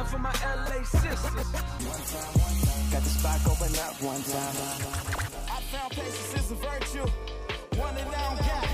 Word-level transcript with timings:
time 0.00 0.08
for 0.10 0.18
my 0.18 0.32
LA 0.44 0.82
sisters. 0.82 1.22
One 1.22 1.34
time, 1.34 1.84
one 1.84 2.56
time. 2.60 2.90
Got 2.90 3.02
the 3.02 3.10
spot 3.10 3.40
open 3.46 3.78
up 3.80 4.02
one 4.02 4.22
time. 4.22 4.56
I 5.48 5.60
found 5.70 5.92
patience 5.92 6.34
is 6.34 6.50
a 6.50 6.54
virtue. 6.54 7.06
One 7.78 7.94
that 7.94 8.06
I 8.06 8.10
don't 8.24 8.38
got. 8.38 8.64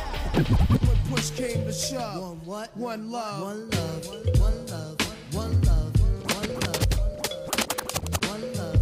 When 0.86 0.96
push 1.10 1.30
came 1.30 1.64
to 1.64 1.72
shove. 1.72 2.20
One 2.20 2.36
what? 2.44 2.76
One 2.76 3.10
love. 3.10 3.42
One 3.42 3.70
love. 3.70 4.06
One 4.38 4.66
love. 4.66 4.96
One 5.34 5.60
love. 5.62 5.92
One 6.34 6.54
love. 6.60 6.86
One 8.28 8.44
love. 8.54 8.76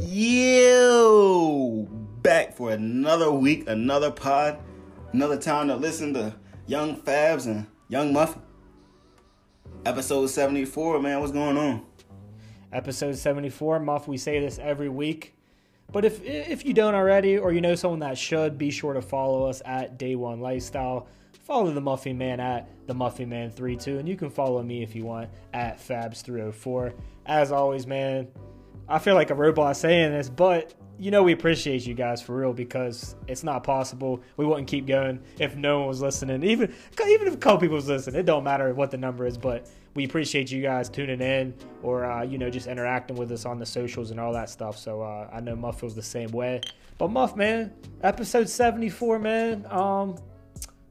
Yo, 0.00 1.86
back 2.22 2.56
for 2.56 2.72
another 2.72 3.30
week, 3.30 3.68
another 3.68 4.10
pod, 4.10 4.58
another 5.12 5.38
time 5.38 5.68
to 5.68 5.76
listen 5.76 6.12
to 6.14 6.34
Young 6.66 7.00
Fabs 7.00 7.46
and 7.46 7.66
Young 7.88 8.12
Muffin. 8.12 8.42
Episode 9.86 10.26
74, 10.28 11.00
man, 11.00 11.20
what's 11.20 11.32
going 11.32 11.56
on? 11.56 11.86
episode 12.72 13.16
74 13.16 13.80
muff 13.80 14.06
we 14.06 14.16
say 14.16 14.40
this 14.40 14.58
every 14.58 14.88
week. 14.88 15.34
But 15.92 16.04
if 16.04 16.22
if 16.24 16.64
you 16.64 16.72
don't 16.72 16.94
already 16.94 17.36
or 17.36 17.52
you 17.52 17.60
know 17.60 17.74
someone 17.74 18.00
that 18.00 18.16
should 18.16 18.58
be 18.58 18.70
sure 18.70 18.92
to 18.94 19.02
follow 19.02 19.46
us 19.46 19.60
at 19.64 19.98
day 19.98 20.14
one 20.14 20.40
lifestyle. 20.40 21.08
Follow 21.42 21.72
the 21.72 21.80
muffin 21.80 22.16
man 22.16 22.38
at 22.38 22.68
the 22.86 22.94
muffin 22.94 23.28
man 23.28 23.50
32 23.50 23.98
and 23.98 24.08
you 24.08 24.14
can 24.14 24.30
follow 24.30 24.62
me 24.62 24.84
if 24.84 24.94
you 24.94 25.04
want 25.04 25.28
at 25.52 25.80
fabs 25.80 26.22
304 26.22 26.94
as 27.26 27.50
always 27.50 27.88
man 27.88 28.28
i 28.88 29.00
feel 29.00 29.16
like 29.16 29.30
a 29.30 29.34
robot 29.34 29.76
saying 29.76 30.12
this 30.12 30.28
but 30.28 30.74
you 31.00 31.10
know 31.10 31.22
we 31.22 31.32
appreciate 31.32 31.86
you 31.86 31.94
guys 31.94 32.20
for 32.20 32.36
real 32.36 32.52
because 32.52 33.16
it's 33.26 33.42
not 33.42 33.64
possible. 33.64 34.20
We 34.36 34.44
wouldn't 34.44 34.68
keep 34.68 34.86
going 34.86 35.20
if 35.38 35.56
no 35.56 35.78
one 35.78 35.88
was 35.88 36.02
listening. 36.02 36.44
Even 36.44 36.74
even 37.08 37.26
if 37.26 37.34
a 37.34 37.36
couple 37.38 37.58
people 37.60 37.76
was 37.76 37.88
listening 37.88 38.20
it 38.20 38.26
don't 38.26 38.44
matter 38.44 38.72
what 38.74 38.90
the 38.90 38.98
number 38.98 39.26
is 39.26 39.38
but 39.38 39.66
we 39.94 40.04
appreciate 40.04 40.52
you 40.52 40.60
guys 40.62 40.90
tuning 40.90 41.22
in 41.22 41.54
or 41.82 42.04
uh, 42.04 42.22
you 42.22 42.36
know 42.36 42.50
just 42.50 42.66
interacting 42.66 43.16
with 43.16 43.32
us 43.32 43.46
on 43.46 43.58
the 43.58 43.64
socials 43.64 44.10
and 44.10 44.20
all 44.20 44.32
that 44.34 44.50
stuff. 44.50 44.76
So 44.76 45.00
uh, 45.00 45.30
i 45.32 45.40
know 45.40 45.56
muff 45.56 45.80
feels 45.80 45.94
the 45.94 46.02
same 46.02 46.30
way. 46.32 46.60
But 46.98 47.08
muff 47.08 47.34
man 47.34 47.72
episode 48.02 48.48
74 48.48 49.18
man 49.18 49.66
um 49.70 50.16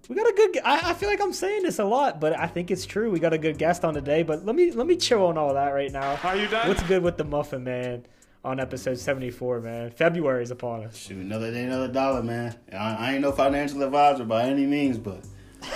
we 0.08 0.16
got 0.16 0.28
a 0.28 0.34
good 0.34 0.58
I, 0.66 0.90
I 0.90 0.94
feel 0.96 1.08
like 1.08 1.22
i'm 1.22 1.34
saying 1.34 1.62
this 1.62 1.78
a 1.78 1.86
lot 1.86 2.20
but 2.20 2.38
i 2.38 2.48
think 2.48 2.72
it's 2.72 2.88
true. 2.88 3.12
We 3.12 3.20
got 3.20 3.34
a 3.34 3.38
good 3.38 3.60
guest 3.60 3.86
on 3.86 3.94
today 3.94 4.24
but 4.24 4.44
let 4.44 4.56
me 4.56 4.72
let 4.72 4.88
me 4.88 4.96
chill 4.96 5.28
on 5.28 5.38
all 5.38 5.54
that 5.54 5.70
right 5.70 5.92
now. 5.92 6.20
Are 6.24 6.36
you 6.36 6.48
done? 6.48 6.68
what's 6.68 6.82
good 6.84 7.04
with 7.04 7.18
the 7.18 7.26
muffin 7.26 7.64
man 7.64 8.06
on 8.50 8.60
episode 8.60 8.98
74 8.98 9.62
man 9.62 9.92
february 9.92 10.44
is 10.44 10.52
upon 10.52 10.84
us 10.84 10.98
Shoot, 10.98 11.18
another 11.18 11.52
day, 11.52 11.64
another 11.64 11.88
dollar, 11.88 12.24
man. 12.24 12.56
I, 12.74 12.96
I 12.96 13.12
ain't 13.14 13.22
no 13.22 13.32
financial 13.32 13.82
advisor 13.84 14.26
by 14.26 14.44
any 14.44 14.66
means, 14.66 14.98
but 14.98 15.24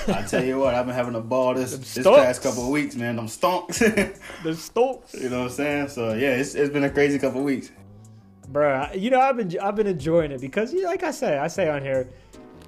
I 0.08 0.22
tell 0.28 0.44
you 0.44 0.60
what, 0.60 0.74
I've 0.76 0.86
been 0.86 0.96
having 0.96 1.16
a 1.16 1.22
ball 1.22 1.54
this 1.54 1.78
this 1.94 2.06
past 2.06 2.42
couple 2.42 2.64
of 2.64 2.70
weeks, 2.70 2.96
man. 2.96 3.20
I'm 3.20 3.28
stonks. 3.28 3.80
the 4.44 4.56
stokes 4.56 5.14
you 5.14 5.30
know 5.30 5.40
what 5.40 5.46
I'm 5.46 5.52
saying? 5.52 5.88
So 5.90 6.14
yeah, 6.14 6.36
it's, 6.36 6.56
it's 6.56 6.72
been 6.72 6.84
a 6.84 6.90
crazy 6.90 7.20
couple 7.20 7.40
of 7.40 7.46
weeks. 7.46 7.72
Bruh, 8.52 9.00
you 9.00 9.10
know 9.10 9.20
I've 9.20 9.38
been 9.38 9.58
I've 9.60 9.76
been 9.76 9.88
enjoying 9.88 10.32
it 10.32 10.42
because 10.42 10.74
you 10.74 10.82
know, 10.82 10.90
like 10.90 11.04
I 11.04 11.12
say 11.12 11.38
I 11.38 11.48
say 11.48 11.70
on 11.70 11.82
here, 11.82 12.10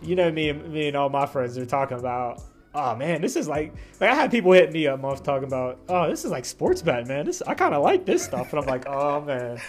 you 0.01 0.15
know 0.15 0.31
me 0.31 0.49
and 0.49 0.71
me 0.71 0.87
and 0.87 0.97
all 0.97 1.09
my 1.09 1.25
friends 1.25 1.57
are 1.57 1.65
talking 1.65 1.97
about. 1.97 2.41
Oh 2.73 2.93
man, 2.95 3.21
this 3.21 3.37
is 3.37 3.47
like 3.47 3.73
like 4.01 4.09
I 4.09 4.15
had 4.15 4.31
people 4.31 4.51
hit 4.51 4.71
me 4.71 4.87
up 4.87 4.99
month 4.99 5.23
talking 5.23 5.47
about. 5.47 5.79
Oh, 5.87 6.09
this 6.09 6.25
is 6.25 6.31
like 6.31 6.43
sports 6.43 6.81
bet, 6.81 7.07
man. 7.07 7.25
This 7.25 7.41
I 7.45 7.53
kind 7.53 7.73
of 7.73 7.83
like 7.83 8.05
this 8.05 8.23
stuff, 8.23 8.51
and 8.51 8.61
I'm 8.61 8.67
like, 8.67 8.85
oh 8.87 9.21
man, 9.21 9.61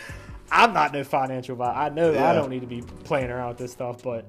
I'm 0.50 0.72
not 0.72 0.92
no 0.92 1.04
financial 1.04 1.56
guy. 1.56 1.86
I 1.86 1.88
know 1.88 2.12
Yeah. 2.12 2.30
I 2.30 2.34
don't 2.34 2.50
need 2.50 2.60
to 2.60 2.66
be 2.66 2.82
playing 3.04 3.30
around 3.30 3.48
with 3.50 3.58
this 3.58 3.72
stuff, 3.72 4.02
but 4.02 4.24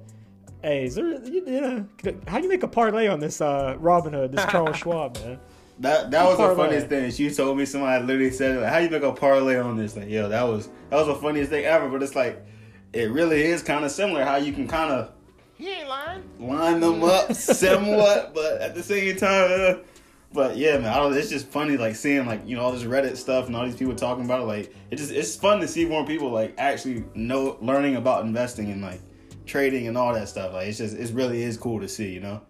hey, 0.64 0.86
is 0.86 0.96
there 0.96 1.08
you 1.26 1.46
know 1.46 1.86
how 2.28 2.38
you 2.40 2.50
make 2.50 2.64
a 2.64 2.68
parlay 2.68 3.08
on 3.08 3.20
this 3.20 3.42
uh 3.42 3.76
Robinhood, 3.80 4.32
this 4.32 4.46
Charles 4.46 4.76
Schwab, 4.82 5.16
man? 5.20 5.40
That 5.80 6.10
that 6.12 6.26
was 6.26 6.38
the 6.40 6.56
funniest 6.56 6.88
thing. 6.88 7.12
She 7.12 7.30
told 7.30 7.58
me 7.58 7.66
somebody 7.66 8.04
literally 8.04 8.32
said, 8.32 8.60
like, 8.62 8.70
"How 8.72 8.80
you 8.80 8.90
make 8.90 9.04
a 9.04 9.12
parlay 9.12 9.58
on 9.58 9.78
this?" 9.78 9.96
Like, 9.96 10.10
yo, 10.10 10.28
that 10.30 10.42
was 10.44 10.70
that 10.90 10.96
was 10.98 11.06
the 11.08 11.16
funniest 11.16 11.52
thing 11.52 11.66
ever. 11.66 11.88
But 11.88 12.02
it's 12.02 12.16
like, 12.16 12.44
it 12.94 13.12
really 13.12 13.44
is 13.44 13.62
kind 13.62 13.86
of 13.86 13.92
similar. 13.92 14.24
How 14.26 14.38
you 14.38 14.54
can 14.54 14.68
kind 14.68 14.92
of 14.92 15.12
He 15.56 15.70
ain't 15.72 15.88
lying. 15.88 16.24
line 16.40 16.80
them 16.80 17.04
up 17.04 17.32
somewhat, 17.36 18.34
but 18.34 18.60
at 18.60 18.74
the 18.74 18.82
same 18.82 19.18
time, 19.18 19.52
uh, 19.52 19.74
but 20.38 20.56
yeah, 20.56 20.78
man, 20.78 20.94
I 20.94 20.98
don't, 20.98 21.18
it's 21.18 21.32
just 21.32 21.48
funny 21.48 21.78
like 21.78 21.96
seeing 21.96 22.28
like 22.28 22.48
you 22.48 22.56
know 22.56 22.62
all 22.62 22.72
this 22.72 22.84
Reddit 22.84 23.18
stuff 23.18 23.48
and 23.48 23.56
all 23.56 23.66
these 23.66 23.76
people 23.76 23.96
talking 23.96 24.24
about 24.24 24.42
it. 24.42 24.46
Like, 24.46 24.76
it 24.92 24.98
just 24.98 25.12
it's 25.12 25.36
fun 25.36 25.60
to 25.62 25.68
see 25.68 25.84
more 25.84 26.06
people 26.06 26.30
like 26.30 26.54
actually 26.60 27.06
know 27.16 27.58
learning 27.60 27.96
about 27.96 28.24
investing 28.24 28.70
and 28.70 28.80
like 28.80 29.02
trading 29.48 29.88
and 29.88 29.98
all 29.98 30.14
that 30.14 30.30
stuff. 30.30 30.54
Like, 30.54 30.68
it's 30.68 30.78
just 30.78 30.96
it 30.96 31.12
really 31.12 31.42
is 31.42 31.58
cool 31.58 31.80
to 31.80 31.88
see. 31.88 32.14
You 32.14 32.20
know, 32.20 32.42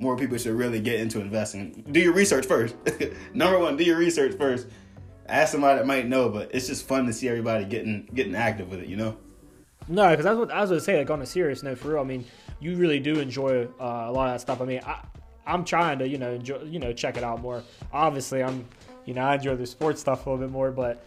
more 0.00 0.16
people 0.16 0.36
should 0.38 0.56
really 0.56 0.80
get 0.80 0.98
into 0.98 1.20
investing. 1.20 1.84
Do 1.92 2.00
your 2.00 2.14
research 2.14 2.46
first. 2.46 2.74
Number 3.32 3.60
one, 3.60 3.76
do 3.76 3.84
your 3.84 3.98
research 3.98 4.36
first. 4.36 4.66
Ask 5.28 5.52
somebody 5.52 5.78
that 5.78 5.86
might 5.86 6.08
know, 6.08 6.28
but 6.28 6.52
it's 6.52 6.66
just 6.66 6.88
fun 6.88 7.06
to 7.06 7.12
see 7.12 7.28
everybody 7.28 7.64
getting 7.64 8.08
getting 8.12 8.34
active 8.34 8.70
with 8.70 8.80
it. 8.80 8.88
You 8.88 8.96
know. 8.96 9.16
No, 9.86 10.10
because 10.10 10.24
that's 10.24 10.36
what 10.36 10.50
I 10.50 10.62
was 10.62 10.70
gonna 10.70 10.80
say. 10.80 10.98
Like 10.98 11.10
on 11.10 11.22
a 11.22 11.26
serious 11.26 11.62
note, 11.62 11.78
for 11.78 11.90
real. 11.90 12.00
I 12.00 12.04
mean, 12.04 12.24
you 12.58 12.74
really 12.74 12.98
do 12.98 13.20
enjoy 13.20 13.68
uh, 13.78 14.06
a 14.08 14.10
lot 14.10 14.26
of 14.26 14.34
that 14.34 14.40
stuff. 14.40 14.60
I 14.60 14.64
mean, 14.64 14.80
I'm 15.46 15.64
trying 15.64 15.98
to, 16.00 16.08
you 16.08 16.18
know, 16.18 16.32
enjoy, 16.32 16.62
you 16.62 16.78
know, 16.78 16.92
check 16.92 17.16
it 17.16 17.24
out 17.24 17.40
more. 17.40 17.62
Obviously, 17.92 18.42
I'm, 18.42 18.66
you 19.04 19.14
know, 19.14 19.22
I 19.22 19.36
enjoy 19.36 19.56
the 19.56 19.66
sports 19.66 20.00
stuff 20.00 20.26
a 20.26 20.30
little 20.30 20.44
bit 20.44 20.52
more, 20.52 20.70
but 20.70 21.04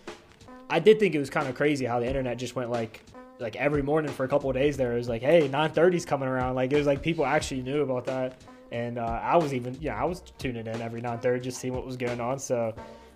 I 0.70 0.80
did 0.80 1.00
think 1.00 1.16
it 1.16 1.20
was 1.20 1.30
kind 1.30 1.48
of 1.48 1.56
crazy 1.56 1.86
how 1.86 2.00
the 2.00 2.08
internet 2.08 2.38
just 2.38 2.56
went 2.56 2.70
like, 2.70 3.04
like 3.40 3.56
every 3.56 3.82
morning 3.82 4.12
for 4.12 4.24
a 4.24 4.28
couple 4.28 4.50
of 4.50 4.56
days 4.56 4.78
there. 4.78 4.94
It 4.94 4.98
was 4.98 5.10
like, 5.10 5.22
hey, 5.22 5.48
9:30's 5.50 6.06
coming 6.06 6.28
around. 6.28 6.56
Like 6.56 6.72
it 6.72 6.78
was 6.78 6.88
like 6.88 7.02
people 7.02 7.26
actually 7.26 7.62
knew 7.62 7.82
about 7.82 8.06
that, 8.06 8.42
and 8.72 8.98
uh, 8.98 9.20
I 9.24 9.38
was 9.38 9.54
even, 9.54 9.78
yeah, 9.80 10.00
I 10.00 10.06
was 10.06 10.22
tuning 10.38 10.68
in 10.68 10.82
every 10.82 11.02
9:30 11.02 11.42
just 11.42 11.60
seeing 11.60 11.74
what 11.74 11.86
was 11.86 11.98
going 11.98 12.20
on. 12.20 12.40
So, 12.40 12.74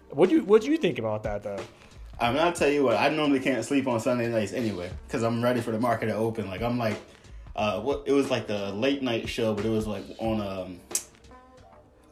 what 0.09 0.29
do 0.29 0.35
you 0.35 0.43
what 0.43 0.61
do 0.61 0.71
you 0.71 0.77
think 0.77 0.99
about 0.99 1.23
that 1.23 1.43
though? 1.43 1.59
I 2.19 2.31
mean, 2.31 2.39
I'll 2.39 2.53
tell 2.53 2.69
you 2.69 2.83
what. 2.83 2.97
I 2.97 3.09
normally 3.09 3.39
can't 3.39 3.63
sleep 3.65 3.87
on 3.87 3.99
Sunday 3.99 4.29
nights 4.29 4.53
anyway 4.53 4.89
because 5.07 5.23
I'm 5.23 5.43
ready 5.43 5.61
for 5.61 5.71
the 5.71 5.79
market 5.79 6.07
to 6.07 6.15
open. 6.15 6.47
Like 6.47 6.61
I'm 6.61 6.77
like, 6.77 6.97
uh, 7.55 7.81
what? 7.81 8.03
It 8.05 8.13
was 8.13 8.29
like 8.31 8.47
the 8.47 8.71
late 8.71 9.01
night 9.01 9.27
show, 9.27 9.53
but 9.53 9.65
it 9.65 9.69
was 9.69 9.87
like 9.87 10.03
on 10.19 10.41
um, 10.41 10.79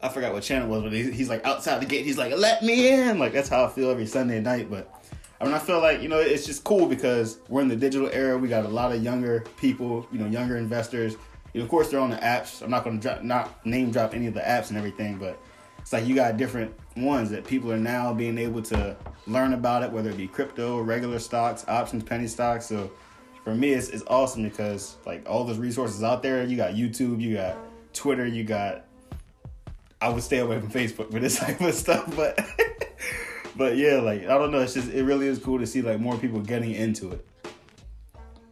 I 0.03 0.09
forgot 0.09 0.33
what 0.33 0.43
channel 0.43 0.67
was, 0.67 0.83
but 0.83 0.91
he's, 0.91 1.13
he's 1.13 1.29
like 1.29 1.45
outside 1.45 1.81
the 1.81 1.85
gate. 1.85 2.05
He's 2.05 2.17
like, 2.17 2.35
"Let 2.35 2.63
me 2.63 2.89
in!" 2.89 3.19
Like 3.19 3.33
that's 3.33 3.49
how 3.49 3.65
I 3.65 3.69
feel 3.69 3.89
every 3.89 4.05
Sunday 4.05 4.39
night. 4.39 4.69
But 4.69 4.93
I 5.39 5.45
mean, 5.45 5.53
I 5.53 5.59
feel 5.59 5.79
like 5.79 6.01
you 6.01 6.09
know 6.09 6.19
it's 6.19 6.45
just 6.45 6.63
cool 6.63 6.87
because 6.87 7.39
we're 7.49 7.61
in 7.61 7.67
the 7.67 7.75
digital 7.75 8.09
era. 8.11 8.37
We 8.37 8.47
got 8.47 8.65
a 8.65 8.69
lot 8.69 8.91
of 8.91 9.03
younger 9.03 9.45
people, 9.57 10.07
you 10.11 10.19
know, 10.19 10.27
younger 10.27 10.57
investors. 10.57 11.15
You 11.53 11.59
know, 11.59 11.65
of 11.65 11.69
course, 11.69 11.89
they're 11.89 11.99
on 11.99 12.09
the 12.09 12.17
apps. 12.17 12.61
I'm 12.61 12.69
not 12.69 12.83
going 12.83 12.99
to 12.99 13.01
drop, 13.01 13.23
not 13.23 13.65
name 13.65 13.91
drop 13.91 14.13
any 14.13 14.27
of 14.27 14.33
the 14.33 14.39
apps 14.39 14.69
and 14.69 14.77
everything, 14.77 15.17
but 15.17 15.37
it's 15.79 15.91
like 15.91 16.05
you 16.05 16.15
got 16.15 16.37
different 16.37 16.73
ones 16.95 17.29
that 17.31 17.45
people 17.45 17.71
are 17.71 17.77
now 17.77 18.13
being 18.13 18.37
able 18.37 18.61
to 18.61 18.95
learn 19.27 19.53
about 19.53 19.83
it, 19.83 19.91
whether 19.91 20.09
it 20.09 20.17
be 20.17 20.27
crypto, 20.27 20.79
regular 20.79 21.19
stocks, 21.19 21.65
options, 21.67 22.03
penny 22.03 22.27
stocks. 22.27 22.65
So 22.67 22.91
for 23.43 23.55
me, 23.55 23.71
it's, 23.71 23.89
it's 23.89 24.03
awesome 24.07 24.43
because 24.43 24.97
like 25.05 25.27
all 25.29 25.43
those 25.43 25.57
resources 25.57 26.03
out 26.03 26.21
there. 26.21 26.43
You 26.43 26.55
got 26.55 26.73
YouTube, 26.73 27.19
you 27.19 27.35
got 27.35 27.57
Twitter, 27.93 28.25
you 28.25 28.43
got. 28.43 28.85
I 30.01 30.09
would 30.09 30.23
stay 30.23 30.39
away 30.39 30.59
from 30.59 30.71
Facebook 30.71 31.11
for 31.11 31.19
this 31.19 31.39
type 31.39 31.61
of 31.61 31.73
stuff, 31.73 32.13
but 32.15 32.39
but 33.55 33.77
yeah, 33.77 33.95
like 33.95 34.23
I 34.23 34.37
don't 34.37 34.51
know. 34.51 34.59
It's 34.59 34.73
just 34.73 34.91
it 34.91 35.03
really 35.03 35.27
is 35.27 35.39
cool 35.39 35.59
to 35.59 35.67
see 35.67 35.81
like 35.81 35.99
more 35.99 36.17
people 36.17 36.39
getting 36.39 36.71
into 36.71 37.11
it 37.11 37.25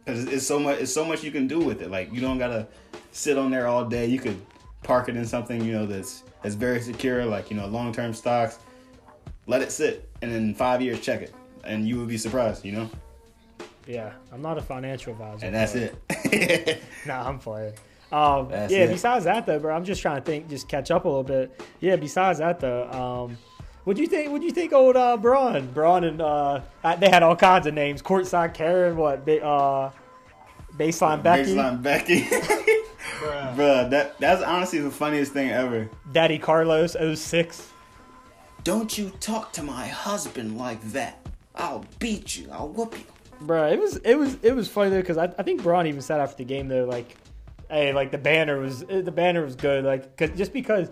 because 0.04 0.24
it's, 0.24 0.32
it's 0.32 0.46
so 0.46 0.58
much. 0.58 0.78
It's 0.78 0.92
so 0.92 1.04
much 1.04 1.22
you 1.24 1.30
can 1.30 1.46
do 1.46 1.58
with 1.58 1.82
it. 1.82 1.90
Like 1.90 2.12
you 2.12 2.20
don't 2.20 2.38
gotta 2.38 2.68
sit 3.12 3.36
on 3.36 3.50
there 3.50 3.66
all 3.66 3.84
day. 3.84 4.06
You 4.06 4.18
could 4.18 4.40
park 4.82 5.08
it 5.08 5.16
in 5.16 5.26
something 5.26 5.62
you 5.64 5.72
know 5.72 5.86
that's 5.86 6.22
that's 6.42 6.54
very 6.54 6.80
secure, 6.80 7.24
like 7.24 7.50
you 7.50 7.56
know 7.56 7.66
long 7.66 7.92
term 7.92 8.14
stocks. 8.14 8.58
Let 9.46 9.62
it 9.62 9.72
sit, 9.72 10.08
and 10.22 10.32
in 10.32 10.54
five 10.54 10.80
years 10.80 11.00
check 11.00 11.22
it, 11.22 11.34
and 11.64 11.86
you 11.88 11.98
would 11.98 12.08
be 12.08 12.18
surprised. 12.18 12.64
You 12.64 12.72
know, 12.72 12.90
Yeah, 13.86 14.12
I'm 14.32 14.42
not 14.42 14.58
a 14.58 14.62
financial 14.62 15.12
advisor, 15.12 15.46
and 15.46 15.54
that's 15.54 15.74
it. 15.74 16.82
Nah, 17.06 17.26
I'm 17.26 17.38
playing. 17.38 17.72
Um, 18.12 18.48
That's 18.48 18.72
yeah. 18.72 18.80
it. 18.80 18.88
Besides 18.88 19.24
that, 19.24 19.46
though, 19.46 19.58
bro, 19.58 19.74
I'm 19.74 19.84
just 19.84 20.02
trying 20.02 20.16
to 20.16 20.22
think, 20.22 20.48
just 20.48 20.68
catch 20.68 20.90
up 20.90 21.04
a 21.04 21.08
little 21.08 21.22
bit. 21.22 21.60
Yeah. 21.80 21.96
Besides 21.96 22.38
that, 22.40 22.60
though, 22.60 22.90
um, 22.90 23.38
what 23.84 23.96
do 23.96 24.02
you 24.02 24.08
think? 24.08 24.30
What 24.30 24.40
do 24.40 24.46
you 24.46 24.52
think, 24.52 24.72
old 24.72 24.96
uh, 24.96 25.16
Bron? 25.16 25.66
Bron 25.72 26.04
and 26.04 26.20
uh, 26.20 26.60
they 26.98 27.08
had 27.08 27.22
all 27.22 27.36
kinds 27.36 27.66
of 27.66 27.74
names. 27.74 28.02
Courtside 28.02 28.54
Karen, 28.54 28.96
what? 28.96 29.24
Ba- 29.24 29.44
uh, 29.44 29.90
baseline 30.76 31.22
Becky, 31.22 31.54
Baseline 31.54 31.82
Becky. 31.82 32.22
Bruh, 33.20 33.90
that 33.90 34.18
that's 34.18 34.42
honestly 34.42 34.78
the 34.80 34.90
funniest 34.90 35.32
thing 35.32 35.50
ever. 35.50 35.88
Daddy 36.12 36.38
Carlos 36.38 36.96
06. 37.14 37.70
Don't 38.64 38.96
you 38.96 39.10
talk 39.20 39.52
to 39.54 39.62
my 39.62 39.86
husband 39.88 40.58
like 40.58 40.82
that. 40.92 41.26
I'll 41.54 41.84
beat 41.98 42.36
you. 42.36 42.48
I'll 42.50 42.68
whoop 42.68 42.96
you. 42.98 43.04
Bro, 43.42 43.68
it 43.68 43.80
was 43.80 43.96
it 43.98 44.14
was 44.14 44.36
it 44.42 44.54
was 44.54 44.68
funny 44.68 44.90
though 44.90 45.00
because 45.00 45.16
I, 45.16 45.24
I 45.38 45.42
think 45.42 45.62
Bron 45.62 45.86
even 45.86 46.02
said 46.02 46.20
after 46.20 46.36
the 46.36 46.44
game 46.44 46.68
though 46.68 46.84
like, 46.84 47.16
hey, 47.70 47.92
like 47.92 48.10
the 48.10 48.18
banner 48.18 48.58
was 48.60 48.82
eh, 48.88 49.00
the 49.00 49.12
banner 49.12 49.42
was 49.44 49.56
good 49.56 49.84
like 49.84 50.16
cause, 50.16 50.30
just 50.36 50.52
because 50.52 50.88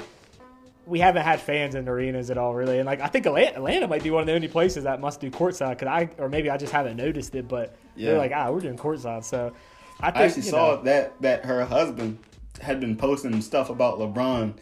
we 0.86 1.00
haven't 1.00 1.22
had 1.22 1.40
fans 1.40 1.74
in 1.74 1.86
arenas 1.88 2.30
at 2.30 2.38
all 2.38 2.54
really 2.54 2.78
and 2.78 2.86
like 2.86 3.00
I 3.00 3.08
think 3.08 3.26
Atlanta, 3.26 3.56
Atlanta 3.56 3.86
might 3.88 4.02
be 4.02 4.10
one 4.10 4.22
of 4.22 4.26
the 4.26 4.34
only 4.34 4.48
places 4.48 4.84
that 4.84 5.00
must 5.00 5.20
do 5.20 5.30
courtside 5.30 5.78
because 5.78 5.88
I 5.88 6.08
or 6.18 6.28
maybe 6.28 6.48
I 6.50 6.56
just 6.56 6.72
haven't 6.72 6.96
noticed 6.96 7.34
it 7.34 7.46
but 7.48 7.76
Yeah. 7.96 8.10
they're 8.10 8.18
like 8.18 8.32
ah 8.34 8.50
we're 8.50 8.60
doing 8.60 8.76
courtside 8.78 9.24
so 9.24 9.52
I 10.00 10.10
think 10.10 10.16
I 10.16 10.24
actually 10.26 10.42
saw 10.42 10.76
know, 10.76 10.82
that 10.84 11.20
that 11.20 11.44
her 11.44 11.64
husband 11.64 12.18
had 12.60 12.80
been 12.80 12.96
posting 12.96 13.40
stuff 13.42 13.68
about 13.70 13.98
LeBron 13.98 14.54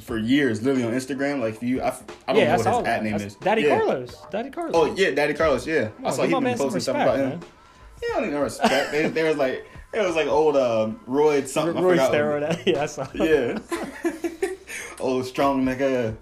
for 0.00 0.18
years, 0.18 0.62
literally 0.62 0.84
on 0.84 0.92
Instagram. 0.92 1.40
Like 1.40 1.62
you, 1.62 1.80
I 1.82 1.90
don't 2.28 2.36
yeah, 2.36 2.56
know 2.56 2.62
what 2.62 2.78
his 2.78 2.86
at 2.86 3.02
name 3.02 3.12
That's 3.12 3.24
is. 3.24 3.34
Daddy 3.36 3.62
Yeah. 3.62 3.78
Carlos. 3.78 4.16
Daddy 4.30 4.50
Carlos. 4.50 4.72
Oh 4.74 4.94
yeah, 4.94 5.10
Daddy 5.12 5.34
Carlos. 5.34 5.66
Yeah, 5.66 5.88
I 6.04 6.10
saw 6.10 6.24
he 6.24 6.32
been 6.34 6.44
posting 6.58 6.80
stuff 6.80 6.96
respect, 6.96 7.00
about 7.00 7.18
him. 7.18 7.28
man. 7.30 7.40
Yeah, 8.02 8.16
I 8.16 8.20
don't 8.20 8.30
no 8.32 8.40
respect. 8.42 8.92
they, 8.92 9.08
there 9.08 9.24
was 9.26 9.36
like 9.36 9.66
it 9.94 10.06
was 10.06 10.16
like 10.16 10.28
old 10.28 10.56
um, 10.56 11.00
Roy 11.06 11.44
something. 11.44 11.76
I 11.76 11.80
Roy 11.80 11.96
steroid. 11.96 12.66
Yeah, 12.66 12.82
I 12.82 12.86
saw. 12.86 13.06
Yeah. 13.14 13.58
old 15.00 15.26
strong 15.26 15.64
nigga. 15.64 16.16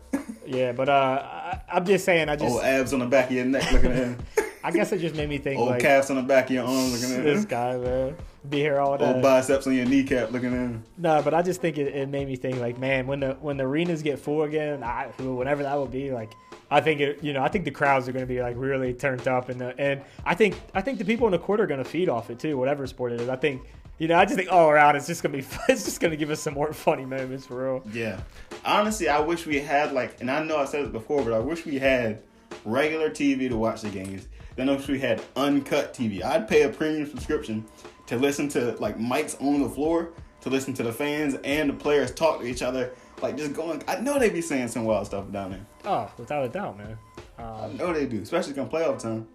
Yeah, 0.47 0.73
but 0.73 0.89
uh, 0.89 0.93
I, 0.93 1.61
I'm 1.73 1.85
just 1.85 2.05
saying. 2.05 2.29
I 2.29 2.37
just, 2.37 2.53
Old 2.53 2.63
abs 2.63 2.93
on 2.93 3.01
the 3.01 3.07
back 3.07 3.27
of 3.27 3.33
your 3.33 3.45
neck 3.45 3.71
looking 3.73 3.93
at 3.93 3.97
him. 3.97 4.19
I 4.65 4.71
guess 4.71 4.93
it 4.93 4.99
just 4.99 5.17
made 5.17 5.29
me 5.29 5.39
think 5.39 5.59
Old 5.59 5.71
like 5.71 5.83
calves 5.83 6.09
on 6.11 6.17
the 6.17 6.23
back 6.23 6.45
of 6.45 6.51
your 6.53 6.65
arm 6.65 6.93
looking 6.93 7.11
at 7.11 7.19
him. 7.19 7.25
this 7.25 7.45
guy, 7.45 7.77
man, 7.77 8.17
be 8.49 8.59
here 8.59 8.79
all 8.79 8.97
day. 8.97 9.13
Old 9.13 9.21
biceps 9.23 9.67
on 9.67 9.75
your 9.75 9.87
kneecap 9.87 10.31
looking 10.31 10.53
at 10.53 10.59
him. 10.59 10.85
No, 10.99 11.21
but 11.23 11.35
I 11.35 11.43
just 11.43 11.61
think 11.61 11.79
it, 11.79 11.89
it 11.89 12.09
made 12.09 12.29
me 12.29 12.37
think 12.37 12.61
like, 12.61 12.79
man, 12.79 13.07
when 13.07 13.21
the 13.21 13.33
when 13.41 13.57
the 13.57 13.65
arenas 13.65 14.03
get 14.03 14.21
full 14.21 14.43
again, 14.43 14.85
I, 14.85 15.07
whenever 15.19 15.65
that 15.65 15.75
will 15.75 15.87
be, 15.87 16.13
like, 16.13 16.33
I 16.73 16.81
think 16.81 17.01
it, 17.01 17.23
you 17.23 17.35
know, 17.35 17.43
I 17.43 17.49
think 17.49 17.67
the 17.67 17.71
crowds 17.71 18.09
are 18.09 18.13
going 18.13 18.27
to 18.27 18.35
be 18.35 18.41
like 18.41 18.57
really 18.57 18.95
turned 18.95 19.29
up, 19.29 19.51
and 19.51 19.61
the, 19.61 19.79
and 19.79 20.03
I 20.25 20.35
think 20.35 20.59
I 20.75 20.81
think 20.81 20.99
the 20.99 21.05
people 21.05 21.27
in 21.27 21.33
the 21.33 21.39
court 21.39 21.61
are 21.61 21.67
going 21.67 21.83
to 21.83 21.89
feed 21.89 22.09
off 22.09 22.31
it 22.31 22.39
too, 22.39 22.57
whatever 22.57 22.87
sport 22.87 23.13
it 23.13 23.21
is. 23.21 23.29
I 23.29 23.37
think, 23.37 23.63
you 23.99 24.09
know, 24.09 24.17
I 24.17 24.25
just 24.25 24.37
think 24.37 24.51
all 24.51 24.71
around 24.71 24.97
it's 24.97 25.07
just 25.07 25.23
going 25.23 25.33
to 25.33 25.39
be, 25.39 25.47
it's 25.69 25.85
just 25.85 26.01
going 26.01 26.13
to 26.13 26.17
give 26.17 26.31
us 26.31 26.41
some 26.41 26.55
more 26.55 26.73
funny 26.73 27.05
moments 27.05 27.47
for 27.47 27.63
real. 27.63 27.85
Yeah. 27.93 28.21
Honestly, 28.65 29.09
I 29.09 29.21
wish 29.21 29.47
we 29.47 29.61
had 29.61 29.93
like, 29.93 30.21
and 30.23 30.31
I 30.31 30.43
know 30.43 30.57
I 30.57 30.65
said 30.65 30.85
it 30.85 30.93
before, 30.93 31.23
but 31.23 31.35
I 31.35 31.39
wish 31.39 31.67
we 31.67 31.79
had 31.79 32.23
regular 32.65 33.11
TV 33.11 33.51
to 33.51 33.57
watch 33.57 33.83
the 33.83 33.91
games. 33.91 34.29
Then 34.57 34.71
I 34.71 34.77
wish 34.77 34.89
we 34.89 34.99
had 34.99 35.23
uncut 35.37 35.93
TV. 35.93 36.23
I'd 36.23 36.49
pay 36.49 36.63
a 36.63 36.71
premium 36.71 37.07
subscription 37.07 37.67
to 38.07 38.17
listen 38.17 38.49
to 38.51 38.73
like 38.79 38.99
mics 38.99 39.41
on 39.43 39.61
the 39.61 39.69
floor, 39.69 40.13
to 40.41 40.49
listen 40.49 40.73
to 40.75 40.83
the 40.83 40.93
fans 40.93 41.37
and 41.45 41.69
the 41.69 41.75
players 41.75 42.13
talk 42.13 42.41
to 42.41 42.47
each 42.47 42.63
other. 42.63 42.93
Like 43.21 43.37
just 43.37 43.53
going, 43.53 43.83
I 43.87 44.01
know 44.01 44.19
they'd 44.19 44.33
be 44.33 44.41
saying 44.41 44.69
some 44.69 44.85
wild 44.85 45.07
stuff 45.07 45.31
down 45.31 45.51
there. 45.51 45.67
Oh, 45.85 46.11
without 46.17 46.45
a 46.45 46.49
doubt, 46.49 46.79
man. 46.79 46.99
Um, 47.39 47.47
I 47.47 47.69
know 47.73 47.93
they 47.93 48.07
do, 48.07 48.21
especially 48.23 48.55
come 48.55 48.69
playoff 48.69 49.03
time. 49.03 49.27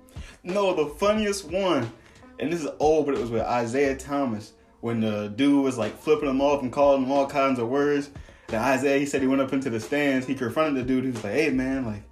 No, 0.43 0.73
the 0.73 0.93
funniest 0.95 1.45
one, 1.45 1.91
and 2.39 2.51
this 2.51 2.63
is 2.63 2.69
old, 2.79 3.05
but 3.05 3.15
it 3.15 3.21
was 3.21 3.29
with 3.29 3.43
Isaiah 3.43 3.95
Thomas 3.95 4.53
when 4.81 5.01
the 5.01 5.27
dude 5.35 5.63
was 5.63 5.77
like 5.77 5.97
flipping 5.97 6.29
him 6.29 6.41
off 6.41 6.61
and 6.61 6.71
calling 6.71 7.03
him 7.03 7.11
all 7.11 7.27
kinds 7.27 7.59
of 7.59 7.67
words. 7.67 8.09
And 8.47 8.57
Isaiah, 8.57 8.99
he 8.99 9.05
said 9.05 9.21
he 9.21 9.27
went 9.27 9.41
up 9.41 9.51
into 9.51 9.69
the 9.69 9.79
stands. 9.79 10.25
He 10.25 10.35
confronted 10.35 10.75
the 10.75 10.87
dude. 10.87 11.03
He 11.03 11.11
was 11.11 11.23
like, 11.23 11.33
"Hey, 11.33 11.49
man, 11.49 11.85
like 11.85 12.03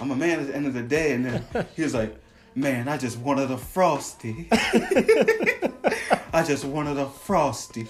I'm 0.00 0.10
a 0.10 0.16
man 0.16 0.40
at 0.40 0.48
the 0.48 0.56
end 0.56 0.66
of 0.66 0.74
the 0.74 0.82
day." 0.82 1.12
And 1.12 1.24
then 1.24 1.66
he 1.76 1.82
was 1.82 1.94
like, 1.94 2.16
"Man, 2.54 2.88
I 2.88 2.96
just 2.96 3.18
wanted 3.18 3.50
a 3.50 3.58
frosty. 3.58 4.48
I 4.52 6.42
just 6.44 6.64
wanted 6.64 6.98
a 6.98 7.08
frosty." 7.08 7.86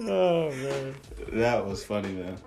Oh 0.00 0.50
man. 0.50 0.94
That 1.32 1.66
was 1.66 1.84
funny, 1.84 2.12
man. 2.12 2.38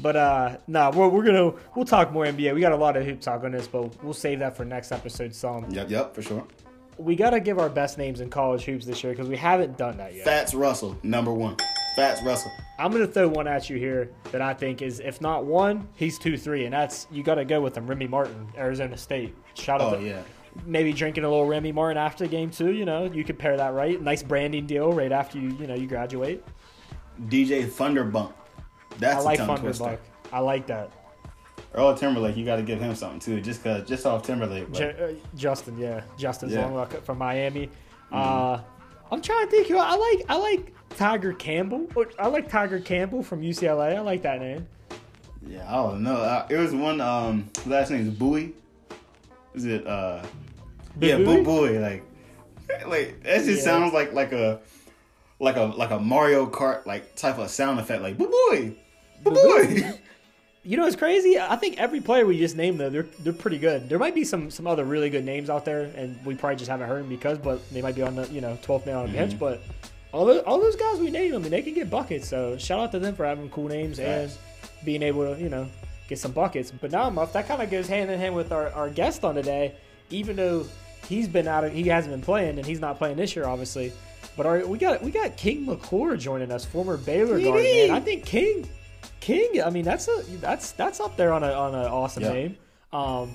But 0.00 0.16
uh 0.16 0.56
nah, 0.66 0.90
we're, 0.90 1.08
we're 1.08 1.24
gonna 1.24 1.52
we'll 1.74 1.84
talk 1.84 2.12
more 2.12 2.24
NBA. 2.24 2.54
We 2.54 2.60
got 2.60 2.72
a 2.72 2.76
lot 2.76 2.96
of 2.96 3.04
hoop 3.04 3.20
talk 3.20 3.42
on 3.44 3.52
this, 3.52 3.66
but 3.66 4.02
we'll 4.02 4.12
save 4.14 4.38
that 4.40 4.56
for 4.56 4.64
next 4.64 4.92
episode. 4.92 5.34
Some 5.34 5.68
Yep, 5.70 5.90
yep, 5.90 6.14
for 6.14 6.22
sure. 6.22 6.46
we 6.98 7.16
gotta 7.16 7.40
give 7.40 7.58
our 7.58 7.68
best 7.68 7.98
names 7.98 8.20
in 8.20 8.30
college 8.30 8.64
hoops 8.64 8.86
this 8.86 9.02
year 9.02 9.12
because 9.12 9.28
we 9.28 9.36
haven't 9.36 9.76
done 9.76 9.96
that 9.96 10.14
yet. 10.14 10.24
Fats 10.24 10.54
Russell, 10.54 10.96
number 11.02 11.32
one. 11.32 11.56
Fats 11.96 12.22
Russell. 12.22 12.52
I'm 12.78 12.92
gonna 12.92 13.08
throw 13.08 13.26
one 13.28 13.48
at 13.48 13.68
you 13.68 13.76
here 13.76 14.12
that 14.30 14.40
I 14.40 14.54
think 14.54 14.82
is 14.82 15.00
if 15.00 15.20
not 15.20 15.44
one, 15.44 15.88
he's 15.96 16.16
two 16.16 16.36
three, 16.36 16.64
and 16.64 16.72
that's 16.72 17.08
you 17.10 17.24
gotta 17.24 17.44
go 17.44 17.60
with 17.60 17.76
him. 17.76 17.88
Remy 17.88 18.06
Martin, 18.06 18.46
Arizona 18.56 18.96
State. 18.96 19.34
Shout 19.54 19.80
out 19.80 19.94
Oh 19.94 19.98
to 19.98 20.06
yeah. 20.06 20.22
maybe 20.64 20.92
drinking 20.92 21.24
a 21.24 21.28
little 21.28 21.46
Remy 21.46 21.72
Martin 21.72 21.96
after 21.98 22.22
the 22.22 22.30
game 22.30 22.50
too. 22.52 22.70
You 22.70 22.84
know, 22.84 23.06
you 23.06 23.24
could 23.24 23.36
pair 23.36 23.56
that 23.56 23.74
right. 23.74 24.00
Nice 24.00 24.22
branding 24.22 24.64
deal 24.66 24.92
right 24.92 25.10
after 25.10 25.40
you 25.40 25.56
you 25.58 25.66
know 25.66 25.74
you 25.74 25.88
graduate. 25.88 26.44
DJ 27.26 27.66
Thunderbump. 27.66 28.32
That's 28.98 29.16
I 29.20 29.20
like 29.20 29.38
a 29.40 29.46
tongue 29.46 29.58
twister. 29.58 29.84
Thunderbuck. 29.84 29.98
I 30.32 30.38
like 30.40 30.66
that. 30.66 30.90
Earl 31.74 31.94
Timberlake, 31.94 32.36
you 32.36 32.44
got 32.44 32.56
to 32.56 32.62
give 32.62 32.80
him 32.80 32.94
something 32.94 33.20
too, 33.20 33.40
just 33.40 33.62
cause, 33.62 33.86
just 33.86 34.06
off 34.06 34.22
Timberlake. 34.22 34.70
but- 34.70 34.78
J- 34.78 34.96
uh, 35.20 35.36
Justin, 35.36 35.78
yeah, 35.78 36.02
Justin 36.18 36.50
Yeah. 36.50 36.64
Mm-hmm. 36.64 36.98
From 37.04 37.18
Miami. 37.18 37.68
Uh, 38.10 38.58
I'm 39.10 39.20
trying 39.20 39.46
to 39.46 39.50
think. 39.50 39.68
who- 39.68 39.76
I 39.78 39.94
like 39.94 40.24
I 40.28 40.36
like 40.36 40.72
Tiger 40.96 41.32
Campbell. 41.32 41.86
I 42.18 42.28
like 42.28 42.48
Tiger 42.48 42.78
Campbell 42.80 43.22
from 43.22 43.42
UCLA. 43.42 43.96
I 43.96 44.00
like 44.00 44.22
that 44.22 44.40
name. 44.40 44.66
yeah, 45.46 45.66
I 45.68 45.76
don't 45.76 46.02
know. 46.02 46.16
Uh, 46.16 46.46
it 46.48 46.56
was 46.56 46.74
one. 46.74 47.00
Um, 47.00 47.48
last 47.66 47.90
name 47.90 48.06
is 48.08 48.14
Buie. 48.14 48.52
Is 49.54 49.64
it? 49.66 49.86
uh 49.86 50.22
Yeah, 51.00 51.16
Boo 51.18 51.42
Buie. 51.44 51.80
Like, 51.80 52.02
like 52.86 53.22
that 53.24 53.44
just 53.44 53.58
Yeah. 53.58 53.64
sounds 53.64 53.92
like 53.92 54.12
like 54.14 54.32
a 54.32 54.60
like 55.38 55.56
a 55.56 55.64
like 55.64 55.90
a 55.90 55.98
Mario 55.98 56.46
Kart 56.46 56.86
like 56.86 57.14
type 57.14 57.38
of 57.38 57.50
sound 57.50 57.78
effect. 57.80 58.02
Like 58.02 58.16
Boo 58.16 58.26
Buie, 58.50 58.74
Boo 59.22 59.30
Buie. 59.32 59.98
You 60.64 60.76
know 60.76 60.82
what's 60.82 60.96
crazy? 60.96 61.38
I 61.38 61.56
think 61.56 61.78
every 61.78 62.00
player 62.00 62.26
we 62.26 62.36
just 62.38 62.54
named 62.56 62.78
though, 62.78 62.90
they're 62.90 63.06
they're 63.20 63.32
pretty 63.32 63.58
good. 63.58 63.88
There 63.88 63.98
might 63.98 64.14
be 64.14 64.24
some 64.24 64.50
some 64.50 64.66
other 64.66 64.84
really 64.84 65.08
good 65.08 65.24
names 65.24 65.48
out 65.48 65.64
there, 65.64 65.90
and 65.96 66.18
we 66.26 66.34
probably 66.34 66.56
just 66.56 66.70
haven't 66.70 66.88
heard 66.88 67.02
them 67.04 67.08
because, 67.08 67.38
but 67.38 67.66
they 67.70 67.80
might 67.80 67.94
be 67.94 68.02
on 68.02 68.16
the 68.16 68.26
you 68.28 68.40
know 68.42 68.58
12th 68.62 68.84
man 68.84 68.96
on 68.96 69.02
the 69.04 69.08
Mm-hmm. 69.08 69.16
bench. 69.16 69.38
But 69.38 69.62
all 70.12 70.26
those 70.26 70.42
all 70.42 70.60
those 70.60 70.76
guys 70.76 70.98
we 70.98 71.10
named 71.10 71.32
them, 71.34 71.44
and 71.44 71.52
they 71.52 71.62
can 71.62 71.72
get 71.74 71.88
buckets. 71.88 72.28
So 72.28 72.58
shout 72.58 72.80
out 72.80 72.92
to 72.92 72.98
them 72.98 73.14
for 73.14 73.24
having 73.24 73.48
cool 73.50 73.68
names 73.68 73.98
Facts. 73.98 74.36
and 74.62 74.84
being 74.84 75.02
able 75.02 75.34
to 75.34 75.40
you 75.40 75.48
know 75.48 75.68
get 76.08 76.18
some 76.18 76.32
buckets. 76.32 76.70
But 76.70 76.90
now 76.90 77.08
Muff, 77.08 77.32
that 77.32 77.48
kind 77.48 77.62
of 77.62 77.70
goes 77.70 77.86
hand 77.88 78.10
in 78.10 78.18
hand 78.18 78.34
with 78.34 78.52
our 78.52 78.70
our 78.72 78.90
guest 78.90 79.24
on 79.24 79.36
today. 79.36 79.74
Even 80.10 80.36
though 80.36 80.66
he's 81.08 81.28
been 81.28 81.48
out 81.48 81.64
of 81.64 81.72
he 81.72 81.84
hasn't 81.84 82.12
been 82.12 82.20
playing 82.22 82.58
and 82.58 82.66
he's 82.66 82.80
not 82.80 82.98
playing 82.98 83.16
this 83.16 83.34
year, 83.34 83.46
obviously. 83.46 83.90
But 84.36 84.44
our, 84.44 84.66
we 84.66 84.76
got 84.76 85.02
we 85.02 85.10
got 85.12 85.36
King 85.38 85.64
McClure 85.64 86.16
joining 86.18 86.52
us, 86.52 86.64
former 86.66 86.96
Baylor 86.98 87.40
guard. 87.40 87.62
Man, 87.62 87.90
I 87.90 88.00
think 88.00 88.26
King 88.26 88.68
King, 89.20 89.62
I 89.62 89.70
mean 89.70 89.84
that's 89.84 90.08
a 90.08 90.22
that's 90.40 90.72
that's 90.72 91.00
up 91.00 91.16
there 91.16 91.32
on 91.32 91.42
a 91.42 91.52
on 91.52 91.74
an 91.74 91.86
awesome 91.86 92.22
Yeah. 92.22 92.32
name. 92.32 92.56
Um, 92.92 93.34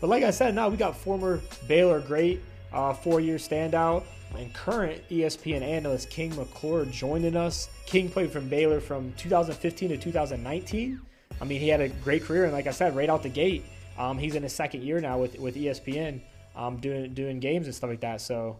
but 0.00 0.08
like 0.08 0.24
I 0.24 0.30
said, 0.30 0.54
now 0.54 0.68
we 0.68 0.76
got 0.76 0.96
former 0.96 1.40
Baylor 1.68 2.00
great, 2.00 2.40
uh, 2.72 2.92
four 2.94 3.20
year 3.20 3.36
standout, 3.36 4.04
and 4.36 4.52
current 4.54 5.02
ESPN 5.10 5.62
analyst 5.62 6.10
King 6.10 6.34
McClure 6.36 6.84
joining 6.86 7.36
us. 7.36 7.68
King 7.86 8.08
played 8.08 8.30
from 8.30 8.48
Baylor 8.48 8.80
from 8.80 9.12
2015 9.16 9.90
to 9.90 9.96
2019. 9.96 11.00
I 11.40 11.44
mean, 11.44 11.60
he 11.60 11.68
had 11.68 11.80
a 11.80 11.88
great 11.88 12.22
career, 12.24 12.44
and 12.44 12.52
like 12.52 12.66
I 12.66 12.70
said, 12.70 12.96
right 12.96 13.10
out 13.10 13.22
the 13.22 13.28
gate, 13.28 13.64
um, 13.98 14.16
he's 14.18 14.34
in 14.34 14.42
his 14.42 14.52
second 14.54 14.82
year 14.82 15.00
now 15.00 15.18
with 15.18 15.38
with 15.38 15.54
ESPN, 15.56 16.20
um, 16.54 16.78
doing 16.78 17.12
doing 17.14 17.40
games 17.40 17.66
and 17.66 17.74
stuff 17.74 17.90
like 17.90 18.00
that. 18.00 18.20
So, 18.20 18.58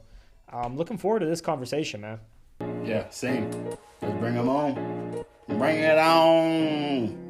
I'm 0.50 0.76
looking 0.76 0.98
forward 0.98 1.20
to 1.20 1.26
this 1.26 1.40
conversation, 1.40 2.02
man. 2.02 2.20
Yeah, 2.60 3.08
same. 3.10 3.50
Let's 4.00 4.14
bring 4.20 4.34
him 4.34 4.48
on. 4.48 5.24
Bring 5.48 5.78
it 5.78 5.98
on. 5.98 7.26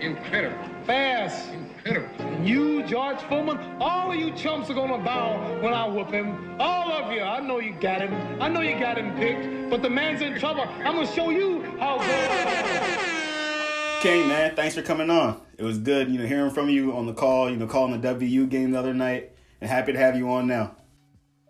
Incredible. 0.00 0.64
Fast. 0.84 1.52
Incredible. 1.52 2.08
And 2.18 2.48
you, 2.48 2.82
George 2.84 3.20
Foreman, 3.22 3.58
all 3.80 4.12
of 4.12 4.16
you 4.16 4.32
chumps 4.32 4.70
are 4.70 4.74
gonna 4.74 4.98
bow 4.98 5.60
when 5.62 5.74
I 5.74 5.88
whoop 5.88 6.10
him. 6.10 6.60
All 6.60 6.92
of 6.92 7.12
you. 7.12 7.22
I 7.22 7.40
know 7.40 7.58
you 7.58 7.74
got 7.80 8.00
him. 8.00 8.42
I 8.42 8.48
know 8.48 8.60
you 8.60 8.78
got 8.78 8.98
him 8.98 9.16
picked. 9.16 9.70
But 9.70 9.82
the 9.82 9.90
man's 9.90 10.22
in 10.22 10.38
trouble. 10.38 10.62
I'm 10.62 10.94
gonna 10.94 11.06
show 11.06 11.30
you 11.30 11.62
how 11.78 11.98
good. 11.98 13.05
King, 14.02 14.28
man, 14.28 14.54
thanks 14.54 14.74
for 14.74 14.82
coming 14.82 15.10
on. 15.10 15.40
It 15.58 15.64
was 15.64 15.78
good, 15.78 16.10
you 16.10 16.18
know, 16.18 16.26
hearing 16.26 16.50
from 16.50 16.68
you 16.68 16.92
on 16.92 17.06
the 17.06 17.14
call, 17.14 17.50
you 17.50 17.56
know, 17.56 17.66
calling 17.66 17.98
the 17.98 18.08
WVU 18.14 18.48
game 18.48 18.72
the 18.72 18.78
other 18.78 18.94
night, 18.94 19.32
and 19.60 19.70
happy 19.70 19.92
to 19.92 19.98
have 19.98 20.16
you 20.16 20.30
on 20.30 20.46
now. 20.46 20.76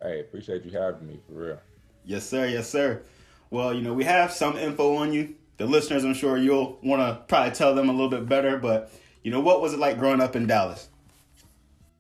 Hey, 0.01 0.21
appreciate 0.21 0.65
you 0.65 0.71
having 0.71 1.07
me 1.09 1.21
for 1.27 1.33
real. 1.35 1.61
Yes, 2.05 2.27
sir. 2.29 2.47
Yes, 2.47 2.71
sir. 2.71 3.03
Well, 3.51 3.75
you 3.75 3.83
know, 3.83 3.93
we 3.93 4.05
have 4.05 4.33
some 4.33 4.57
info 4.57 4.97
on 4.97 5.13
you. 5.13 5.35
The 5.59 5.67
listeners, 5.67 6.05
I'm 6.05 6.15
sure 6.15 6.37
you'll 6.39 6.79
want 6.83 7.01
to 7.03 7.23
probably 7.27 7.53
tell 7.53 7.75
them 7.75 7.89
a 7.89 7.93
little 7.93 8.11
bit 8.11 8.29
better, 8.29 8.59
but, 8.59 8.93
you 9.23 9.31
know, 9.31 9.41
what 9.41 9.61
was 9.61 9.73
it 9.73 9.79
like 9.79 9.99
growing 9.99 10.21
up 10.21 10.37
in 10.37 10.47
Dallas? 10.47 10.89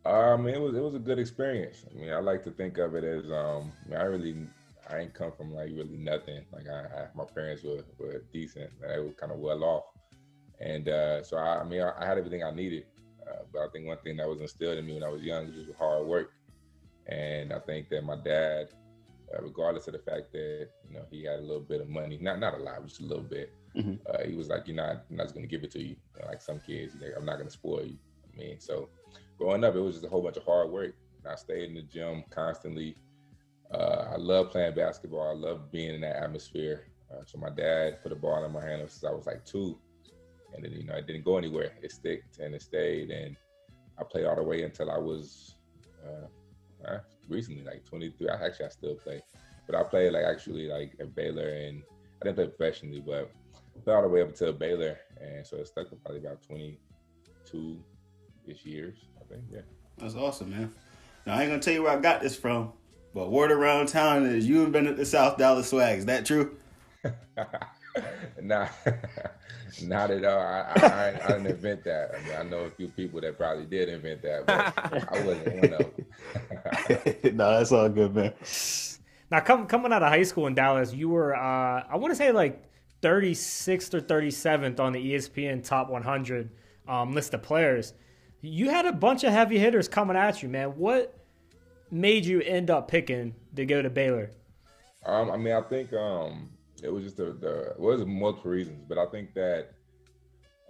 I 0.04 0.36
mean, 0.36 0.54
it 0.54 0.60
was 0.60 0.74
it 0.74 0.80
was 0.80 0.94
a 0.94 1.00
good 1.00 1.18
experience. 1.18 1.84
I 1.90 1.98
mean, 1.98 2.12
I 2.12 2.18
like 2.20 2.44
to 2.44 2.50
think 2.52 2.78
of 2.78 2.94
it 2.94 3.02
as 3.02 3.30
um, 3.30 3.72
I 3.90 4.02
really 4.02 4.36
I 4.88 4.98
ain't 4.98 5.14
come 5.14 5.32
from 5.32 5.52
like 5.52 5.70
really 5.70 5.96
nothing. 5.98 6.42
Like 6.52 6.68
I, 6.68 6.82
I 6.82 7.06
my 7.14 7.24
parents 7.24 7.64
were 7.64 7.82
were 7.98 8.22
decent. 8.32 8.70
and 8.82 8.90
They 8.90 9.00
were 9.00 9.12
kind 9.12 9.32
of 9.32 9.38
well 9.38 9.64
off, 9.64 9.84
and 10.60 10.88
uh, 10.88 11.22
so 11.22 11.36
I, 11.36 11.60
I 11.60 11.64
mean, 11.64 11.82
I, 11.82 11.92
I 12.00 12.06
had 12.06 12.18
everything 12.18 12.42
I 12.44 12.50
needed. 12.50 12.84
Uh, 13.28 13.42
but 13.52 13.60
I 13.60 13.66
think 13.72 13.86
one 13.86 13.98
thing 14.04 14.16
that 14.18 14.28
was 14.28 14.40
instilled 14.40 14.78
in 14.78 14.86
me 14.86 14.94
when 14.94 15.02
I 15.02 15.08
was 15.08 15.22
young 15.22 15.46
was 15.46 15.54
just 15.56 15.78
hard 15.78 16.06
work, 16.06 16.30
and 17.06 17.52
I 17.52 17.58
think 17.60 17.88
that 17.90 18.04
my 18.04 18.16
dad, 18.16 18.68
uh, 19.34 19.42
regardless 19.42 19.86
of 19.88 19.94
the 19.94 19.98
fact 19.98 20.32
that 20.32 20.68
you 20.88 20.94
know 20.94 21.04
he 21.10 21.24
had 21.24 21.40
a 21.40 21.42
little 21.42 21.62
bit 21.62 21.80
of 21.80 21.88
money, 21.88 22.18
not 22.20 22.38
not 22.38 22.54
a 22.54 22.58
lot, 22.58 22.84
just 22.86 23.00
a 23.00 23.04
little 23.04 23.24
bit, 23.24 23.52
Mhm. 23.76 23.98
uh, 24.08 24.24
he 24.24 24.34
was 24.36 24.48
like, 24.48 24.66
"You're 24.66 24.76
not, 24.76 25.04
I'm 25.10 25.16
not 25.16 25.24
just 25.24 25.34
gonna 25.34 25.48
give 25.48 25.64
it 25.64 25.72
to 25.72 25.82
you." 25.82 25.96
Like 26.24 26.40
some 26.40 26.60
kids, 26.60 26.94
like, 27.00 27.12
I'm 27.16 27.24
not 27.26 27.38
gonna 27.38 27.50
spoil 27.50 27.84
you. 27.84 27.98
I 28.32 28.36
mean, 28.36 28.60
so 28.60 28.88
growing 29.38 29.64
up, 29.64 29.74
it 29.74 29.80
was 29.80 29.96
just 29.96 30.06
a 30.06 30.08
whole 30.08 30.22
bunch 30.22 30.36
of 30.36 30.44
hard 30.44 30.70
work. 30.70 30.94
And 31.24 31.32
I 31.32 31.34
stayed 31.36 31.68
in 31.68 31.74
the 31.74 31.82
gym 31.82 32.24
constantly. 32.30 32.96
Uh, 33.72 34.10
I 34.12 34.16
love 34.16 34.50
playing 34.50 34.74
basketball. 34.74 35.28
I 35.28 35.34
love 35.34 35.72
being 35.72 35.94
in 35.96 36.00
that 36.02 36.22
atmosphere. 36.22 36.86
Uh, 37.10 37.24
so 37.26 37.38
my 37.38 37.50
dad 37.50 38.02
put 38.02 38.12
a 38.12 38.16
ball 38.16 38.44
in 38.44 38.52
my 38.52 38.64
hand 38.64 38.82
since 38.88 39.04
I 39.04 39.10
was 39.10 39.26
like 39.26 39.44
two, 39.44 39.78
and 40.56 40.64
then 40.64 40.72
you 40.72 40.84
know 40.84 40.94
it 40.94 41.06
didn't 41.06 41.24
go 41.24 41.38
anywhere. 41.38 41.72
It 41.82 41.92
sticked 41.92 42.38
and 42.38 42.54
it 42.54 42.62
stayed, 42.62 43.10
and 43.10 43.36
I 43.98 44.04
played 44.04 44.24
all 44.26 44.36
the 44.36 44.42
way 44.42 44.62
until 44.62 44.90
I 44.90 44.98
was 44.98 45.56
uh, 46.04 46.88
uh, 46.88 46.98
recently, 47.28 47.64
like 47.64 47.84
23. 47.84 48.28
I 48.28 48.46
actually 48.46 48.66
I 48.66 48.68
still 48.70 48.94
play, 48.96 49.22
but 49.66 49.76
I 49.76 49.82
played 49.82 50.12
like 50.12 50.24
actually 50.24 50.68
like 50.68 50.94
at 51.00 51.14
Baylor, 51.14 51.48
and 51.48 51.82
I 52.20 52.24
didn't 52.24 52.36
play 52.36 52.46
professionally, 52.46 53.02
but 53.04 53.30
played 53.84 53.94
all 53.94 54.02
the 54.02 54.08
way 54.08 54.22
up 54.22 54.28
until 54.28 54.52
Baylor, 54.52 54.98
and 55.20 55.46
so 55.46 55.56
it 55.56 55.68
stuck 55.68 55.88
for 55.88 55.96
probably 55.96 56.20
about 56.20 56.42
22 56.42 57.78
ish 58.46 58.64
years, 58.64 58.96
I 59.20 59.24
think. 59.32 59.44
Yeah. 59.52 59.60
That's 59.98 60.14
awesome, 60.14 60.50
man. 60.50 60.74
Now 61.26 61.34
I 61.36 61.42
ain't 61.42 61.50
gonna 61.50 61.62
tell 61.62 61.74
you 61.74 61.82
where 61.82 61.96
I 61.96 62.00
got 62.00 62.20
this 62.20 62.36
from, 62.36 62.72
but 63.14 63.30
word 63.30 63.50
around 63.50 63.88
town 63.88 64.26
is 64.26 64.46
you 64.46 64.60
have 64.60 64.72
been 64.72 64.86
at 64.86 64.96
the 64.96 65.06
South 65.06 65.38
Dallas 65.38 65.70
Swag. 65.70 65.98
Is 65.98 66.06
that 66.06 66.26
true? 66.26 66.56
Nah, 68.42 68.68
not 69.82 70.10
at 70.10 70.24
all. 70.24 70.38
I, 70.38 70.72
I, 70.76 70.86
I, 70.86 71.24
I 71.24 71.28
didn't 71.28 71.46
invent 71.46 71.84
that. 71.84 72.14
I 72.14 72.28
mean, 72.28 72.36
I 72.38 72.42
know 72.44 72.60
a 72.60 72.70
few 72.70 72.88
people 72.88 73.20
that 73.22 73.36
probably 73.36 73.64
did 73.64 73.88
invent 73.88 74.22
that, 74.22 74.46
but 74.46 75.10
I 75.12 75.24
wasn't 75.24 75.54
one 75.54 75.72
of 75.72 77.22
them. 77.22 77.36
no, 77.36 77.58
that's 77.58 77.72
all 77.72 77.88
good, 77.88 78.14
man. 78.14 78.34
Now, 79.30 79.40
come, 79.40 79.66
coming 79.66 79.92
out 79.92 80.02
of 80.02 80.10
high 80.10 80.22
school 80.22 80.46
in 80.46 80.54
Dallas, 80.54 80.92
you 80.92 81.08
were, 81.08 81.34
uh, 81.34 81.84
I 81.90 81.96
want 81.96 82.12
to 82.12 82.16
say 82.16 82.30
like 82.30 82.62
36th 83.02 83.94
or 83.94 84.00
37th 84.00 84.78
on 84.78 84.92
the 84.92 85.14
ESPN 85.14 85.64
Top 85.64 85.88
100 85.88 86.50
um, 86.86 87.14
list 87.14 87.34
of 87.34 87.42
players. 87.42 87.94
You 88.42 88.70
had 88.70 88.86
a 88.86 88.92
bunch 88.92 89.24
of 89.24 89.32
heavy 89.32 89.58
hitters 89.58 89.88
coming 89.88 90.16
at 90.16 90.42
you, 90.42 90.48
man. 90.48 90.76
What 90.76 91.18
made 91.90 92.24
you 92.24 92.40
end 92.42 92.70
up 92.70 92.88
picking 92.88 93.34
to 93.56 93.64
go 93.66 93.82
to 93.82 93.90
Baylor? 93.90 94.30
Um, 95.04 95.30
I 95.30 95.36
mean, 95.36 95.54
I 95.54 95.62
think 95.62 95.92
um, 95.92 96.50
it 96.86 96.92
was 96.92 97.04
just 97.04 97.16
the, 97.16 97.36
the 97.40 97.70
it 97.70 97.80
was 97.80 98.04
multiple 98.06 98.50
reasons, 98.50 98.84
but 98.88 98.96
I 98.96 99.06
think 99.06 99.34
that 99.34 99.72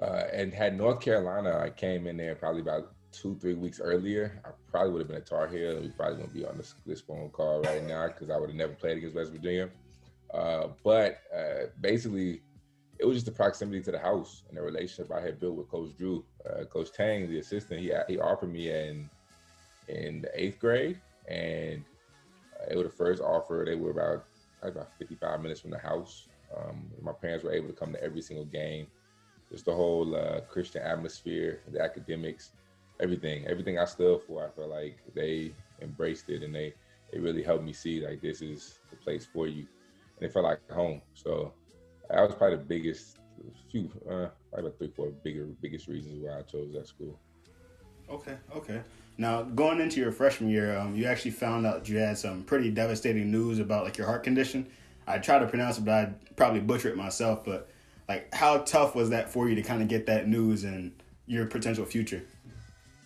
uh, 0.00 0.24
and 0.32 0.52
had 0.52 0.76
North 0.76 1.00
Carolina, 1.00 1.58
I 1.58 1.70
came 1.70 2.06
in 2.06 2.16
there 2.16 2.34
probably 2.34 2.60
about 2.60 2.92
two, 3.12 3.36
three 3.40 3.54
weeks 3.54 3.80
earlier. 3.80 4.40
I 4.44 4.50
probably 4.70 4.92
would 4.92 5.00
have 5.00 5.08
been 5.08 5.16
a 5.16 5.20
Tar 5.20 5.48
Heel. 5.48 5.80
We 5.80 5.88
probably 5.88 6.16
wouldn't 6.16 6.34
be 6.34 6.44
on 6.44 6.58
this, 6.58 6.74
this 6.84 7.00
phone 7.00 7.30
call 7.30 7.62
right 7.62 7.82
now 7.84 8.08
because 8.08 8.30
I 8.30 8.38
would 8.38 8.50
have 8.50 8.56
never 8.56 8.74
played 8.74 8.98
against 8.98 9.16
West 9.16 9.32
Virginia. 9.32 9.70
Uh, 10.34 10.68
but 10.84 11.20
uh, 11.34 11.66
basically, 11.80 12.42
it 12.98 13.06
was 13.06 13.16
just 13.16 13.26
the 13.26 13.32
proximity 13.32 13.82
to 13.82 13.90
the 13.90 13.98
house 13.98 14.42
and 14.48 14.58
the 14.58 14.62
relationship 14.62 15.12
I 15.12 15.20
had 15.20 15.38
built 15.40 15.56
with 15.56 15.70
Coach 15.70 15.96
Drew. 15.96 16.24
Uh, 16.48 16.64
Coach 16.64 16.92
Tang, 16.92 17.28
the 17.28 17.38
assistant, 17.38 17.80
he 17.80 17.92
he 18.08 18.18
offered 18.18 18.52
me 18.52 18.70
in 18.70 19.08
in 19.88 20.22
the 20.22 20.30
eighth 20.34 20.58
grade, 20.58 21.00
and 21.28 21.84
uh, 22.60 22.66
it 22.70 22.76
was 22.76 22.86
the 22.86 22.92
first 22.92 23.22
offer. 23.22 23.64
They 23.66 23.76
were 23.76 23.90
about 23.90 24.24
probably 24.60 24.80
about 24.80 24.92
55 24.98 25.40
minutes 25.40 25.60
from 25.60 25.70
the 25.70 25.78
house. 25.78 26.28
Um, 26.56 26.86
my 27.02 27.12
parents 27.12 27.44
were 27.44 27.52
able 27.52 27.68
to 27.68 27.74
come 27.74 27.92
to 27.92 28.02
every 28.02 28.22
single 28.22 28.46
game. 28.46 28.86
Just 29.50 29.64
the 29.64 29.74
whole 29.74 30.14
uh, 30.16 30.40
Christian 30.48 30.82
atmosphere, 30.82 31.60
the 31.70 31.80
academics, 31.80 32.50
everything, 33.00 33.46
everything 33.46 33.78
I 33.78 33.84
stood 33.84 34.20
for. 34.22 34.46
I 34.46 34.50
feel 34.50 34.68
like 34.68 34.98
they 35.14 35.52
embraced 35.80 36.28
it 36.28 36.42
and 36.42 36.54
they 36.54 36.74
they 37.12 37.20
really 37.20 37.42
helped 37.42 37.64
me 37.64 37.72
see 37.72 38.04
like 38.04 38.20
this 38.20 38.42
is 38.42 38.80
the 38.90 38.96
place 38.96 39.26
for 39.32 39.46
you, 39.46 39.66
and 40.16 40.28
it 40.28 40.32
felt 40.32 40.44
like 40.44 40.60
home. 40.70 41.00
So 41.14 41.52
that 42.10 42.20
was 42.20 42.34
probably 42.34 42.56
the 42.56 42.64
biggest 42.64 43.18
few, 43.70 43.90
uh, 44.10 44.28
probably 44.50 44.68
about 44.68 44.78
three, 44.78 44.90
four 44.96 45.10
bigger, 45.22 45.46
biggest 45.60 45.86
reasons 45.86 46.22
why 46.22 46.38
I 46.38 46.42
chose 46.42 46.72
that 46.72 46.88
school. 46.88 47.18
Okay, 48.10 48.36
okay. 48.54 48.82
Now 49.18 49.42
going 49.42 49.80
into 49.80 50.00
your 50.00 50.12
freshman 50.12 50.50
year, 50.50 50.76
um, 50.76 50.94
you 50.94 51.06
actually 51.06 51.30
found 51.30 51.66
out 51.66 51.88
you 51.88 51.96
had 51.98 52.18
some 52.18 52.42
pretty 52.44 52.70
devastating 52.70 53.30
news 53.30 53.58
about 53.58 53.84
like 53.84 53.96
your 53.96 54.06
heart 54.06 54.22
condition. 54.22 54.66
I 55.06 55.18
try 55.18 55.38
to 55.38 55.46
pronounce 55.46 55.78
it, 55.78 55.84
but 55.84 55.94
I 55.94 56.12
probably 56.36 56.60
butcher 56.60 56.88
it 56.88 56.96
myself. 56.96 57.44
But 57.44 57.70
like, 58.08 58.32
how 58.34 58.58
tough 58.58 58.94
was 58.94 59.10
that 59.10 59.30
for 59.30 59.48
you 59.48 59.54
to 59.54 59.62
kind 59.62 59.80
of 59.80 59.88
get 59.88 60.06
that 60.06 60.28
news 60.28 60.64
and 60.64 60.92
your 61.26 61.46
potential 61.46 61.86
future? 61.86 62.22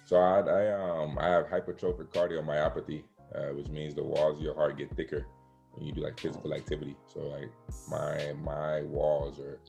So 0.06 0.16
I, 0.16 0.40
I 0.40 0.72
um 0.72 1.16
I 1.20 1.28
have 1.28 1.46
hypertrophic 1.46 2.08
cardiomyopathy, 2.08 3.04
uh, 3.34 3.54
which 3.54 3.68
means 3.68 3.94
the 3.94 4.02
walls 4.02 4.38
of 4.38 4.42
your 4.42 4.54
heart 4.54 4.76
get 4.76 4.90
thicker 4.96 5.24
when 5.72 5.86
you 5.86 5.92
do 5.92 6.00
like 6.00 6.18
physical 6.18 6.52
activity. 6.52 6.96
So 7.06 7.20
like 7.20 7.50
my 7.88 8.32
my 8.42 8.82
walls 8.82 9.38
are 9.38 9.60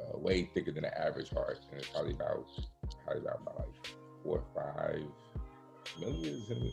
uh, 0.00 0.18
way 0.18 0.50
thicker 0.52 0.72
than 0.72 0.82
the 0.82 1.00
average 1.00 1.30
heart, 1.30 1.60
and 1.70 1.80
it's 1.80 1.90
probably 1.90 2.14
about 2.14 2.44
probably 3.04 3.22
about, 3.22 3.40
about 3.42 3.58
like 3.60 3.94
four 4.24 4.42
or 4.42 4.74
five 4.74 5.06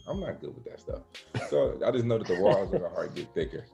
I'm 0.08 0.20
not 0.20 0.40
good 0.40 0.56
with 0.56 0.66
that 0.66 0.80
stuff. 0.80 1.02
So 1.50 1.80
I 1.86 1.92
just 1.92 2.06
know 2.06 2.18
that 2.18 2.28
the 2.28 2.40
walls 2.40 2.74
of 2.74 2.82
the 2.82 2.90
heart 2.90 3.16
get 3.16 3.34
thicker, 3.34 3.66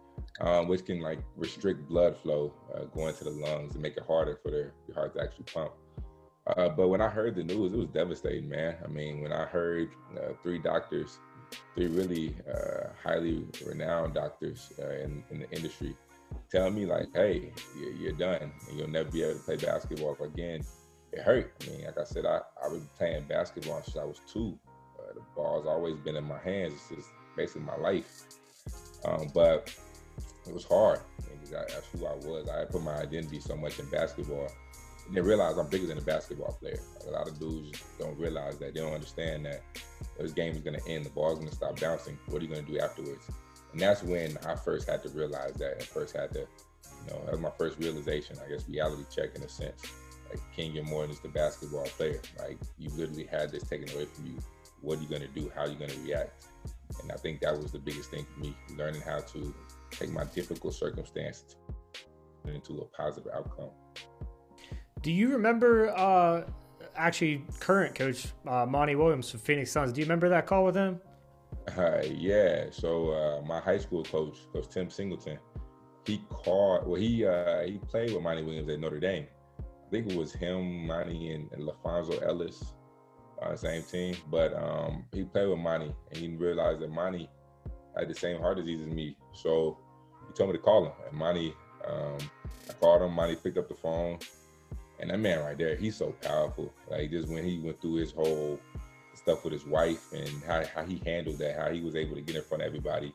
um, 0.41 0.67
which 0.67 0.85
can 0.85 1.01
like 1.01 1.19
restrict 1.35 1.87
blood 1.87 2.17
flow 2.17 2.53
uh, 2.73 2.85
going 2.85 3.15
to 3.15 3.23
the 3.23 3.29
lungs 3.31 3.73
and 3.73 3.81
make 3.81 3.97
it 3.97 4.03
harder 4.05 4.39
for 4.41 4.51
the, 4.51 4.71
your 4.87 4.95
heart 4.95 5.15
to 5.15 5.21
actually 5.21 5.45
pump. 5.45 5.71
Uh, 6.45 6.69
but 6.69 6.89
when 6.89 7.01
I 7.01 7.07
heard 7.07 7.35
the 7.35 7.43
news, 7.43 7.73
it 7.73 7.77
was 7.77 7.87
devastating, 7.87 8.49
man. 8.49 8.75
I 8.83 8.87
mean, 8.87 9.21
when 9.21 9.31
I 9.31 9.45
heard 9.45 9.89
uh, 10.17 10.33
three 10.41 10.59
doctors, 10.59 11.19
three 11.75 11.87
really 11.87 12.35
uh, 12.51 12.87
highly 13.01 13.45
renowned 13.65 14.15
doctors 14.15 14.73
uh, 14.79 14.89
in, 14.89 15.23
in 15.31 15.39
the 15.39 15.49
industry, 15.51 15.95
tell 16.51 16.69
me 16.69 16.85
like, 16.85 17.07
"Hey, 17.13 17.53
you're, 17.79 17.93
you're 17.93 18.11
done, 18.11 18.51
and 18.67 18.77
you'll 18.77 18.89
never 18.89 19.09
be 19.09 19.23
able 19.23 19.39
to 19.39 19.45
play 19.45 19.55
basketball 19.55 20.17
again," 20.21 20.63
it 21.13 21.19
hurt. 21.19 21.53
I 21.61 21.69
mean, 21.69 21.85
like 21.85 21.97
I 21.97 22.03
said, 22.03 22.25
I 22.25 22.41
I 22.61 22.67
was 22.67 22.81
playing 22.97 23.23
basketball 23.29 23.81
since 23.83 23.95
I 23.95 24.03
was 24.03 24.19
two. 24.27 24.59
The 25.13 25.21
ball's 25.35 25.65
always 25.65 25.95
been 25.97 26.15
in 26.15 26.23
my 26.25 26.39
hands. 26.39 26.73
It's 26.73 26.89
just 26.89 27.09
basically 27.35 27.61
my 27.61 27.77
life. 27.77 28.23
Um, 29.05 29.27
but 29.33 29.75
it 30.47 30.53
was 30.53 30.65
hard 30.65 30.99
I, 31.53 31.65
that's 31.69 31.87
who 31.87 32.05
I 32.05 32.15
was. 32.15 32.49
I 32.49 32.65
put 32.65 32.83
my 32.83 32.95
identity 32.95 33.39
so 33.39 33.55
much 33.55 33.79
in 33.79 33.85
basketball. 33.87 34.49
And 35.07 35.15
they 35.15 35.21
realize 35.21 35.57
I'm 35.57 35.67
bigger 35.67 35.87
than 35.87 35.97
a 35.97 36.01
basketball 36.01 36.53
player. 36.53 36.79
Like, 36.95 37.07
a 37.07 37.11
lot 37.11 37.27
of 37.27 37.39
dudes 37.39 37.83
don't 37.99 38.17
realize 38.17 38.57
that. 38.59 38.73
They 38.73 38.79
don't 38.79 38.93
understand 38.93 39.45
that 39.45 39.61
this 40.17 40.31
game 40.31 40.53
is 40.53 40.61
going 40.61 40.79
to 40.79 40.87
end. 40.87 41.05
The 41.05 41.09
ball's 41.09 41.39
going 41.39 41.49
to 41.49 41.55
stop 41.55 41.79
bouncing. 41.79 42.17
What 42.27 42.41
are 42.41 42.45
you 42.45 42.51
going 42.51 42.65
to 42.65 42.71
do 42.71 42.79
afterwards? 42.79 43.29
And 43.71 43.81
that's 43.81 44.03
when 44.03 44.37
I 44.47 44.55
first 44.55 44.87
had 44.87 45.03
to 45.03 45.09
realize 45.09 45.53
that. 45.55 45.73
And 45.73 45.83
first 45.83 46.15
had 46.15 46.31
to, 46.33 46.39
you 46.39 47.09
know, 47.09 47.21
that 47.25 47.31
was 47.31 47.41
my 47.41 47.51
first 47.57 47.79
realization. 47.79 48.37
I 48.45 48.49
guess 48.49 48.67
reality 48.69 49.03
check 49.13 49.35
in 49.35 49.43
a 49.43 49.49
sense. 49.49 49.81
Like, 50.29 50.39
King, 50.55 50.73
you're 50.73 50.85
more 50.85 51.01
than 51.01 51.11
just 51.11 51.25
a 51.25 51.29
basketball 51.29 51.85
player. 51.85 52.21
Like, 52.39 52.57
you 52.79 52.89
literally 52.91 53.25
had 53.25 53.51
this 53.51 53.63
taken 53.63 53.93
away 53.93 54.05
from 54.05 54.27
you. 54.27 54.37
What 54.83 54.99
are 54.99 55.01
you 55.01 55.07
going 55.07 55.21
to 55.21 55.29
do? 55.29 55.49
How 55.55 55.61
are 55.61 55.69
you 55.69 55.75
going 55.75 55.91
to 55.91 55.99
react? 56.01 56.45
And 57.01 57.11
I 57.11 57.15
think 57.15 57.39
that 57.39 57.57
was 57.57 57.71
the 57.71 57.79
biggest 57.79 58.11
thing 58.11 58.25
for 58.31 58.39
me, 58.41 58.53
learning 58.77 59.01
how 59.01 59.19
to 59.19 59.55
take 59.91 60.11
my 60.11 60.25
difficult 60.25 60.73
circumstance 60.75 61.55
into 62.45 62.79
a 62.79 62.85
positive 62.85 63.31
outcome. 63.33 63.69
Do 65.01 65.11
you 65.11 65.29
remember 65.29 65.89
uh, 65.95 66.43
actually 66.95 67.45
current 67.61 67.95
coach 67.95 68.27
uh, 68.45 68.65
Monty 68.65 68.95
Williams 68.95 69.31
from 69.31 69.39
Phoenix 69.39 69.71
Suns? 69.71 69.93
Do 69.93 70.01
you 70.01 70.05
remember 70.05 70.27
that 70.29 70.45
call 70.45 70.65
with 70.65 70.75
him? 70.75 70.99
Uh, 71.77 72.01
yeah. 72.05 72.65
So 72.69 73.11
uh, 73.11 73.41
my 73.47 73.61
high 73.61 73.77
school 73.77 74.03
coach, 74.03 74.39
Coach 74.51 74.67
Tim 74.69 74.89
Singleton, 74.89 75.39
he 76.05 76.21
called. 76.29 76.85
Well, 76.85 76.99
he 76.99 77.25
uh, 77.25 77.61
he 77.61 77.77
played 77.87 78.13
with 78.13 78.21
Monty 78.21 78.43
Williams 78.43 78.69
at 78.69 78.81
Notre 78.81 78.99
Dame. 78.99 79.27
I 79.59 79.89
think 79.89 80.11
it 80.11 80.17
was 80.17 80.33
him, 80.33 80.87
Monty, 80.87 81.31
and, 81.31 81.49
and 81.53 81.63
LaFonso 81.63 82.21
Ellis 82.21 82.73
on 83.43 83.51
the 83.51 83.57
same 83.57 83.83
team. 83.83 84.15
But 84.29 84.53
um, 84.53 85.05
he 85.11 85.23
played 85.23 85.49
with 85.49 85.59
Monty, 85.59 85.93
and 86.09 86.17
he 86.17 86.29
realized 86.29 86.81
that 86.81 86.91
Monty 86.91 87.29
had 87.97 88.09
the 88.09 88.15
same 88.15 88.39
heart 88.39 88.57
disease 88.57 88.81
as 88.81 88.93
me. 88.93 89.15
So 89.33 89.77
he 90.27 90.33
told 90.33 90.49
me 90.49 90.57
to 90.57 90.61
call 90.61 90.85
him. 90.85 90.91
And 91.09 91.17
Monty, 91.17 91.53
um, 91.87 92.17
I 92.69 92.73
called 92.73 93.01
him. 93.01 93.13
Monty 93.13 93.35
picked 93.35 93.57
up 93.57 93.67
the 93.67 93.75
phone. 93.75 94.19
And 94.99 95.09
that 95.09 95.19
man 95.19 95.43
right 95.43 95.57
there, 95.57 95.75
he's 95.75 95.97
so 95.97 96.15
powerful. 96.21 96.73
Like 96.89 97.11
just 97.11 97.27
when 97.27 97.43
he 97.43 97.59
went 97.59 97.81
through 97.81 97.95
his 97.95 98.11
whole 98.11 98.59
stuff 99.15 99.43
with 99.43 99.53
his 99.53 99.65
wife 99.65 100.11
and 100.13 100.29
how, 100.43 100.63
how 100.73 100.85
he 100.85 101.01
handled 101.05 101.39
that, 101.39 101.57
how 101.57 101.69
he 101.71 101.81
was 101.81 101.95
able 101.95 102.15
to 102.15 102.21
get 102.21 102.35
in 102.35 102.43
front 102.43 102.63
of 102.63 102.67
everybody, 102.67 103.13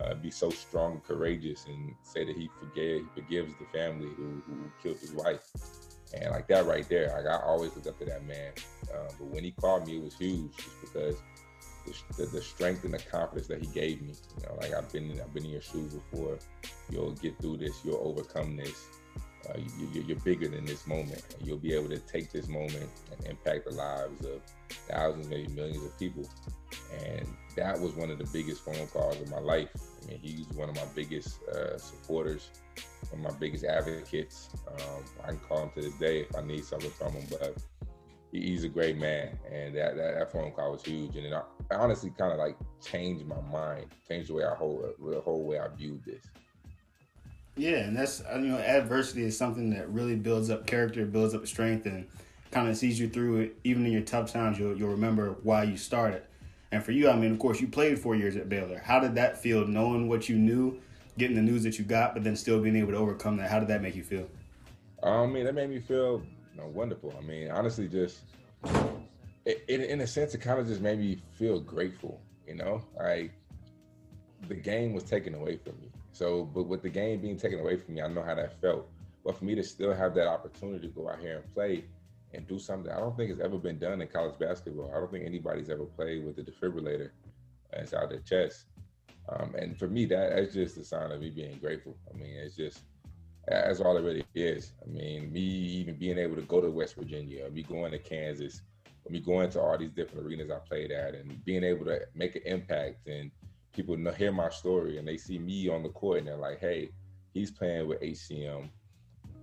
uh, 0.00 0.14
be 0.14 0.30
so 0.30 0.50
strong 0.50 0.92
and 0.92 1.04
courageous, 1.04 1.66
and 1.66 1.94
say 2.02 2.24
that 2.24 2.36
he 2.36 2.50
forgave, 2.58 3.06
forgives 3.14 3.54
the 3.58 3.66
family 3.66 4.08
who, 4.16 4.42
who 4.46 4.70
killed 4.82 4.98
his 4.98 5.12
wife. 5.12 5.50
And 6.20 6.30
like 6.30 6.46
that 6.48 6.66
right 6.66 6.88
there, 6.88 7.12
like 7.16 7.26
I 7.26 7.42
always 7.44 7.74
look 7.74 7.86
up 7.86 7.98
to 7.98 8.04
that 8.06 8.24
man. 8.26 8.52
Uh, 8.92 9.08
but 9.18 9.26
when 9.28 9.44
he 9.44 9.50
called 9.52 9.86
me, 9.86 9.96
it 9.96 10.02
was 10.02 10.16
huge, 10.16 10.56
just 10.56 10.80
because 10.80 11.16
the, 11.86 12.24
the, 12.24 12.26
the 12.30 12.42
strength 12.42 12.84
and 12.84 12.94
the 12.94 12.98
confidence 12.98 13.48
that 13.48 13.60
he 13.60 13.66
gave 13.68 14.02
me. 14.02 14.14
You 14.36 14.46
know, 14.46 14.54
like 14.60 14.72
I've 14.72 14.90
been 14.92 15.20
I've 15.20 15.32
been 15.34 15.44
in 15.44 15.50
your 15.50 15.62
shoes 15.62 15.94
before. 15.94 16.38
You'll 16.90 17.12
get 17.12 17.38
through 17.40 17.58
this. 17.58 17.80
You'll 17.84 18.02
overcome 18.04 18.56
this. 18.56 18.86
Uh, 19.48 19.58
you, 19.92 20.02
you're 20.06 20.18
bigger 20.20 20.48
than 20.48 20.64
this 20.64 20.86
moment. 20.86 21.22
You'll 21.42 21.58
be 21.58 21.74
able 21.74 21.88
to 21.90 21.98
take 21.98 22.32
this 22.32 22.48
moment 22.48 22.88
and 23.10 23.26
impact 23.26 23.66
the 23.66 23.74
lives 23.74 24.24
of 24.24 24.40
thousands, 24.88 25.28
maybe 25.28 25.48
millions 25.52 25.84
of 25.84 25.98
people. 25.98 26.28
And 27.04 27.26
that 27.56 27.78
was 27.78 27.92
one 27.92 28.10
of 28.10 28.18
the 28.18 28.26
biggest 28.32 28.64
phone 28.64 28.86
calls 28.88 29.20
of 29.20 29.30
my 29.30 29.38
life. 29.38 29.68
I 29.74 30.10
mean, 30.10 30.20
he's 30.20 30.48
one 30.48 30.68
of 30.68 30.76
my 30.76 30.86
biggest 30.94 31.42
uh, 31.44 31.78
supporters, 31.78 32.50
one 33.10 33.24
of 33.24 33.32
my 33.32 33.38
biggest 33.38 33.64
advocates. 33.64 34.50
Um, 34.68 35.04
I 35.22 35.28
can 35.28 35.38
call 35.38 35.62
him 35.64 35.70
to 35.74 35.82
this 35.82 35.94
day 35.94 36.20
if 36.20 36.36
I 36.36 36.42
need 36.42 36.64
something 36.64 36.90
from 36.90 37.12
him, 37.12 37.26
but 37.30 37.56
he's 38.32 38.64
a 38.64 38.68
great 38.68 38.96
man. 38.96 39.38
And 39.50 39.74
that, 39.76 39.96
that, 39.96 40.14
that 40.18 40.32
phone 40.32 40.52
call 40.52 40.72
was 40.72 40.82
huge. 40.82 41.16
And 41.16 41.26
it 41.26 41.34
honestly 41.70 42.12
kind 42.16 42.32
of 42.32 42.38
like 42.38 42.56
changed 42.82 43.26
my 43.26 43.40
mind, 43.52 43.86
changed 44.08 44.30
the 44.30 44.34
way 44.34 44.44
I 44.44 44.54
whole, 44.54 44.94
the 44.98 45.20
whole 45.20 45.44
way 45.44 45.58
I 45.58 45.68
viewed 45.68 46.04
this. 46.04 46.24
Yeah, 47.56 47.78
and 47.78 47.96
that's 47.96 48.22
you 48.34 48.48
know 48.48 48.58
adversity 48.58 49.24
is 49.24 49.36
something 49.36 49.70
that 49.70 49.88
really 49.88 50.16
builds 50.16 50.50
up 50.50 50.66
character, 50.66 51.04
builds 51.06 51.34
up 51.34 51.46
strength, 51.46 51.86
and 51.86 52.06
kind 52.50 52.68
of 52.68 52.76
sees 52.76 52.98
you 52.98 53.08
through 53.08 53.40
it. 53.40 53.56
Even 53.64 53.86
in 53.86 53.92
your 53.92 54.02
tough 54.02 54.32
times, 54.32 54.58
you'll 54.58 54.76
you'll 54.76 54.90
remember 54.90 55.36
why 55.42 55.62
you 55.62 55.76
started. 55.76 56.22
And 56.72 56.82
for 56.82 56.90
you, 56.90 57.08
I 57.08 57.14
mean, 57.14 57.30
of 57.30 57.38
course, 57.38 57.60
you 57.60 57.68
played 57.68 57.98
four 58.00 58.16
years 58.16 58.36
at 58.36 58.48
Baylor. 58.48 58.78
How 58.78 58.98
did 58.98 59.14
that 59.14 59.40
feel, 59.40 59.64
knowing 59.64 60.08
what 60.08 60.28
you 60.28 60.36
knew, 60.36 60.80
getting 61.16 61.36
the 61.36 61.42
news 61.42 61.62
that 61.62 61.78
you 61.78 61.84
got, 61.84 62.14
but 62.14 62.24
then 62.24 62.34
still 62.34 62.60
being 62.60 62.74
able 62.74 62.90
to 62.90 62.98
overcome 62.98 63.36
that? 63.36 63.48
How 63.48 63.60
did 63.60 63.68
that 63.68 63.80
make 63.80 63.94
you 63.94 64.02
feel? 64.02 64.28
Um, 65.04 65.30
I 65.30 65.32
mean, 65.32 65.44
that 65.44 65.54
made 65.54 65.70
me 65.70 65.78
feel 65.78 66.20
you 66.54 66.60
know, 66.60 66.66
wonderful. 66.68 67.14
I 67.16 67.20
mean, 67.20 67.50
honestly, 67.50 67.86
just 67.86 68.20
it, 69.44 69.64
it, 69.68 69.80
in 69.82 70.00
a 70.00 70.06
sense, 70.06 70.34
it 70.34 70.38
kind 70.38 70.58
of 70.58 70.66
just 70.66 70.80
made 70.80 70.98
me 70.98 71.22
feel 71.34 71.60
grateful. 71.60 72.20
You 72.46 72.56
know, 72.56 72.82
like 72.98 73.32
the 74.48 74.54
game 74.54 74.92
was 74.92 75.04
taken 75.04 75.34
away 75.34 75.58
from 75.58 75.74
me. 75.80 75.90
So, 76.14 76.44
but 76.44 76.68
with 76.68 76.82
the 76.82 76.90
game 76.90 77.20
being 77.20 77.36
taken 77.36 77.58
away 77.58 77.76
from 77.76 77.94
me, 77.94 78.00
I 78.00 78.06
know 78.06 78.22
how 78.22 78.36
that 78.36 78.60
felt. 78.60 78.88
But 79.24 79.36
for 79.36 79.44
me 79.44 79.56
to 79.56 79.64
still 79.64 79.92
have 79.92 80.14
that 80.14 80.28
opportunity 80.28 80.86
to 80.86 80.94
go 80.94 81.08
out 81.08 81.18
here 81.18 81.38
and 81.38 81.54
play 81.54 81.84
and 82.32 82.46
do 82.46 82.58
something 82.58 82.92
I 82.92 83.00
don't 83.00 83.16
think 83.16 83.30
has 83.30 83.40
ever 83.40 83.58
been 83.58 83.80
done 83.80 84.00
in 84.00 84.06
college 84.06 84.38
basketball. 84.38 84.92
I 84.94 85.00
don't 85.00 85.10
think 85.10 85.26
anybody's 85.26 85.70
ever 85.70 85.84
played 85.84 86.24
with 86.24 86.38
a 86.38 86.42
defibrillator 86.42 87.10
inside 87.76 88.10
their 88.10 88.20
chest. 88.20 88.66
Um, 89.28 89.56
and 89.58 89.76
for 89.76 89.88
me, 89.88 90.04
that, 90.06 90.36
that's 90.36 90.54
just 90.54 90.76
a 90.76 90.84
sign 90.84 91.10
of 91.10 91.20
me 91.20 91.30
being 91.30 91.58
grateful. 91.58 91.96
I 92.12 92.16
mean, 92.16 92.36
it's 92.36 92.54
just 92.54 92.82
that's 93.48 93.80
all 93.80 93.96
it 93.96 94.02
really 94.02 94.24
is. 94.34 94.72
I 94.84 94.88
mean, 94.88 95.32
me 95.32 95.40
even 95.40 95.96
being 95.96 96.18
able 96.18 96.36
to 96.36 96.42
go 96.42 96.60
to 96.60 96.70
West 96.70 96.94
Virginia, 96.94 97.50
me 97.50 97.62
going 97.64 97.90
to 97.90 97.98
Kansas, 97.98 98.62
me 99.08 99.20
going 99.20 99.50
to 99.50 99.60
all 99.60 99.76
these 99.76 99.90
different 99.90 100.26
arenas 100.26 100.50
I 100.50 100.58
played 100.66 100.92
at, 100.92 101.14
and 101.14 101.44
being 101.44 101.64
able 101.64 101.84
to 101.86 102.00
make 102.14 102.36
an 102.36 102.42
impact, 102.46 103.08
and 103.08 103.30
people 103.74 103.96
know, 103.96 104.12
hear 104.12 104.32
my 104.32 104.48
story, 104.48 104.98
and 104.98 105.06
they 105.06 105.16
see 105.16 105.38
me 105.38 105.68
on 105.68 105.82
the 105.82 105.88
court, 105.90 106.18
and 106.18 106.28
they're 106.28 106.36
like, 106.36 106.60
"Hey, 106.60 106.90
he's 107.32 107.50
playing 107.50 107.88
with 107.88 108.00
HCM. 108.02 108.70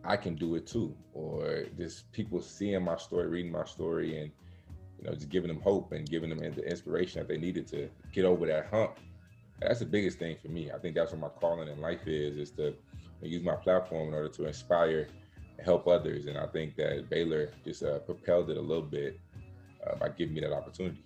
I 0.03 0.17
can 0.17 0.35
do 0.35 0.55
it 0.55 0.65
too." 0.65 0.95
Or 1.13 1.65
just 1.77 2.11
people 2.11 2.41
seeing 2.41 2.83
my 2.83 2.97
story, 2.97 3.27
reading 3.27 3.51
my 3.51 3.65
story, 3.65 4.19
and 4.19 4.31
you 4.97 5.05
know, 5.05 5.13
just 5.13 5.29
giving 5.29 5.49
them 5.49 5.61
hope 5.61 5.91
and 5.91 6.09
giving 6.09 6.29
them 6.29 6.39
the 6.39 6.63
inspiration 6.63 7.19
that 7.19 7.27
they 7.27 7.37
needed 7.37 7.67
to 7.67 7.89
get 8.11 8.25
over 8.25 8.45
that 8.47 8.67
hump. 8.67 8.99
That's 9.59 9.79
the 9.79 9.85
biggest 9.85 10.17
thing 10.17 10.37
for 10.41 10.49
me. 10.49 10.71
I 10.71 10.79
think 10.79 10.95
that's 10.95 11.11
what 11.11 11.21
my 11.21 11.29
calling 11.29 11.67
in 11.67 11.81
life 11.81 12.07
is: 12.07 12.37
is 12.37 12.51
to 12.51 12.75
use 13.21 13.43
my 13.43 13.55
platform 13.55 14.09
in 14.09 14.13
order 14.13 14.29
to 14.29 14.45
inspire 14.45 15.07
and 15.57 15.65
help 15.65 15.87
others. 15.87 16.25
And 16.25 16.37
I 16.37 16.47
think 16.47 16.75
that 16.77 17.09
Baylor 17.09 17.51
just 17.63 17.83
uh, 17.83 17.99
propelled 17.99 18.49
it 18.49 18.57
a 18.57 18.61
little 18.61 18.83
bit 18.83 19.19
uh, 19.85 19.95
by 19.95 20.09
giving 20.09 20.35
me 20.35 20.41
that 20.41 20.53
opportunity. 20.53 21.03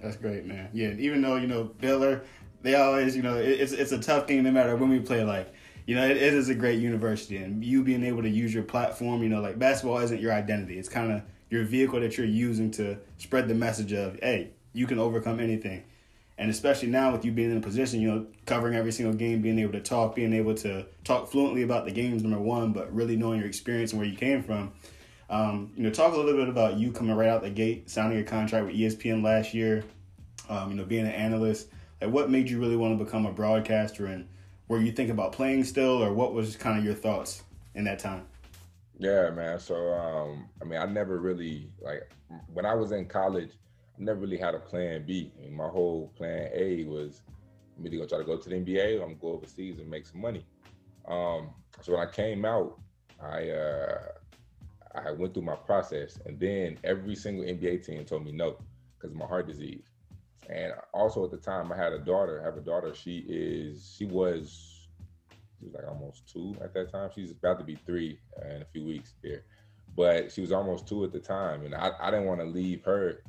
That's 0.00 0.16
great, 0.16 0.44
man. 0.46 0.70
Yeah, 0.72 0.90
even 0.98 1.22
though 1.22 1.36
you 1.36 1.46
know 1.46 1.64
Baylor, 1.80 2.22
they 2.62 2.74
always 2.74 3.16
you 3.16 3.22
know 3.22 3.36
it's 3.36 3.72
it's 3.72 3.92
a 3.92 3.98
tough 3.98 4.28
thing 4.28 4.42
no 4.42 4.50
matter 4.50 4.76
when 4.76 4.90
we 4.90 5.00
play. 5.00 5.24
Like 5.24 5.52
you 5.88 5.94
know, 5.94 6.04
it, 6.04 6.18
it 6.18 6.34
is 6.34 6.50
a 6.50 6.54
great 6.54 6.80
university, 6.80 7.38
and 7.38 7.64
you 7.64 7.82
being 7.82 8.04
able 8.04 8.20
to 8.20 8.28
use 8.28 8.52
your 8.52 8.62
platform, 8.62 9.22
you 9.22 9.30
know, 9.30 9.40
like 9.40 9.58
basketball 9.58 9.98
isn't 10.00 10.20
your 10.20 10.34
identity. 10.34 10.78
It's 10.78 10.88
kind 10.88 11.10
of 11.10 11.22
your 11.48 11.64
vehicle 11.64 11.98
that 12.00 12.18
you're 12.18 12.26
using 12.26 12.70
to 12.72 12.98
spread 13.16 13.48
the 13.48 13.54
message 13.54 13.94
of, 13.94 14.18
hey, 14.20 14.50
you 14.74 14.86
can 14.86 14.98
overcome 14.98 15.40
anything. 15.40 15.82
And 16.36 16.50
especially 16.50 16.88
now 16.88 17.10
with 17.12 17.24
you 17.24 17.32
being 17.32 17.50
in 17.50 17.56
a 17.56 17.60
position, 17.62 18.02
you 18.02 18.10
know, 18.10 18.26
covering 18.44 18.76
every 18.76 18.92
single 18.92 19.14
game, 19.14 19.40
being 19.40 19.58
able 19.58 19.72
to 19.72 19.80
talk, 19.80 20.14
being 20.14 20.34
able 20.34 20.54
to 20.56 20.84
talk 21.04 21.30
fluently 21.30 21.62
about 21.62 21.86
the 21.86 21.90
games, 21.90 22.22
number 22.22 22.38
one, 22.38 22.74
but 22.74 22.94
really 22.94 23.16
knowing 23.16 23.38
your 23.38 23.48
experience 23.48 23.92
and 23.92 23.98
where 23.98 24.08
you 24.08 24.16
came 24.16 24.42
from. 24.42 24.72
Um, 25.30 25.72
you 25.76 25.82
know, 25.82 25.90
talk 25.90 26.14
a 26.14 26.16
little 26.16 26.34
bit 26.34 26.48
about 26.48 26.78
you 26.78 26.90
coming 26.90 27.14
right 27.14 27.28
out 27.28 27.42
the 27.42 27.50
gate, 27.50 27.90
signing 27.90 28.18
a 28.18 28.24
contract 28.24 28.66
with 28.66 28.74
ESPN 28.74 29.22
last 29.22 29.52
year. 29.52 29.84
Um, 30.48 30.70
you 30.70 30.76
know, 30.76 30.84
being 30.84 31.04
an 31.04 31.12
analyst. 31.12 31.68
Like, 32.00 32.10
what 32.10 32.30
made 32.30 32.48
you 32.48 32.58
really 32.58 32.76
want 32.76 32.98
to 32.98 33.04
become 33.04 33.26
a 33.26 33.32
broadcaster, 33.32 34.06
and 34.06 34.26
were 34.68 34.80
you 34.80 34.92
thinking 34.92 35.10
about 35.10 35.32
playing 35.32 35.64
still, 35.64 36.02
or 36.02 36.14
what 36.14 36.32
was 36.32 36.56
kind 36.56 36.78
of 36.78 36.84
your 36.84 36.94
thoughts 36.94 37.42
in 37.74 37.84
that 37.84 37.98
time? 37.98 38.26
Yeah, 38.98 39.30
man. 39.30 39.60
So, 39.60 39.92
um, 39.92 40.48
I 40.62 40.64
mean, 40.64 40.80
I 40.80 40.86
never 40.86 41.18
really 41.18 41.70
like 41.80 42.10
when 42.52 42.64
I 42.64 42.74
was 42.74 42.92
in 42.92 43.06
college. 43.06 43.50
I 43.98 44.04
never 44.04 44.20
really 44.20 44.38
had 44.38 44.54
a 44.54 44.60
plan 44.60 45.04
B. 45.06 45.32
I 45.38 45.42
mean, 45.42 45.56
my 45.56 45.68
whole 45.68 46.12
plan 46.16 46.50
A 46.54 46.84
was 46.84 47.22
me 47.78 47.90
to 47.90 47.96
go 47.96 48.06
try 48.06 48.18
to 48.18 48.24
go 48.24 48.36
to 48.36 48.48
the 48.48 48.56
NBA. 48.56 48.94
I'm 48.94 49.00
gonna 49.00 49.14
go 49.14 49.32
overseas 49.32 49.78
and 49.78 49.88
make 49.88 50.06
some 50.06 50.20
money. 50.20 50.44
Um, 51.06 51.50
so 51.80 51.92
when 51.92 52.06
I 52.06 52.10
came 52.10 52.44
out, 52.44 52.78
I 53.20 53.50
uh, 53.50 53.98
I 54.94 55.10
went 55.12 55.34
through 55.34 55.44
my 55.44 55.56
process, 55.56 56.18
and 56.26 56.38
then 56.38 56.78
every 56.84 57.14
single 57.14 57.44
NBA 57.44 57.84
team 57.84 58.04
told 58.04 58.24
me 58.24 58.32
no 58.32 58.56
because 58.96 59.12
of 59.12 59.18
my 59.18 59.26
heart 59.26 59.46
disease. 59.46 59.84
And 60.48 60.72
also 60.94 61.24
at 61.24 61.30
the 61.30 61.36
time, 61.36 61.70
I 61.72 61.76
had 61.76 61.92
a 61.92 61.98
daughter. 61.98 62.40
I 62.40 62.44
have 62.44 62.56
a 62.56 62.62
daughter. 62.62 62.94
She 62.94 63.18
is 63.28 63.94
she 63.96 64.06
was 64.06 64.88
she 65.58 65.66
was 65.66 65.74
like 65.74 65.86
almost 65.86 66.28
two 66.32 66.56
at 66.62 66.72
that 66.74 66.90
time. 66.90 67.10
She's 67.14 67.32
about 67.32 67.58
to 67.58 67.64
be 67.64 67.76
three 67.76 68.18
in 68.50 68.62
a 68.62 68.66
few 68.72 68.84
weeks 68.84 69.14
here, 69.22 69.44
but 69.96 70.32
she 70.32 70.40
was 70.40 70.52
almost 70.52 70.86
two 70.86 71.04
at 71.04 71.12
the 71.12 71.20
time, 71.20 71.64
and 71.64 71.74
I, 71.74 71.90
I 72.00 72.10
didn't 72.10 72.26
want 72.26 72.40
to 72.40 72.46
leave 72.46 72.84
her 72.84 73.22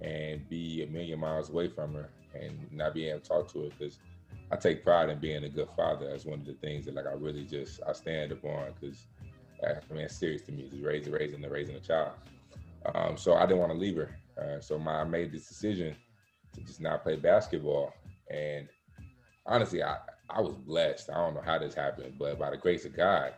and 0.00 0.46
be 0.48 0.82
a 0.82 0.86
million 0.86 1.20
miles 1.20 1.50
away 1.50 1.68
from 1.68 1.94
her 1.94 2.10
and 2.34 2.70
not 2.70 2.94
be 2.94 3.08
able 3.08 3.20
to 3.20 3.28
talk 3.28 3.52
to 3.52 3.64
her 3.64 3.68
because 3.78 3.98
I 4.50 4.56
take 4.56 4.84
pride 4.84 5.08
in 5.08 5.18
being 5.18 5.44
a 5.44 5.48
good 5.48 5.68
father. 5.76 6.08
That's 6.08 6.24
one 6.24 6.40
of 6.40 6.46
the 6.46 6.54
things 6.54 6.84
that 6.84 6.94
like 6.94 7.06
I 7.06 7.12
really 7.12 7.44
just 7.44 7.80
I 7.86 7.92
stand 7.92 8.32
upon 8.32 8.72
because 8.78 9.06
I 9.64 9.92
mean 9.92 10.04
it's 10.04 10.16
serious 10.16 10.42
to 10.42 10.52
me. 10.52 10.68
It's 10.70 10.76
raising, 10.76 11.12
raising, 11.12 11.42
and 11.42 11.52
raising 11.52 11.76
a 11.76 11.80
child. 11.80 12.12
Um, 12.94 13.16
so 13.16 13.34
I 13.34 13.46
didn't 13.46 13.58
want 13.58 13.72
to 13.72 13.78
leave 13.78 13.96
her. 13.96 14.16
Uh, 14.40 14.60
so 14.60 14.78
my 14.78 15.00
I 15.00 15.04
made 15.04 15.32
this 15.32 15.48
decision 15.48 15.96
to 16.54 16.60
just 16.62 16.80
not 16.80 17.02
play 17.02 17.16
basketball. 17.16 17.92
And 18.30 18.68
honestly, 19.46 19.82
I 19.82 19.98
I 20.28 20.40
was 20.40 20.56
blessed. 20.56 21.10
I 21.10 21.14
don't 21.14 21.34
know 21.34 21.42
how 21.42 21.58
this 21.58 21.74
happened, 21.74 22.14
but 22.18 22.38
by 22.38 22.50
the 22.50 22.56
grace 22.56 22.84
of 22.84 22.96
God. 22.96 23.32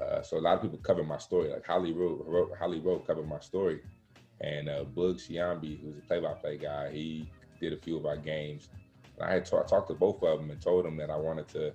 Uh, 0.00 0.22
so 0.22 0.36
a 0.36 0.38
lot 0.38 0.54
of 0.54 0.62
people 0.62 0.78
covered 0.78 1.06
my 1.08 1.18
story, 1.18 1.50
like 1.50 1.66
Holly 1.66 1.92
Rowe, 1.92 2.50
Holly 2.58 2.78
Rowe 2.78 2.98
covered 3.00 3.26
my 3.26 3.40
story, 3.40 3.80
and 4.40 4.68
uh, 4.68 4.84
Boog 4.84 5.16
Sciambi, 5.16 5.80
who's 5.80 5.96
a 5.96 6.02
play-by-play 6.02 6.58
guy, 6.58 6.90
he 6.92 7.28
did 7.58 7.72
a 7.72 7.76
few 7.76 7.96
of 7.96 8.06
our 8.06 8.16
games. 8.16 8.68
And 9.18 9.28
I 9.28 9.32
had 9.32 9.46
talked 9.46 9.88
to 9.88 9.94
both 9.94 10.22
of 10.22 10.38
them 10.38 10.50
and 10.50 10.60
told 10.60 10.84
them 10.84 10.96
that 10.98 11.10
I 11.10 11.16
wanted 11.16 11.48
to 11.48 11.72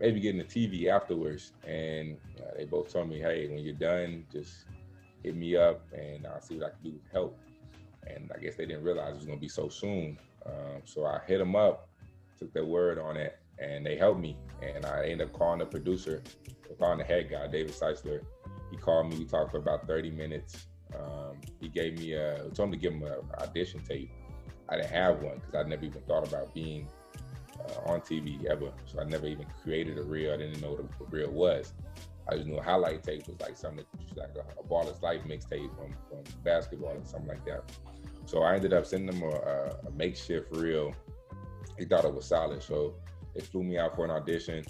maybe 0.00 0.20
get 0.20 0.34
in 0.34 0.38
the 0.38 0.44
TV 0.44 0.88
afterwards, 0.88 1.52
and 1.66 2.16
uh, 2.40 2.56
they 2.56 2.64
both 2.64 2.92
told 2.92 3.08
me, 3.08 3.18
"Hey, 3.18 3.48
when 3.48 3.58
you're 3.58 3.74
done, 3.74 4.24
just 4.32 4.64
hit 5.22 5.36
me 5.36 5.56
up, 5.56 5.84
and 5.92 6.26
I'll 6.26 6.40
see 6.40 6.56
what 6.56 6.66
I 6.66 6.70
can 6.70 6.92
do 6.92 6.98
to 6.98 7.12
help." 7.12 7.38
And 8.06 8.30
I 8.34 8.38
guess 8.38 8.56
they 8.56 8.66
didn't 8.66 8.84
realize 8.84 9.12
it 9.12 9.16
was 9.16 9.26
gonna 9.26 9.38
be 9.38 9.48
so 9.48 9.68
soon. 9.68 10.18
Um, 10.46 10.82
so 10.84 11.04
I 11.04 11.20
hit 11.26 11.38
them 11.38 11.56
up, 11.56 11.88
took 12.38 12.52
their 12.52 12.64
word 12.64 12.98
on 12.98 13.16
it, 13.16 13.38
and 13.58 13.84
they 13.84 13.96
helped 13.96 14.20
me. 14.20 14.36
And 14.62 14.86
I 14.86 15.04
ended 15.04 15.28
up 15.28 15.32
calling 15.32 15.58
the 15.58 15.66
producer, 15.66 16.22
calling 16.78 16.98
the 16.98 17.04
head 17.04 17.28
guy, 17.30 17.46
David 17.48 17.72
Seisler. 17.72 18.22
He 18.70 18.76
called 18.76 19.10
me. 19.10 19.18
We 19.18 19.24
talked 19.24 19.50
for 19.50 19.58
about 19.58 19.86
30 19.86 20.10
minutes. 20.10 20.66
Um, 20.94 21.36
he 21.60 21.68
gave 21.68 21.98
me 21.98 22.12
a, 22.12 22.48
told 22.54 22.70
me 22.70 22.76
to 22.76 22.80
give 22.80 22.92
him 22.92 23.02
an 23.02 23.20
audition 23.40 23.80
tape. 23.80 24.10
I 24.68 24.76
didn't 24.76 24.90
have 24.90 25.22
one 25.22 25.36
because 25.36 25.54
I 25.54 25.68
never 25.68 25.84
even 25.84 26.02
thought 26.02 26.26
about 26.26 26.54
being 26.54 26.88
uh, 27.60 27.90
on 27.90 28.00
TV 28.00 28.44
ever. 28.46 28.72
So 28.86 29.00
I 29.00 29.04
never 29.04 29.26
even 29.26 29.46
created 29.62 29.98
a 29.98 30.02
reel. 30.02 30.32
I 30.32 30.36
didn't 30.36 30.60
know 30.60 30.72
what 30.72 30.80
a 30.80 31.10
reel 31.10 31.30
was. 31.30 31.72
I 32.30 32.36
just 32.36 32.46
knew 32.46 32.58
a 32.58 32.62
highlight 32.62 33.02
tape 33.02 33.26
was 33.26 33.40
like 33.40 33.56
something 33.56 33.84
like 34.16 34.34
a, 34.36 34.60
a 34.60 34.64
Baller's 34.64 35.00
Life 35.02 35.22
mixtape 35.26 35.74
from, 35.76 35.94
from 36.08 36.22
basketball 36.44 36.90
or 36.90 37.04
something 37.04 37.28
like 37.28 37.44
that. 37.46 37.72
So 38.26 38.42
I 38.42 38.54
ended 38.54 38.74
up 38.74 38.84
sending 38.84 39.18
them 39.18 39.22
a, 39.30 39.76
a 39.86 39.90
makeshift 39.96 40.54
reel. 40.54 40.94
He 41.78 41.86
thought 41.86 42.04
it 42.04 42.12
was 42.12 42.26
solid, 42.26 42.62
so 42.62 42.94
they 43.34 43.40
flew 43.40 43.62
me 43.62 43.78
out 43.78 43.96
for 43.96 44.04
an 44.04 44.10
audition. 44.10 44.64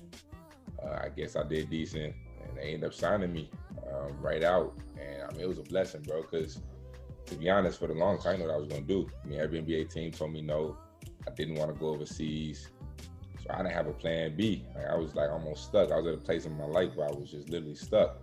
Uh, 0.80 1.00
I 1.02 1.08
guess 1.08 1.34
I 1.34 1.42
did 1.42 1.68
decent, 1.68 2.14
and 2.42 2.56
they 2.56 2.74
ended 2.74 2.84
up 2.84 2.94
signing 2.94 3.32
me 3.32 3.50
um, 3.92 4.16
right 4.20 4.44
out. 4.44 4.78
And 5.00 5.22
I 5.22 5.32
mean, 5.32 5.40
it 5.40 5.48
was 5.48 5.58
a 5.58 5.62
blessing, 5.62 6.02
bro. 6.02 6.22
Because 6.22 6.60
to 7.26 7.34
be 7.34 7.50
honest, 7.50 7.80
for 7.80 7.88
the 7.88 7.94
long 7.94 8.20
time, 8.20 8.36
I 8.36 8.38
know 8.38 8.46
what 8.46 8.54
I 8.54 8.58
was 8.58 8.68
gonna 8.68 8.82
do. 8.82 9.08
I 9.24 9.26
mean, 9.26 9.40
every 9.40 9.60
NBA 9.60 9.92
team 9.92 10.12
told 10.12 10.32
me 10.32 10.42
no. 10.42 10.76
I 11.26 11.30
didn't 11.32 11.56
want 11.56 11.72
to 11.72 11.78
go 11.78 11.88
overseas, 11.88 12.70
I 13.50 13.58
didn't 13.58 13.72
have 13.72 13.86
a 13.86 13.92
plan 13.92 14.36
B. 14.36 14.64
Like, 14.74 14.86
I 14.86 14.96
was 14.96 15.14
like 15.14 15.30
almost 15.30 15.64
stuck. 15.64 15.90
I 15.90 15.96
was 15.96 16.06
at 16.06 16.14
a 16.14 16.18
place 16.18 16.44
in 16.44 16.56
my 16.56 16.66
life 16.66 16.94
where 16.94 17.08
I 17.08 17.12
was 17.12 17.30
just 17.30 17.48
literally 17.48 17.74
stuck. 17.74 18.20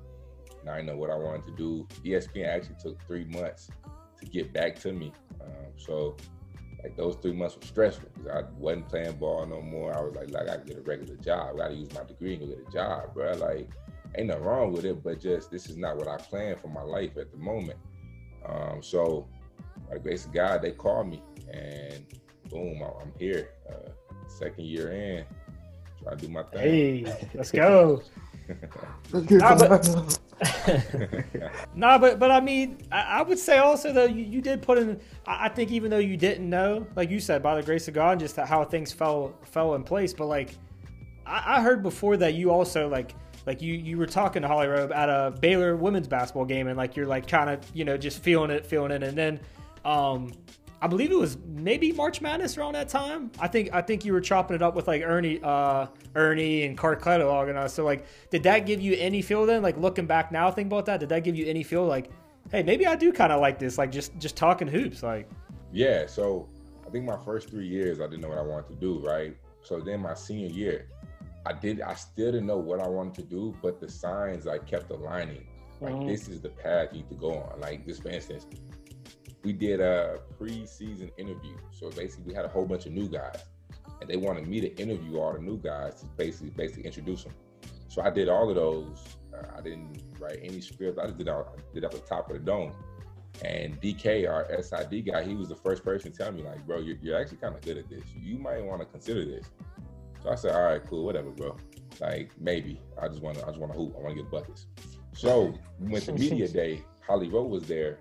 And 0.61 0.69
I 0.69 0.77
didn't 0.77 0.87
know 0.87 0.97
what 0.97 1.09
I 1.09 1.15
wanted 1.15 1.45
to 1.47 1.51
do. 1.51 1.87
ESPN 2.03 2.47
actually 2.47 2.75
took 2.81 3.01
three 3.05 3.25
months 3.25 3.69
to 4.19 4.25
get 4.25 4.53
back 4.53 4.79
to 4.79 4.93
me. 4.93 5.11
Um, 5.41 5.73
so 5.77 6.15
like 6.83 6.95
those 6.95 7.15
three 7.15 7.33
months 7.33 7.55
were 7.55 7.65
stressful 7.65 8.09
because 8.13 8.31
I 8.31 8.43
wasn't 8.59 8.89
playing 8.89 9.15
ball 9.17 9.45
no 9.45 9.61
more. 9.61 9.97
I 9.97 10.01
was 10.01 10.15
like, 10.15 10.29
like 10.29 10.47
I 10.47 10.57
get 10.57 10.77
a 10.77 10.81
regular 10.81 11.15
job. 11.15 11.55
I 11.55 11.57
gotta 11.57 11.73
use 11.73 11.91
my 11.93 12.03
degree 12.03 12.33
and 12.35 12.41
go 12.41 12.47
get 12.47 12.67
a 12.67 12.71
job, 12.71 13.13
bro. 13.13 13.33
Like, 13.33 13.69
ain't 14.15 14.27
nothing 14.27 14.43
wrong 14.43 14.71
with 14.71 14.85
it, 14.85 15.03
but 15.03 15.19
just 15.19 15.49
this 15.49 15.67
is 15.67 15.77
not 15.77 15.97
what 15.97 16.07
I 16.07 16.17
planned 16.17 16.59
for 16.59 16.67
my 16.67 16.83
life 16.83 17.17
at 17.17 17.31
the 17.31 17.37
moment. 17.37 17.79
Um, 18.47 18.83
so 18.83 19.27
by 19.87 19.95
the 19.95 19.99
grace 19.99 20.25
of 20.25 20.33
God, 20.33 20.61
they 20.61 20.71
called 20.71 21.09
me 21.09 21.23
and 21.51 22.05
boom, 22.49 22.83
I'm 23.01 23.11
here. 23.17 23.49
Uh, 23.67 23.89
second 24.27 24.65
year 24.65 24.91
in, 24.91 25.25
Try 26.05 26.13
to 26.13 26.21
do 26.21 26.31
my 26.31 26.43
thing. 26.43 27.05
Hey, 27.05 27.29
let's 27.33 27.51
go. 27.51 28.03
nah, 29.13 29.57
but, 29.57 30.19
nah, 31.75 31.97
but 31.97 32.19
but 32.19 32.29
I 32.29 32.39
mean, 32.41 32.77
I, 32.91 33.01
I, 33.01 33.21
would 33.23 33.39
say 33.39 33.57
also 33.57 33.91
though 33.91 34.05
you, 34.05 34.23
you 34.23 34.39
did 34.39 34.61
put 34.61 34.77
in. 34.77 34.99
I, 35.25 35.45
I, 35.45 35.49
think 35.49 35.71
even 35.71 35.89
though 35.89 35.97
you 35.97 36.15
didn't 36.15 36.47
know, 36.47 36.85
like 36.95 37.09
you 37.09 37.19
said, 37.19 37.41
by 37.41 37.55
the 37.55 37.63
grace 37.63 37.87
of 37.87 37.95
God, 37.95 38.19
just 38.19 38.35
how 38.35 38.63
things 38.65 38.91
fell 38.91 39.33
fell 39.41 39.73
in 39.73 39.83
place. 39.83 40.13
But 40.13 40.27
like, 40.27 40.51
I, 41.25 41.57
I 41.57 41.61
heard 41.61 41.81
before 41.81 42.17
that 42.17 42.35
you 42.35 42.51
also 42.51 42.87
like 42.87 43.15
like 43.47 43.63
you 43.63 43.73
you 43.73 43.97
were 43.97 44.05
talking 44.05 44.43
to 44.43 44.47
Holly 44.47 44.67
Rowe 44.67 44.89
at 44.93 45.09
a 45.09 45.33
Baylor 45.39 45.75
women's 45.75 46.07
basketball 46.07 46.45
game, 46.45 46.67
and 46.67 46.77
like 46.77 46.95
you're 46.95 47.07
like 47.07 47.27
kind 47.27 47.49
of 47.49 47.59
you 47.73 47.83
know 47.83 47.97
just 47.97 48.19
feeling 48.19 48.51
it, 48.51 48.63
feeling 48.63 48.91
it, 48.91 49.01
and 49.01 49.17
then 49.17 49.39
um 49.85 50.31
I 50.81 50.87
believe 50.87 51.11
it 51.11 51.17
was 51.17 51.37
maybe 51.45 51.91
March 51.91 52.21
Madness 52.21 52.57
around 52.57 52.73
that 52.73 52.89
time. 52.89 53.31
I 53.39 53.47
think 53.47 53.69
I 53.73 53.81
think 53.81 54.05
you 54.05 54.13
were 54.13 54.21
chopping 54.21 54.55
it 54.55 54.61
up 54.61 54.75
with 54.75 54.87
like 54.87 55.01
Ernie, 55.03 55.39
uh, 55.41 55.87
Ernie 56.15 56.63
and 56.63 56.77
Clark 56.77 57.03
Kellogg 57.03 57.47
and 57.49 57.57
us. 57.57 57.73
So 57.73 57.83
like, 57.83 58.05
did 58.29 58.43
that 58.43 58.65
give 58.65 58.81
you 58.81 58.95
any 58.99 59.21
feel 59.21 59.45
then? 59.45 59.61
Like 59.61 59.77
looking 59.77 60.05
back 60.05 60.31
now, 60.31 60.51
think 60.51 60.67
about 60.67 60.85
that. 60.87 60.99
Did 60.99 61.09
that 61.09 61.23
give 61.23 61.35
you 61.35 61.45
any 61.47 61.63
feel 61.63 61.85
like, 61.85 62.09
hey, 62.51 62.61
maybe 62.61 62.85
I 62.85 62.95
do 62.95 63.11
kind 63.11 63.31
of 63.31 63.41
like 63.41 63.57
this, 63.57 63.77
like 63.77 63.91
just 63.91 64.17
just 64.19 64.35
talking 64.35 64.67
hoops, 64.67 65.01
like. 65.01 65.27
Yeah, 65.71 66.05
so 66.07 66.47
I 66.85 66.89
think 66.91 67.05
my 67.05 67.17
first 67.23 67.49
three 67.49 67.67
years 67.67 67.99
I 67.99 68.03
didn't 68.05 68.21
know 68.21 68.29
what 68.29 68.37
I 68.37 68.43
wanted 68.43 68.69
to 68.69 68.75
do, 68.75 68.99
right? 68.99 69.35
So 69.63 69.79
then 69.79 70.01
my 70.01 70.13
senior 70.13 70.49
year, 70.49 70.87
I 71.45 71.53
did 71.53 71.81
I 71.81 71.95
still 71.95 72.31
didn't 72.31 72.47
know 72.47 72.57
what 72.57 72.79
I 72.79 72.87
wanted 72.87 73.15
to 73.15 73.23
do, 73.23 73.55
but 73.61 73.79
the 73.79 73.89
signs 73.89 74.45
I 74.45 74.57
kept 74.59 74.91
aligning. 74.91 75.47
Like 75.81 75.95
Mhm. 75.95 76.07
this 76.07 76.27
is 76.29 76.41
the 76.41 76.49
path 76.49 76.89
you 76.91 76.99
need 76.99 77.09
to 77.09 77.15
go 77.15 77.33
on. 77.33 77.59
Like 77.59 77.85
this 77.85 77.99
for 77.99 78.09
instance, 78.09 78.45
we 79.45 79.53
did 79.53 79.79
a 79.79 80.19
preseason 80.39 81.11
interview. 81.17 81.55
So 81.71 81.91
basically 81.91 82.25
we 82.25 82.33
had 82.33 82.45
a 82.45 82.47
whole 82.47 82.65
bunch 82.65 82.87
of 82.87 82.93
new 82.93 83.07
guys. 83.07 83.43
And 84.01 84.09
they 84.09 84.17
wanted 84.17 84.47
me 84.47 84.59
to 84.59 84.75
interview 84.75 85.19
all 85.19 85.33
the 85.33 85.39
new 85.39 85.57
guys 85.57 86.01
to 86.01 86.07
basically 86.17 86.49
basically 86.49 86.83
introduce 86.83 87.23
them. 87.23 87.33
So 87.87 88.01
I 88.01 88.09
did 88.09 88.27
all 88.27 88.49
of 88.49 88.55
those. 88.55 89.17
Uh, 89.33 89.57
I 89.57 89.61
didn't 89.61 90.01
write 90.19 90.39
any 90.41 90.59
script. 90.59 90.99
I 90.99 91.05
just 91.05 91.17
did 91.17 91.29
all 91.29 91.55
did 91.73 91.85
at 91.85 91.91
the 91.91 91.99
top 91.99 92.29
of 92.29 92.37
the 92.37 92.43
dome. 92.43 92.73
And 93.43 93.79
DK, 93.81 94.27
our 94.29 94.47
SID 94.61 95.05
guy, 95.05 95.23
he 95.23 95.35
was 95.35 95.49
the 95.49 95.55
first 95.55 95.83
person 95.83 96.11
to 96.11 96.17
tell 96.17 96.31
me, 96.31 96.41
like, 96.41 96.65
bro, 96.65 96.79
you're, 96.79 96.97
you're 97.01 97.19
actually 97.19 97.37
kind 97.37 97.53
of 97.53 97.61
good 97.61 97.77
at 97.77 97.89
this. 97.89 98.03
You 98.17 98.37
might 98.37 98.63
want 98.63 98.81
to 98.81 98.85
consider 98.85 99.25
this. 99.25 99.45
So 100.23 100.31
I 100.31 100.35
said, 100.35 100.55
all 100.55 100.63
right, 100.63 100.81
cool, 100.89 101.05
whatever, 101.05 101.29
bro. 101.29 101.55
Like, 101.99 102.31
maybe. 102.39 102.81
I 102.99 103.07
just 103.07 103.21
want 103.21 103.37
to, 103.37 103.43
I 103.43 103.49
just 103.49 103.59
want 103.59 103.73
to 103.73 103.77
hoop. 103.77 103.93
I 103.97 104.01
want 104.01 104.15
to 104.15 104.23
get 104.23 104.31
buckets. 104.31 104.67
So 105.13 105.53
we 105.79 105.91
went 105.91 106.05
to 106.05 106.13
media 106.25 106.47
day. 106.47 106.83
Holly 107.05 107.29
Rowe 107.29 107.43
was 107.43 107.63
there, 107.63 107.99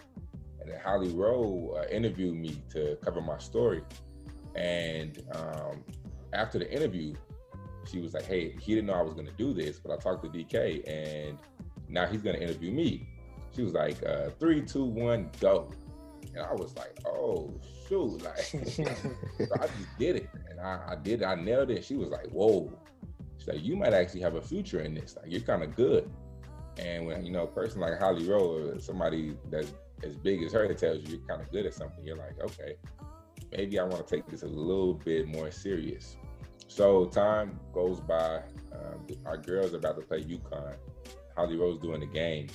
and 0.65 0.73
then 0.73 0.81
Holly 0.81 1.11
Rowe 1.11 1.77
uh, 1.79 1.87
interviewed 1.95 2.35
me 2.35 2.63
to 2.71 2.97
cover 3.05 3.21
my 3.21 3.39
story. 3.39 3.83
And 4.55 5.23
um, 5.35 5.85
after 6.33 6.59
the 6.59 6.73
interview, 6.73 7.15
she 7.87 8.01
was 8.01 8.15
like, 8.15 8.25
"Hey, 8.25 8.57
he 8.61 8.75
didn't 8.75 8.87
know 8.87 8.95
I 8.95 9.03
was 9.03 9.13
going 9.13 9.27
to 9.27 9.33
do 9.33 9.53
this, 9.53 9.79
but 9.79 9.93
I 9.93 9.97
talked 9.97 10.25
to 10.25 10.31
DK, 10.31 10.89
and 10.89 11.39
now 11.89 12.07
he's 12.07 12.23
going 12.23 12.37
to 12.37 12.43
interview 12.43 12.73
me." 12.73 13.09
She 13.55 13.63
was 13.63 13.73
like, 13.73 14.05
uh, 14.05 14.31
three, 14.41 14.63
two, 14.63 14.85
one, 14.85 15.31
go. 15.41 15.71
And 16.35 16.45
I 16.45 16.53
was 16.55 16.75
like, 16.77 16.99
oh, 17.07 17.55
shoot. 17.89 18.23
Like, 18.25 18.39
so 18.39 19.55
I 19.61 19.67
just 19.67 19.99
did 19.99 20.17
it. 20.17 20.29
And 20.51 20.61
I, 20.61 20.81
I 20.89 20.97
did 20.97 21.23
it. 21.23 21.25
I 21.25 21.37
nailed 21.37 21.71
it. 21.71 21.85
She 21.85 21.95
was 21.95 22.09
like, 22.09 22.27
whoa. 22.29 22.73
She's 23.39 23.47
like, 23.47 23.63
you 23.63 23.77
might 23.77 23.93
actually 23.93 24.23
have 24.23 24.35
a 24.35 24.43
future 24.43 24.81
in 24.81 24.95
this. 24.95 25.17
Like, 25.17 25.31
you're 25.31 25.43
kind 25.43 25.63
of 25.63 25.77
good. 25.77 26.11
And 26.79 27.07
when, 27.07 27.25
you 27.25 27.33
know, 27.33 27.45
a 27.45 27.47
person 27.47 27.81
like 27.81 27.99
Holly 27.99 28.29
Rowe, 28.29 28.77
somebody 28.79 29.37
that's 29.51 29.73
as 30.03 30.17
big 30.17 30.43
as 30.43 30.53
her 30.53 30.67
that 30.69 30.79
tells 30.79 31.03
you 31.03 31.17
you're 31.17 31.27
kind 31.27 31.41
of 31.41 31.51
good 31.51 31.67
at 31.67 31.75
something, 31.75 32.05
you're 32.05 32.17
like, 32.17 32.41
okay, 32.43 32.77
maybe 33.53 33.79
I 33.79 33.85
want 33.85 34.07
to 34.07 34.17
take 34.17 34.27
this 34.27 34.43
a 34.43 34.47
little 34.47 34.95
bit 34.95 35.29
more 35.29 35.51
serious. 35.51 36.17
So 36.69 37.07
time 37.07 37.61
goes 37.73 38.01
by. 38.01 38.43
Um, 38.73 39.07
our 39.25 39.37
girls 39.37 39.73
are 39.75 39.77
about 39.77 39.97
to 40.01 40.03
play 40.03 40.23
UConn. 40.23 40.75
Holly 41.37 41.57
Rowe's 41.57 41.79
doing 41.79 42.01
the 42.01 42.07
game. 42.07 42.49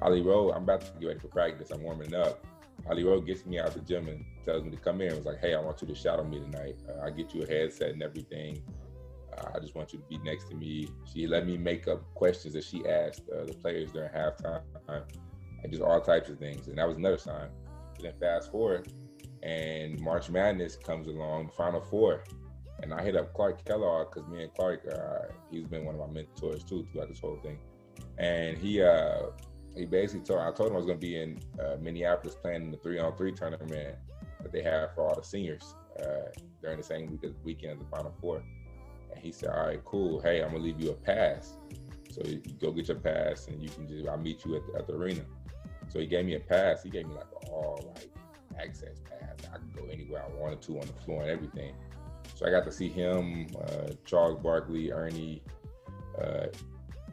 Holly 0.00 0.20
Rowe, 0.20 0.50
I'm 0.50 0.64
about 0.64 0.82
to 0.82 0.92
get 1.00 1.06
ready 1.06 1.20
for 1.20 1.28
practice. 1.28 1.70
I'm 1.70 1.82
warming 1.82 2.14
up. 2.14 2.44
Holly 2.86 3.04
Rowe 3.04 3.20
gets 3.20 3.46
me 3.46 3.58
out 3.58 3.72
the 3.72 3.80
gym 3.80 4.08
and 4.08 4.24
tells 4.44 4.64
me 4.64 4.70
to 4.70 4.76
come 4.76 5.00
in. 5.00 5.08
and 5.08 5.16
was 5.16 5.26
like, 5.26 5.40
hey, 5.40 5.54
I 5.54 5.60
want 5.60 5.80
you 5.80 5.88
to 5.88 5.94
shadow 5.94 6.24
me 6.24 6.40
tonight. 6.40 6.76
Uh, 6.88 7.04
I 7.04 7.10
get 7.10 7.34
you 7.34 7.42
a 7.42 7.46
headset 7.46 7.90
and 7.90 8.02
everything. 8.02 8.62
I 9.54 9.58
just 9.60 9.74
want 9.74 9.92
you 9.92 9.98
to 9.98 10.04
be 10.06 10.18
next 10.18 10.48
to 10.50 10.54
me. 10.54 10.88
She 11.12 11.26
let 11.26 11.46
me 11.46 11.56
make 11.56 11.88
up 11.88 12.02
questions 12.14 12.54
that 12.54 12.64
she 12.64 12.86
asked 12.86 13.22
uh, 13.30 13.44
the 13.44 13.54
players 13.54 13.90
during 13.92 14.10
halftime 14.10 14.62
and 14.88 15.72
just 15.72 15.82
all 15.82 16.00
types 16.00 16.28
of 16.28 16.38
things. 16.38 16.68
And 16.68 16.78
that 16.78 16.86
was 16.86 16.96
another 16.96 17.18
sign. 17.18 17.48
But 17.94 18.02
then 18.02 18.12
fast 18.20 18.50
forward, 18.50 18.92
and 19.42 20.00
March 20.00 20.30
Madness 20.30 20.76
comes 20.76 21.06
along, 21.06 21.50
Final 21.56 21.80
Four. 21.80 22.24
And 22.82 22.92
I 22.92 23.02
hit 23.02 23.16
up 23.16 23.32
Clark 23.34 23.64
Kellogg 23.64 24.12
because 24.12 24.28
me 24.28 24.42
and 24.42 24.54
Clark, 24.54 24.84
uh, 24.92 25.32
he's 25.50 25.66
been 25.66 25.84
one 25.84 25.94
of 25.94 26.00
my 26.00 26.12
mentors 26.12 26.64
too 26.64 26.86
throughout 26.92 27.08
this 27.08 27.20
whole 27.20 27.38
thing. 27.42 27.58
And 28.18 28.58
he 28.58 28.82
uh, 28.82 29.26
he 29.76 29.86
basically 29.86 30.24
told 30.24 30.40
I 30.40 30.50
told 30.50 30.70
him 30.70 30.74
I 30.74 30.78
was 30.78 30.86
going 30.86 30.98
to 30.98 31.06
be 31.06 31.20
in 31.20 31.40
uh, 31.60 31.76
Minneapolis 31.80 32.34
playing 32.34 32.70
the 32.70 32.76
three 32.78 32.98
on 32.98 33.16
three 33.16 33.32
tournament 33.32 33.96
that 34.42 34.52
they 34.52 34.62
have 34.62 34.94
for 34.94 35.08
all 35.08 35.14
the 35.14 35.24
seniors 35.24 35.74
uh, 36.00 36.30
during 36.62 36.76
the 36.76 36.82
same 36.82 37.10
week, 37.10 37.32
weekend 37.44 37.72
of 37.74 37.78
the 37.80 37.96
Final 37.96 38.14
Four. 38.20 38.42
And 39.14 39.22
he 39.22 39.32
said, 39.32 39.50
"All 39.50 39.66
right, 39.66 39.84
cool. 39.84 40.20
Hey, 40.20 40.42
I'm 40.42 40.50
gonna 40.52 40.62
leave 40.62 40.80
you 40.80 40.90
a 40.90 40.94
pass. 40.94 41.56
So 42.10 42.22
you 42.24 42.40
go 42.60 42.70
get 42.72 42.88
your 42.88 42.98
pass, 42.98 43.48
and 43.48 43.62
you 43.62 43.68
can 43.68 43.86
just 43.88 44.06
I'll 44.06 44.16
meet 44.18 44.44
you 44.44 44.56
at 44.56 44.62
the, 44.72 44.78
at 44.78 44.86
the 44.86 44.94
arena." 44.94 45.22
So 45.88 45.98
he 46.00 46.06
gave 46.06 46.24
me 46.26 46.34
a 46.34 46.40
pass. 46.40 46.82
He 46.82 46.90
gave 46.90 47.06
me 47.06 47.14
like 47.14 47.26
a 47.44 47.50
all 47.50 47.94
like 47.94 48.10
access 48.60 48.98
pass. 49.08 49.36
I 49.52 49.58
could 49.58 49.74
go 49.76 49.86
anywhere 49.92 50.22
I 50.24 50.40
wanted 50.40 50.62
to 50.62 50.78
on 50.80 50.86
the 50.86 50.92
floor 51.04 51.22
and 51.22 51.30
everything. 51.30 51.74
So 52.34 52.46
I 52.46 52.50
got 52.50 52.64
to 52.64 52.72
see 52.72 52.88
him, 52.88 53.46
uh, 53.60 53.92
Charles 54.04 54.40
Barkley, 54.42 54.90
Ernie, 54.90 55.42
uh, 56.20 56.46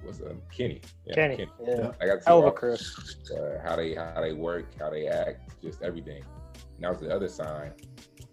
what's 0.04 0.20
uh, 0.22 0.34
Kenny, 0.56 0.82
yeah, 1.06 1.14
Kenny, 1.14 1.48
yeah. 1.64 1.92
I 2.02 2.06
got 2.08 2.16
to 2.16 2.22
see 2.22 2.28
Hell 2.28 2.44
all- 2.44 2.52
crew. 2.52 2.74
uh, 2.74 3.60
how 3.64 3.76
they 3.76 3.94
how 3.94 4.20
they 4.22 4.34
work, 4.34 4.66
how 4.80 4.90
they 4.90 5.08
act, 5.08 5.62
just 5.62 5.82
everything. 5.84 6.24
And 6.76 6.84
that 6.84 6.92
was 6.92 7.02
the 7.02 7.14
other 7.14 7.28
sign, 7.28 7.74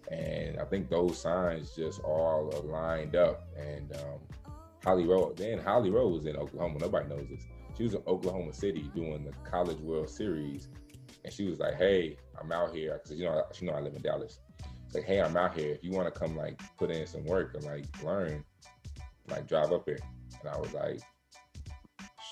and 0.09 0.59
I 0.59 0.65
think 0.65 0.89
those 0.89 1.19
signs 1.19 1.75
just 1.75 2.01
all 2.01 2.51
lined 2.65 3.15
up. 3.15 3.47
And 3.57 3.91
um, 3.93 4.19
Holly 4.83 5.05
Rowe, 5.05 5.33
then 5.35 5.59
Holly 5.59 5.91
Rowe 5.91 6.07
was 6.07 6.25
in 6.25 6.35
Oklahoma. 6.35 6.79
Nobody 6.79 7.09
knows 7.09 7.27
this. 7.29 7.45
She 7.77 7.83
was 7.83 7.93
in 7.93 8.01
Oklahoma 8.07 8.53
City 8.53 8.89
doing 8.95 9.23
the 9.23 9.31
College 9.49 9.79
World 9.79 10.09
Series, 10.09 10.67
and 11.23 11.31
she 11.31 11.45
was 11.45 11.59
like, 11.59 11.75
"Hey, 11.75 12.17
I'm 12.41 12.51
out 12.51 12.75
here 12.75 12.99
because 13.01 13.17
you 13.17 13.25
know 13.25 13.43
she 13.53 13.65
know 13.65 13.73
I 13.73 13.81
live 13.81 13.95
in 13.95 14.01
Dallas. 14.01 14.39
Like, 14.93 15.03
hey, 15.03 15.21
I'm 15.21 15.37
out 15.37 15.57
here. 15.57 15.71
If 15.71 15.83
you 15.83 15.91
want 15.91 16.11
to 16.13 16.19
come 16.19 16.35
like 16.35 16.59
put 16.77 16.89
in 16.89 17.05
some 17.05 17.25
work 17.25 17.53
and 17.53 17.63
like 17.65 17.85
learn, 18.03 18.43
like 19.29 19.47
drive 19.47 19.71
up 19.71 19.83
here." 19.85 19.99
And 20.41 20.49
I 20.49 20.57
was 20.57 20.73
like, 20.73 20.99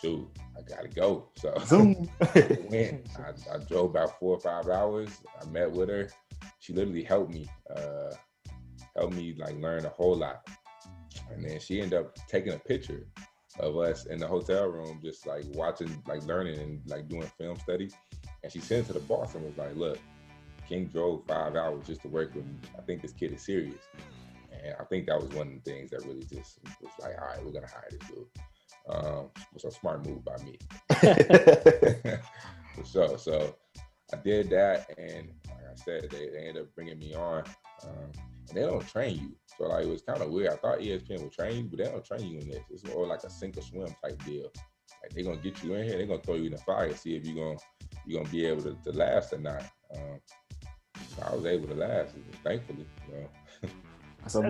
"Shoot, 0.01 0.27
I 0.57 0.61
gotta 0.63 0.87
go." 0.87 1.29
So 1.37 1.53
I 2.21 2.57
went. 2.69 3.07
I, 3.19 3.55
I 3.55 3.57
drove 3.59 3.91
about 3.91 4.19
four 4.19 4.35
or 4.35 4.39
five 4.39 4.67
hours. 4.67 5.21
I 5.39 5.45
met 5.45 5.71
with 5.71 5.89
her. 5.89 6.09
She 6.59 6.73
literally 6.73 7.03
helped 7.03 7.33
me, 7.33 7.47
uh, 7.75 8.11
helped 8.95 9.13
me 9.13 9.35
like 9.37 9.55
learn 9.59 9.85
a 9.85 9.89
whole 9.89 10.15
lot. 10.15 10.47
And 11.31 11.43
then 11.43 11.59
she 11.59 11.81
ended 11.81 11.99
up 11.99 12.15
taking 12.27 12.53
a 12.53 12.59
picture 12.59 13.05
of 13.59 13.77
us 13.77 14.05
in 14.05 14.19
the 14.19 14.27
hotel 14.27 14.67
room, 14.67 14.99
just 15.01 15.25
like 15.25 15.43
watching, 15.53 16.01
like 16.07 16.23
learning 16.23 16.59
and 16.59 16.81
like 16.85 17.07
doing 17.07 17.29
film 17.37 17.57
study. 17.59 17.89
And 18.43 18.51
she 18.51 18.59
sent 18.59 18.85
it 18.85 18.87
to 18.87 18.93
the 18.93 18.99
boss 18.99 19.35
and 19.35 19.43
was 19.43 19.57
like, 19.57 19.75
"Look, 19.75 19.99
King 20.67 20.85
drove 20.85 21.25
five 21.27 21.55
hours 21.55 21.87
just 21.87 22.01
to 22.01 22.07
work 22.07 22.35
with 22.35 22.45
me. 22.45 22.55
I 22.77 22.81
think 22.81 23.01
this 23.01 23.13
kid 23.13 23.33
is 23.33 23.41
serious." 23.41 23.81
And 24.63 24.75
I 24.79 24.83
think 24.85 25.07
that 25.07 25.19
was 25.19 25.29
one 25.31 25.47
of 25.47 25.63
the 25.63 25.71
things 25.71 25.91
that 25.91 26.05
really 26.05 26.23
just 26.23 26.59
was 26.81 26.91
like, 26.99 27.15
"All 27.19 27.27
right, 27.27 27.43
we're 27.43 27.51
gonna 27.51 27.67
hire 27.67 27.89
this 27.89 28.07
dude." 28.09 28.27
Um, 28.89 29.29
it 29.35 29.53
was 29.53 29.65
a 29.65 29.71
smart 29.71 30.05
move 30.05 30.23
by 30.23 30.37
me. 30.43 30.57
so. 32.83 33.17
So 33.17 33.55
I 34.13 34.17
did 34.17 34.49
that, 34.51 34.89
and 34.97 35.29
like 35.47 35.65
I 35.71 35.75
said, 35.75 36.09
they, 36.09 36.29
they 36.29 36.47
ended 36.47 36.63
up 36.63 36.75
bringing 36.75 36.97
me 36.97 37.13
on. 37.13 37.43
Um, 37.83 38.11
and 38.47 38.57
they 38.57 38.61
don't 38.61 38.87
train 38.87 39.15
you, 39.17 39.35
so 39.57 39.65
like 39.65 39.83
it 39.85 39.89
was 39.89 40.01
kind 40.01 40.21
of 40.21 40.29
weird. 40.29 40.53
I 40.53 40.55
thought 40.55 40.79
ESPN 40.79 41.21
would 41.21 41.33
train 41.33 41.57
you, 41.57 41.63
but 41.63 41.79
they 41.79 41.91
don't 41.91 42.05
train 42.05 42.25
you 42.25 42.39
in 42.39 42.47
this. 42.49 42.63
It's 42.69 42.85
more 42.85 43.05
like 43.05 43.23
a 43.23 43.29
sink 43.29 43.57
or 43.57 43.61
swim 43.61 43.93
type 44.01 44.23
deal. 44.23 44.49
Like 45.01 45.13
they're 45.13 45.25
gonna 45.25 45.37
get 45.37 45.61
you 45.61 45.75
in 45.75 45.83
here, 45.83 45.97
they're 45.97 46.07
gonna 46.07 46.21
throw 46.21 46.35
you 46.35 46.45
in 46.45 46.51
the 46.53 46.57
fire, 46.59 46.93
see 46.95 47.15
if 47.15 47.25
you're 47.25 47.35
gonna 47.35 47.59
you're 48.05 48.21
gonna 48.21 48.31
be 48.31 48.45
able 48.45 48.63
to, 48.63 48.77
to 48.85 48.91
last 48.93 49.33
or 49.33 49.39
not. 49.39 49.63
Um, 49.93 50.21
so 51.15 51.23
I 51.23 51.35
was 51.35 51.45
able 51.45 51.67
to 51.67 51.75
last, 51.75 52.15
thankfully. 52.43 52.85
You 53.07 53.13
know. 53.13 53.69
So 54.27 54.43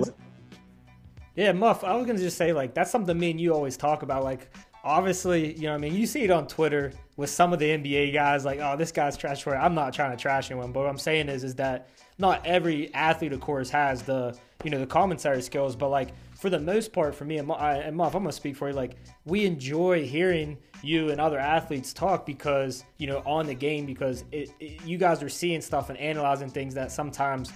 Yeah, 1.36 1.52
Muff, 1.52 1.84
I 1.84 1.96
was 1.96 2.08
gonna 2.08 2.18
just 2.18 2.38
say 2.38 2.52
like 2.52 2.74
that's 2.74 2.90
something 2.90 3.18
me 3.18 3.32
and 3.32 3.40
you 3.40 3.54
always 3.54 3.78
talk 3.78 4.02
about. 4.02 4.24
Like 4.24 4.50
obviously, 4.88 5.54
you 5.56 5.68
know, 5.68 5.76
I 5.76 5.78
mean, 5.78 5.94
you 5.94 6.06
see 6.06 6.24
it 6.24 6.32
on 6.32 6.48
Twitter 6.48 6.94
with 7.18 7.30
some 7.30 7.54
of 7.54 7.60
the 7.60 7.66
NBA 7.66 8.14
guys, 8.14 8.46
like, 8.46 8.60
oh, 8.60 8.78
this 8.78 8.92
guy's 8.92 9.18
trash 9.18 9.44
for 9.44 9.54
it. 9.54 9.58
I'm 9.58 9.76
not 9.76 9.94
trying 9.94 10.12
to 10.12 10.18
trash 10.18 10.50
anyone, 10.50 10.72
but 10.72 10.82
what 10.82 10.90
I'm 10.90 10.98
saying 10.98 11.30
is 11.30 11.44
is 11.44 11.56
that 11.56 11.90
not 12.18 12.46
every 12.46 12.94
athlete, 12.94 13.34
of 13.34 13.42
course, 13.42 13.70
has 13.70 14.02
the 14.02 14.38
you 14.64 14.72
know 14.72 14.80
the 14.80 14.88
commentary 14.88 15.42
skills, 15.42 15.76
but 15.76 15.90
like 15.90 16.10
for 16.36 16.50
the 16.50 16.60
most 16.60 16.94
part, 16.94 17.14
for 17.14 17.26
me 17.26 17.38
and 17.38 17.48
Muff, 17.48 18.16
I'm 18.16 18.24
gonna 18.24 18.32
speak 18.32 18.56
for 18.56 18.70
you. 18.70 18.76
Like 18.76 18.96
we 19.26 19.46
enjoy 19.46 20.06
hearing 20.06 20.58
you 20.82 21.10
and 21.10 21.20
other 21.20 21.40
athletes 21.40 21.94
talk 21.94 22.26
because 22.26 22.84
you 22.98 23.08
know 23.08 23.22
on 23.26 23.46
the 23.46 23.54
game 23.54 23.86
because 23.86 24.24
it, 24.32 24.50
it, 24.60 24.84
you 24.84 24.98
guys 24.98 25.22
are 25.22 25.30
seeing 25.30 25.62
stuff 25.62 25.90
and 25.90 25.98
analyzing 26.00 26.50
things 26.50 26.74
that 26.74 26.92
sometimes 26.92 27.52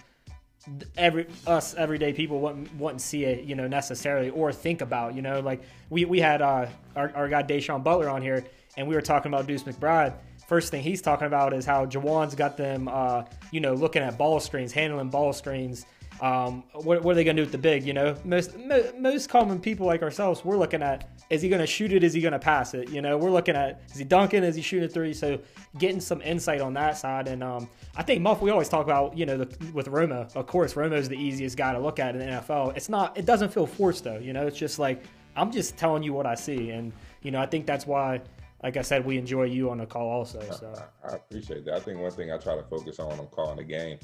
every 0.95 1.27
us 1.47 1.73
everyday 1.73 2.13
people 2.13 2.39
wouldn't 2.39 2.73
wouldn't 2.75 3.01
see 3.01 3.25
it, 3.25 3.45
you 3.45 3.55
know, 3.55 3.67
necessarily 3.67 4.29
or 4.29 4.51
think 4.51 4.81
about, 4.81 5.15
you 5.15 5.21
know, 5.21 5.39
like 5.39 5.61
we 5.89 6.05
we 6.05 6.19
had 6.19 6.41
uh 6.41 6.67
our, 6.95 7.11
our 7.15 7.29
guy 7.29 7.43
Deshaun 7.43 7.83
Butler 7.83 8.09
on 8.09 8.21
here 8.21 8.45
and 8.77 8.87
we 8.87 8.95
were 8.95 9.01
talking 9.01 9.33
about 9.33 9.47
Deuce 9.47 9.63
McBride. 9.63 10.13
First 10.47 10.69
thing 10.69 10.83
he's 10.83 11.01
talking 11.01 11.27
about 11.27 11.53
is 11.53 11.65
how 11.65 11.85
Jawan's 11.85 12.35
got 12.35 12.57
them 12.57 12.87
uh, 12.87 13.23
you 13.51 13.61
know, 13.61 13.73
looking 13.73 14.01
at 14.01 14.17
ball 14.17 14.39
screens, 14.39 14.71
handling 14.71 15.09
ball 15.09 15.33
screens 15.33 15.85
Um, 16.21 16.63
what, 16.73 17.01
what 17.01 17.13
are 17.13 17.15
they 17.15 17.23
going 17.23 17.35
to 17.35 17.41
do 17.41 17.45
with 17.45 17.51
the 17.51 17.57
big? 17.57 17.83
You 17.83 17.93
know, 17.93 18.15
most 18.23 18.55
mo- 18.55 18.91
most 18.97 19.27
common 19.27 19.59
people 19.59 19.87
like 19.87 20.03
ourselves, 20.03 20.45
we're 20.45 20.57
looking 20.57 20.83
at 20.83 21.09
is 21.31 21.41
he 21.41 21.49
going 21.49 21.61
to 21.61 21.67
shoot 21.67 21.91
it? 21.91 22.03
Is 22.03 22.13
he 22.13 22.21
going 22.21 22.33
to 22.33 22.39
pass 22.39 22.75
it? 22.75 22.89
You 22.89 23.01
know, 23.01 23.17
we're 23.17 23.31
looking 23.31 23.55
at 23.55 23.81
is 23.91 23.97
he 23.97 24.03
dunking? 24.03 24.43
Is 24.43 24.55
he 24.55 24.61
shooting 24.61 24.85
a 24.85 24.89
three? 24.89 25.13
So 25.13 25.39
getting 25.79 25.99
some 25.99 26.21
insight 26.21 26.61
on 26.61 26.75
that 26.75 26.95
side, 26.97 27.27
and 27.27 27.43
um, 27.43 27.67
I 27.95 28.03
think 28.03 28.21
Muff. 28.21 28.39
We 28.39 28.51
always 28.51 28.69
talk 28.69 28.85
about 28.85 29.17
you 29.17 29.25
know 29.25 29.37
the, 29.37 29.71
with 29.73 29.87
Romo. 29.87 30.33
Of 30.35 30.45
course, 30.45 30.75
Romo's 30.75 31.09
the 31.09 31.17
easiest 31.17 31.57
guy 31.57 31.73
to 31.73 31.79
look 31.79 31.97
at 31.97 32.15
in 32.15 32.19
the 32.19 32.27
NFL. 32.27 32.77
It's 32.77 32.87
not. 32.87 33.17
It 33.17 33.25
doesn't 33.25 33.51
feel 33.51 33.65
forced 33.65 34.03
though. 34.03 34.19
You 34.19 34.33
know, 34.33 34.45
it's 34.45 34.59
just 34.59 34.77
like 34.77 35.03
I'm 35.35 35.51
just 35.51 35.75
telling 35.75 36.03
you 36.03 36.13
what 36.13 36.27
I 36.27 36.35
see, 36.35 36.69
and 36.69 36.93
you 37.23 37.31
know, 37.31 37.41
I 37.41 37.47
think 37.47 37.65
that's 37.65 37.87
why. 37.87 38.21
Like 38.63 38.77
I 38.77 38.83
said, 38.83 39.03
we 39.03 39.17
enjoy 39.17 39.45
you 39.45 39.71
on 39.71 39.79
the 39.79 39.87
call 39.87 40.07
also. 40.07 40.39
So 40.51 40.71
I, 41.03 41.13
I 41.13 41.15
appreciate 41.15 41.65
that. 41.65 41.73
I 41.73 41.79
think 41.79 41.99
one 41.99 42.11
thing 42.11 42.31
I 42.31 42.37
try 42.37 42.55
to 42.55 42.61
focus 42.61 42.99
on 42.99 43.09
when 43.09 43.19
I'm 43.19 43.25
calling 43.25 43.57
the 43.57 43.63
game 43.63 43.97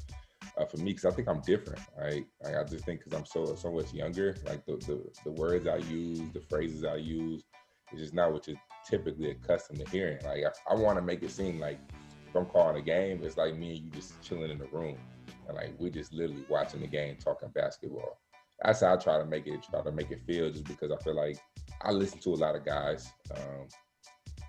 uh, 0.58 0.65
for 0.65 0.78
me 0.78 0.91
because 0.93 1.06
I 1.06 1.12
think 1.12 1.28
I'm 1.28 1.41
different, 1.41 1.82
right? 1.98 2.26
Like 2.43 2.56
I 2.56 2.63
just 2.63 2.86
think 2.86 3.04
because 3.04 3.17
I'm 3.17 3.26
so 3.26 3.56
so 3.56 3.72
much 3.72 3.93
younger, 3.93 4.36
like 4.46 4.65
the, 4.65 4.78
the 4.78 5.04
the 5.24 5.32
words 5.32 5.67
I 5.67 5.78
use, 5.78 6.22
the 6.34 6.41
phrases 6.41 6.84
I 6.84 6.96
use, 6.96 7.43
is 7.93 8.00
just 8.00 8.13
not 8.13 8.34
what 8.34 8.48
you're 8.48 8.58
typically 8.88 9.32
accustomed 9.32 9.86
to 9.86 9.91
hearing. 9.91 10.17
Like 10.24 10.43
I, 10.46 10.74
I 10.74 10.76
want 10.76 10.98
to 10.98 11.02
make 11.02 11.24
it 11.24 11.32
seem 11.32 11.60
like 11.60 11.80
if 12.28 12.36
I'm 12.36 12.46
calling 12.46 12.78
a 12.78 12.82
game, 12.82 13.22
it's 13.24 13.38
like 13.38 13.56
me 13.56 13.78
and 13.78 13.86
you 13.86 13.91
just 13.91 14.22
chilling 14.22 14.52
in 14.52 14.58
the 14.58 14.67
room, 14.67 14.98
and 15.48 15.56
like 15.56 15.74
we're 15.80 15.91
just 15.91 16.13
literally 16.13 16.46
watching 16.50 16.82
the 16.82 16.88
game, 16.88 17.17
talking 17.17 17.50
basketball. 17.50 18.20
That's 18.63 18.82
how 18.82 18.93
I 18.93 18.98
try 18.98 19.20
to 19.20 19.26
make 19.26 19.46
it 19.46 19.63
try 19.70 19.84
to 19.84 19.91
make 19.91 20.12
it 20.12 20.22
feel, 20.26 20.50
just 20.52 20.65
because 20.65 20.91
I 20.91 20.98
feel 21.04 21.15
like 21.15 21.38
I 21.82 21.91
listen 21.91 22.20
to 22.20 22.30
a 22.30 22.36
lot 22.36 22.56
of 22.56 22.65
guys. 22.65 23.12
Um, 23.36 23.67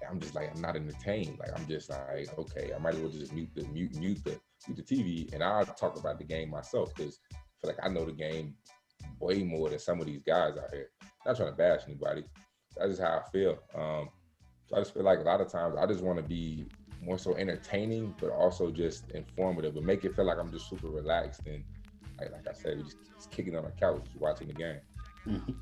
I'm 0.09 0.21
just 0.21 0.35
like 0.35 0.51
I'm 0.55 0.63
not 0.63 0.77
entertained. 0.77 1.39
Like 1.39 1.51
I'm 1.55 1.67
just 1.67 1.91
like 1.91 2.37
okay, 2.39 2.73
I 2.75 2.79
might 2.79 2.95
as 2.95 3.01
well 3.01 3.11
just 3.11 3.35
mute 3.35 3.51
the 3.55 3.65
mute 3.69 3.95
mute 3.97 4.25
the 4.25 4.41
mute 4.69 4.87
the 4.87 4.97
TV 4.97 5.33
and 5.33 5.43
I'll 5.43 5.65
talk 5.65 5.99
about 5.99 6.19
the 6.19 6.25
game 6.25 6.51
myself 6.51 6.95
because 6.95 7.21
I 7.33 7.37
feel 7.61 7.75
like 7.75 7.85
I 7.85 7.89
know 7.89 8.05
the 8.05 8.13
game 8.13 8.55
way 9.21 9.43
more 9.43 9.69
than 9.69 9.79
some 9.79 10.01
of 10.01 10.07
these 10.07 10.23
guys 10.27 10.57
out 10.57 10.73
here. 10.73 10.91
Not 11.27 11.37
trying 11.37 11.51
to 11.51 11.57
bash 11.57 11.81
anybody. 11.87 12.25
That's 12.77 12.91
just 12.91 13.03
how 13.03 13.23
I 13.25 13.31
feel. 13.31 13.59
Um, 13.75 14.09
so 14.67 14.77
I 14.77 14.81
just 14.81 14.95
feel 14.95 15.03
like 15.03 15.19
a 15.19 15.23
lot 15.23 15.41
of 15.41 15.51
times 15.51 15.77
I 15.79 15.87
just 15.87 16.03
want 16.03 16.19
to 16.19 16.25
be 16.25 16.69
more 17.03 17.19
so 17.19 17.37
entertaining, 17.37 18.15
but 18.21 18.31
also 18.31 18.71
just 18.71 19.11
informative, 19.13 19.75
but 19.75 19.85
make 19.85 20.05
it 20.05 20.15
feel 20.15 20.27
like 20.27 20.39
I'm 20.39 20.53
just 20.53 20.69
super 20.69 20.89
relaxed 20.89 21.43
and 21.47 21.65
like, 22.21 22.33
like 22.33 22.49
I 22.49 22.53
said, 22.53 22.79
we 22.79 22.83
just, 22.83 22.97
just 23.17 23.31
kicking 23.31 23.57
on 23.57 23.65
the 23.65 23.71
couch, 23.71 24.05
watching 24.19 24.49
the 24.49 24.55
game. 24.55 24.81
Mm-hmm. 25.27 25.53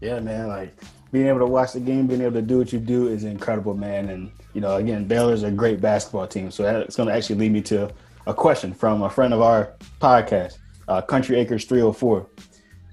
Yeah, 0.00 0.20
man. 0.20 0.48
Like 0.48 0.76
being 1.12 1.26
able 1.26 1.40
to 1.40 1.46
watch 1.46 1.72
the 1.72 1.80
game, 1.80 2.06
being 2.06 2.22
able 2.22 2.32
to 2.32 2.42
do 2.42 2.58
what 2.58 2.72
you 2.72 2.78
do 2.78 3.08
is 3.08 3.24
incredible, 3.24 3.74
man. 3.74 4.08
And 4.08 4.32
you 4.52 4.60
know, 4.60 4.76
again, 4.76 5.06
Baylor's 5.06 5.42
a 5.42 5.50
great 5.50 5.80
basketball 5.80 6.26
team. 6.26 6.50
So 6.50 6.62
that's 6.62 6.96
going 6.96 7.08
to 7.08 7.14
actually 7.14 7.36
lead 7.36 7.52
me 7.52 7.62
to 7.62 7.90
a 8.26 8.34
question 8.34 8.72
from 8.72 9.02
a 9.02 9.10
friend 9.10 9.34
of 9.34 9.42
our 9.42 9.74
podcast, 10.00 10.58
uh, 10.88 11.02
Country 11.02 11.38
Acres 11.38 11.64
304. 11.64 12.26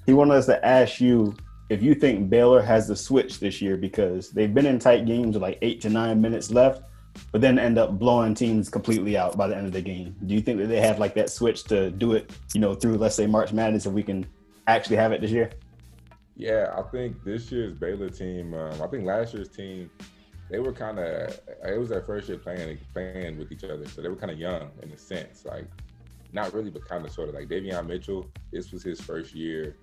He 0.06 0.13
wanted 0.13 0.36
us 0.36 0.46
to 0.48 0.65
ask 0.65 1.00
you 1.00 1.36
if 1.70 1.82
you 1.82 1.96
think 1.96 2.30
Baylor 2.30 2.62
has 2.62 2.88
the 2.88 2.96
switch 2.96 3.39
this 3.39 3.62
year 3.62 3.78
because 3.78 4.32
they've 4.32 4.54
been 4.54 4.65
in 4.65 4.78
tight 4.78 5.06
games 5.06 5.36
with 5.36 5.41
like 5.41 5.58
eight 5.62 5.80
to 5.82 5.89
nine 5.89 6.20
minutes 6.20 6.52
left, 6.52 6.84
but 7.32 7.39
then 7.39 7.58
end 7.58 7.78
up 7.78 7.98
blowing 7.98 8.34
teams 8.34 8.67
completely 8.70 9.17
out 9.17 9.38
by 9.38 9.48
the 9.48 9.56
end 9.56 9.67
of 9.67 9.74
the 9.74 9.82
game. 9.82 10.15
Do 10.26 10.34
you 10.34 10.41
think 10.41 10.60
that 10.60 10.67
they 10.67 10.82
have 10.82 11.00
like 11.00 11.13
that 11.15 11.30
switch 11.30 11.63
to 11.65 11.91
do 11.91 12.13
it, 12.13 12.32
you 12.54 12.60
know, 12.60 12.74
through 12.74 12.98
let's 12.98 13.15
say 13.15 13.26
March 13.26 13.54
Madness 13.54 13.86
if 13.86 13.94
we 13.94 14.04
can 14.04 14.26
actually 14.67 14.98
have 14.98 15.13
it 15.13 15.22
this 15.22 15.32
year? 15.32 15.50
Yeah, 16.36 16.74
I 16.78 16.82
think 16.82 17.24
this 17.24 17.52
year's 17.52 17.74
Baylor 17.74 18.10
team. 18.10 18.54
Um, 18.54 18.82
I 18.82 18.88
think 18.88 19.06
last 19.06 19.34
year's 19.34 19.50
team, 19.50 19.89
they 20.52 20.60
were 20.60 20.74
kind 20.74 21.00
of. 21.00 21.40
It 21.66 21.80
was 21.80 21.90
their 21.90 22.02
first 22.02 22.28
year 22.28 22.38
playing 22.38 22.78
playing 22.94 23.38
with 23.38 23.52
each 23.52 23.64
other, 23.64 23.88
so 23.88 24.02
they 24.02 24.10
were 24.10 24.16
kind 24.16 24.32
of 24.32 24.38
young 24.38 24.70
in 24.82 24.92
a 24.92 24.98
sense. 24.98 25.46
Like, 25.46 25.66
not 26.34 26.54
really, 26.54 26.70
but 26.70 26.88
kind 26.88 27.06
of 27.06 27.12
sort 27.12 27.30
of 27.30 27.36
like 27.36 27.48
Davion 27.48 27.88
Mitchell. 27.88 28.30
This 28.52 28.72
was 28.72 28.84
his 28.84 29.00
first 29.02 29.34
year 29.34 29.78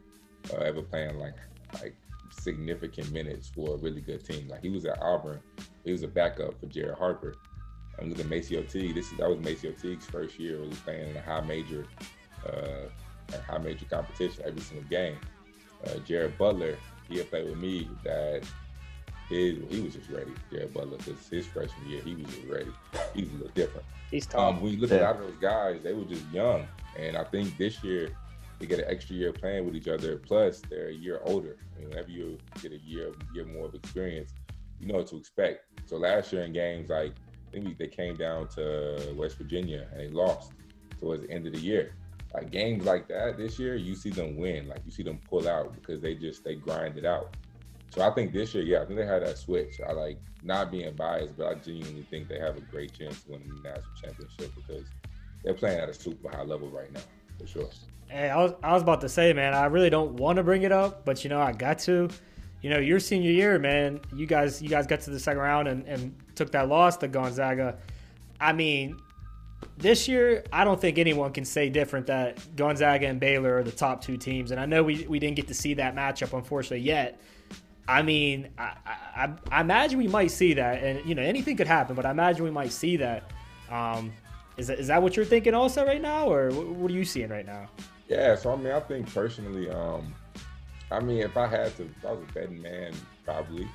uh, 0.53 0.59
ever 0.59 0.83
playing 0.83 1.19
like 1.19 1.37
like 1.83 1.97
significant 2.31 3.11
minutes 3.13 3.49
for 3.49 3.75
a 3.75 3.79
really 3.79 4.01
good 4.01 4.25
team. 4.25 4.49
Like 4.49 4.63
he 4.63 4.69
was 4.69 4.85
at 4.85 5.01
Auburn, 5.03 5.41
he 5.85 5.93
was 5.93 6.03
a 6.03 6.09
backup 6.09 6.61
for 6.61 6.67
Jared 6.67 6.99
Harper. 6.99 7.35
And 7.99 8.11
looking 8.11 8.27
at 8.27 8.31
MaCio 8.31 8.71
Teague. 8.71 8.95
This 8.95 9.11
is 9.11 9.19
that 9.19 9.29
was 9.29 9.39
MaCio 9.39 9.73
Teague's 9.81 10.07
first 10.07 10.39
year 10.39 10.59
really 10.59 10.77
playing 10.85 11.11
in 11.11 11.17
a 11.17 11.21
high 11.21 11.41
major, 11.41 11.85
uh, 12.47 12.87
a 13.35 13.41
high 13.51 13.59
major 13.59 13.87
competition 13.87 14.45
every 14.47 14.61
single 14.61 14.89
game 14.89 15.19
uh, 15.87 15.99
Jared 16.01 16.37
Butler, 16.39 16.79
he 17.09 17.19
had 17.19 17.31
played 17.31 17.49
with 17.49 17.59
me 17.59 17.89
that 18.05 18.43
his, 19.29 19.59
he 19.69 19.81
was 19.81 19.95
just 19.95 20.09
ready, 20.11 20.33
Jared 20.51 20.73
Butler, 20.73 20.97
because 20.97 21.29
his 21.29 21.47
freshman 21.47 21.88
year, 21.88 22.01
he 22.03 22.14
was 22.14 22.27
just 22.27 22.47
ready. 22.49 22.71
He 23.14 23.23
was 23.23 23.31
a 23.31 23.35
little 23.35 23.53
different. 23.55 23.87
he's 24.11 24.27
tall. 24.27 24.51
Um, 24.51 24.61
when 24.61 24.73
you 24.73 24.81
look 24.81 24.91
at 24.91 25.01
a 25.01 25.05
lot 25.05 25.17
of 25.17 25.23
those 25.23 25.37
guys, 25.41 25.81
they 25.83 25.93
were 25.93 26.05
just 26.05 26.25
young. 26.33 26.67
And 26.97 27.17
I 27.17 27.25
think 27.25 27.57
this 27.59 27.83
year, 27.85 28.11
they 28.59 28.67
get 28.67 28.79
an 28.79 28.87
extra 28.88 29.14
year 29.14 29.33
playing 29.33 29.67
with 29.67 29.77
each 29.77 29.88
other. 29.88 30.17
Plus, 30.17 30.62
they're 30.69 30.88
a 30.88 30.95
year 30.95 31.21
older. 31.25 31.57
I 31.77 31.81
mean, 31.81 31.91
whenever 31.91 32.11
you 32.11 32.38
get 32.62 32.73
a 32.73 32.79
year, 32.79 33.12
year 33.35 33.45
more 33.45 33.67
of 33.67 33.75
experience, 33.75 34.33
you 34.81 34.87
know 34.87 34.95
what 34.95 35.09
to 35.09 35.17
expect. 35.17 35.67
So 35.87 35.97
last 35.97 36.33
year 36.33 36.43
in 36.43 36.53
games, 36.53 36.88
like 36.88 37.12
I 37.49 37.51
think 37.53 37.67
we, 37.67 37.75
they 37.75 37.87
came 37.87 38.17
down 38.17 38.49
to 38.51 39.14
West 39.17 39.37
Virginia 39.37 39.87
and 39.93 40.01
they 40.01 40.09
lost 40.09 40.53
towards 41.01 41.23
the 41.23 41.31
end 41.31 41.47
of 41.47 41.53
the 41.53 41.61
year 41.61 41.95
like 42.35 42.51
games 42.51 42.85
like 42.85 43.09
that 43.09 43.37
this 43.37 43.59
year, 43.59 43.75
you 43.77 43.95
see 43.95 44.11
them 44.11 44.37
win. 44.37 44.69
Like 44.69 44.81
you 44.85 44.91
see 44.91 45.03
them 45.03 45.19
pull 45.29 45.49
out 45.49 45.75
because 45.75 46.01
they 46.01 46.14
just 46.14 46.45
they 46.45 46.55
grind 46.55 46.99
it 46.99 47.05
out. 47.05 47.37
So 47.90 48.03
I 48.03 48.11
think 48.11 48.33
this 48.33 48.55
year, 48.55 48.64
yeah, 48.64 48.83
I 48.83 48.85
think 48.85 48.98
they 48.98 49.07
had 49.07 49.22
that 49.22 49.38
switch. 49.38 49.81
I 49.87 49.92
like 49.92 50.18
not 50.42 50.70
being 50.70 50.94
biased, 50.94 51.37
but 51.37 51.46
I 51.46 51.55
genuinely 51.55 52.07
think 52.11 52.29
they 52.29 52.38
have 52.38 52.57
a 52.57 52.61
great 52.61 52.92
chance 52.92 53.22
to 53.22 53.33
win 53.33 53.42
the 53.46 53.68
national 53.68 53.94
championship 54.01 54.55
because 54.55 54.85
they're 55.42 55.55
playing 55.55 55.81
at 55.81 55.88
a 55.88 55.94
super 55.94 56.29
high 56.29 56.42
level 56.42 56.68
right 56.68 56.92
now, 56.92 57.01
for 57.38 57.46
sure. 57.46 57.68
Hey, 58.09 58.31
I 58.31 58.42
was 58.42 58.53
I 58.62 58.72
was 58.72 58.83
about 58.83 59.01
to 59.03 59.09
say, 59.09 59.33
man, 59.33 59.55
I 59.55 59.66
really 59.66 59.90
don't 59.90 60.14
want 60.14 60.37
to 60.37 60.42
bring 60.42 60.62
it 60.62 60.72
up, 60.72 61.05
but 61.05 61.24
you 61.24 61.31
know, 61.31 61.40
I 61.40 61.53
got 61.53 61.79
to. 61.81 62.09
You 62.61 62.70
know, 62.70 62.81
your 62.81 62.98
senior 62.98 63.31
year, 63.31 63.57
man, 63.61 64.01
you 64.12 64.27
guys 64.27 64.61
you 64.61 64.68
guys 64.68 64.87
got 64.87 65.01
to 65.03 65.11
the 65.11 65.20
second 65.20 65.40
round 65.40 65.68
and, 65.68 65.87
and 65.87 66.16
took 66.35 66.51
that 66.53 66.68
loss 66.68 66.96
to 66.98 67.09
Gonzaga. 67.09 67.79
I 68.40 68.53
mean, 68.53 68.98
this 69.77 70.09
year, 70.09 70.44
I 70.53 70.64
don't 70.64 70.81
think 70.81 70.98
anyone 70.98 71.33
can 71.33 71.44
say 71.44 71.68
different 71.68 72.07
that 72.07 72.57
Gonzaga 72.57 73.07
and 73.07 73.20
Baylor 73.20 73.59
are 73.59 73.62
the 73.62 73.72
top 73.72 74.03
two 74.03 74.16
teams. 74.16 74.51
And 74.51 74.61
I 74.61 74.66
know 74.66 74.83
we, 74.83 75.07
we 75.07 75.18
didn't 75.18 75.37
get 75.37 75.48
to 75.48 75.55
see 75.55 75.74
that 75.74 75.94
matchup, 75.94 76.37
unfortunately, 76.37 76.81
yet. 76.81 77.20
I 77.88 78.03
mean, 78.03 78.51
I, 78.59 78.74
I, 79.16 79.33
I 79.51 79.61
imagine 79.62 79.98
we 79.98 80.09
might 80.09 80.31
see 80.31 80.53
that. 80.53 80.83
And, 80.83 81.09
you 81.09 81.14
know, 81.14 81.22
anything 81.22 81.57
could 81.57 81.66
happen, 81.66 81.96
but 81.96 82.05
I 82.05 82.11
imagine 82.11 82.44
we 82.44 82.51
might 82.51 82.70
see 82.70 82.98
that. 82.98 83.33
Um, 83.70 84.12
is, 84.59 84.66
that, 84.66 84.79
is 84.79 84.88
that 84.88 85.03
what 85.03 85.16
you're 85.16 85.24
thinking 85.24 85.55
also 85.55 85.87
right 85.87 86.01
now, 86.01 86.31
or 86.31 86.51
what 86.51 86.90
are 86.90 86.94
you 86.94 87.07
seeing 87.07 87.31
right 87.31 87.46
now? 87.46 87.68
Yeah, 88.09 88.35
so 88.37 88.53
I 88.53 88.57
mean, 88.57 88.72
I 88.72 88.81
think 88.81 89.12
personally, 89.12 89.70
um, 89.70 90.14
I 90.90 91.01
mean, 91.01 91.18
if 91.18 91.37
I 91.37 91.46
had 91.46 91.74
to, 91.77 91.85
if 91.85 92.05
I 92.07 92.12
was 92.12 92.24
a 92.29 92.33
betting 92.33 92.61
man, 92.61 92.92
probably. 93.24 93.66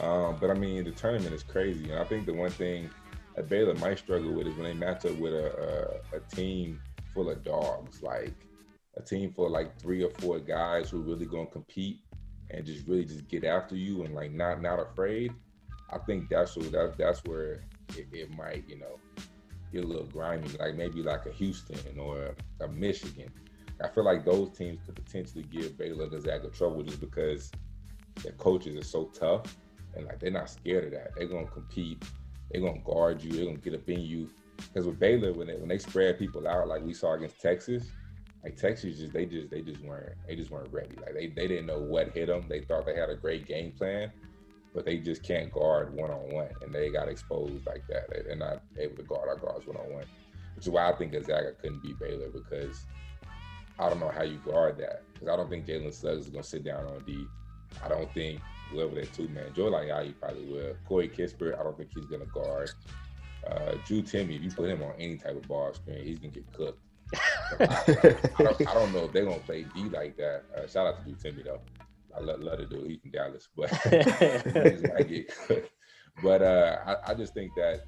Um, 0.00 0.36
but 0.40 0.50
I 0.50 0.54
mean, 0.54 0.84
the 0.84 0.92
tournament 0.92 1.34
is 1.34 1.42
crazy. 1.42 1.90
And 1.90 1.98
I 1.98 2.04
think 2.04 2.26
the 2.26 2.34
one 2.34 2.50
thing 2.50 2.88
that 3.34 3.48
Baylor 3.48 3.74
might 3.74 3.98
struggle 3.98 4.32
with 4.32 4.46
is 4.46 4.54
when 4.54 4.64
they 4.64 4.74
match 4.74 5.04
up 5.04 5.16
with 5.16 5.34
a, 5.34 6.00
a, 6.12 6.16
a 6.18 6.20
team 6.34 6.80
full 7.12 7.28
of 7.28 7.42
dogs, 7.42 8.02
like 8.02 8.34
a 8.96 9.02
team 9.02 9.32
full 9.32 9.46
of 9.46 9.52
like 9.52 9.76
three 9.80 10.04
or 10.04 10.10
four 10.18 10.38
guys 10.38 10.90
who 10.90 11.00
really 11.00 11.26
gonna 11.26 11.46
compete 11.46 12.00
and 12.50 12.64
just 12.64 12.86
really 12.86 13.04
just 13.04 13.28
get 13.28 13.44
after 13.44 13.76
you 13.76 14.02
and 14.02 14.14
like 14.14 14.32
not 14.32 14.62
not 14.62 14.80
afraid. 14.80 15.32
I 15.90 15.98
think 15.98 16.28
that's 16.28 16.56
what 16.56 16.70
that, 16.72 16.94
that's 16.98 17.20
where 17.24 17.62
it, 17.96 18.06
it 18.12 18.36
might 18.36 18.64
you 18.68 18.78
know 18.78 18.98
get 19.72 19.84
a 19.84 19.86
little 19.86 20.06
grimy, 20.06 20.48
like 20.58 20.74
maybe 20.76 21.02
like 21.02 21.26
a 21.26 21.32
Houston 21.32 21.98
or 21.98 22.34
a 22.60 22.68
Michigan. 22.68 23.30
I 23.82 23.88
feel 23.88 24.04
like 24.04 24.24
those 24.24 24.56
teams 24.56 24.80
could 24.84 24.96
potentially 24.96 25.44
give 25.44 25.78
Baylor 25.78 26.08
Gonzaga 26.08 26.48
trouble 26.48 26.82
just 26.82 27.00
because 27.00 27.52
their 28.22 28.32
coaches 28.32 28.76
are 28.76 28.84
so 28.84 29.04
tough 29.14 29.56
and 29.94 30.06
like 30.06 30.18
they're 30.18 30.30
not 30.30 30.50
scared 30.50 30.84
of 30.86 30.90
that. 30.92 31.10
They're 31.16 31.28
gonna 31.28 31.46
compete 31.46 32.02
they're 32.50 32.62
gonna 32.62 32.80
guard 32.80 33.22
you. 33.22 33.32
They're 33.32 33.44
gonna 33.46 33.58
get 33.58 33.74
up 33.74 33.88
in 33.88 34.00
you. 34.00 34.30
Because 34.56 34.86
with 34.86 34.98
Baylor, 34.98 35.32
when 35.32 35.46
they 35.48 35.54
when 35.54 35.68
they 35.68 35.78
spread 35.78 36.18
people 36.18 36.46
out 36.48 36.68
like 36.68 36.82
we 36.82 36.94
saw 36.94 37.14
against 37.14 37.40
Texas, 37.40 37.90
like 38.48 38.56
Texas 38.56 38.98
just 38.98 39.12
they 39.12 39.26
just 39.26 39.50
they 39.50 39.60
just 39.60 39.82
weren't 39.82 40.14
they 40.26 40.34
just 40.34 40.50
weren't 40.50 40.72
ready. 40.72 40.96
Like 40.96 41.12
they 41.12 41.26
they 41.26 41.46
didn't 41.46 41.66
know 41.66 41.78
what 41.78 42.12
hit 42.12 42.28
them. 42.28 42.46
They 42.48 42.60
thought 42.60 42.86
they 42.86 42.96
had 42.96 43.10
a 43.10 43.14
great 43.14 43.46
game 43.46 43.72
plan, 43.72 44.10
but 44.74 44.86
they 44.86 44.96
just 44.96 45.22
can't 45.22 45.52
guard 45.52 45.94
one 45.94 46.10
on 46.10 46.32
one, 46.32 46.48
and 46.62 46.74
they 46.74 46.88
got 46.88 47.08
exposed 47.08 47.66
like 47.66 47.86
that. 47.88 48.08
They're 48.08 48.36
not 48.36 48.62
able 48.78 48.96
to 48.96 49.02
guard 49.02 49.28
our 49.28 49.36
guards 49.36 49.66
one 49.66 49.76
on 49.76 49.92
one, 49.92 50.04
which 50.56 50.66
is 50.66 50.70
why 50.70 50.90
I 50.90 50.96
think 50.96 51.12
Gonzaga 51.12 51.52
couldn't 51.60 51.82
beat 51.82 51.98
Baylor 51.98 52.30
because 52.30 52.86
I 53.78 53.90
don't 53.90 54.00
know 54.00 54.10
how 54.10 54.22
you 54.22 54.38
guard 54.38 54.78
that. 54.78 55.02
Because 55.12 55.28
I 55.28 55.36
don't 55.36 55.50
think 55.50 55.66
Jalen 55.66 55.92
Suggs 55.92 56.24
is 56.24 56.30
gonna 56.30 56.42
sit 56.42 56.64
down 56.64 56.86
on 56.86 57.04
D. 57.04 57.26
I 57.84 57.88
don't 57.88 58.12
think 58.14 58.40
whoever 58.70 58.94
that 58.94 59.12
two 59.12 59.28
man. 59.28 59.52
Joe 59.54 59.70
Ayayi 59.70 60.14
probably 60.18 60.46
will. 60.46 60.74
Corey 60.86 61.08
Kispert, 61.10 61.60
I 61.60 61.62
don't 61.62 61.76
think 61.76 61.90
he's 61.94 62.06
gonna 62.06 62.24
guard. 62.24 62.70
Uh, 63.46 63.74
Drew 63.86 64.02
Timme, 64.02 64.34
if 64.34 64.42
you 64.42 64.50
put 64.50 64.70
him 64.70 64.82
on 64.82 64.94
any 64.98 65.16
type 65.16 65.36
of 65.36 65.46
ball 65.46 65.72
screen, 65.74 66.02
he's 66.02 66.18
gonna 66.18 66.32
get 66.32 66.50
cooked. 66.54 66.80
I, 67.60 67.84
don't, 68.38 68.68
I, 68.68 68.74
don't, 68.74 68.92
know 68.92 69.04
if 69.04 69.12
they're 69.12 69.24
gonna 69.24 69.38
play 69.40 69.64
D 69.74 69.84
like 69.84 70.16
that. 70.16 70.44
Uh, 70.56 70.66
shout 70.66 70.86
out 70.86 71.04
to 71.04 71.12
Drew 71.12 71.32
Timme 71.32 71.44
though. 71.44 71.60
I 72.16 72.20
love, 72.20 72.40
love 72.40 72.58
to 72.58 72.66
do. 72.66 72.84
He's 72.84 73.00
from 73.00 73.10
Dallas, 73.10 73.48
but 73.56 73.70
he's 74.70 74.82
gonna. 74.82 75.62
But 76.22 76.42
uh, 76.42 76.78
I, 76.84 77.12
I, 77.12 77.14
just 77.14 77.32
think 77.32 77.54
that 77.54 77.84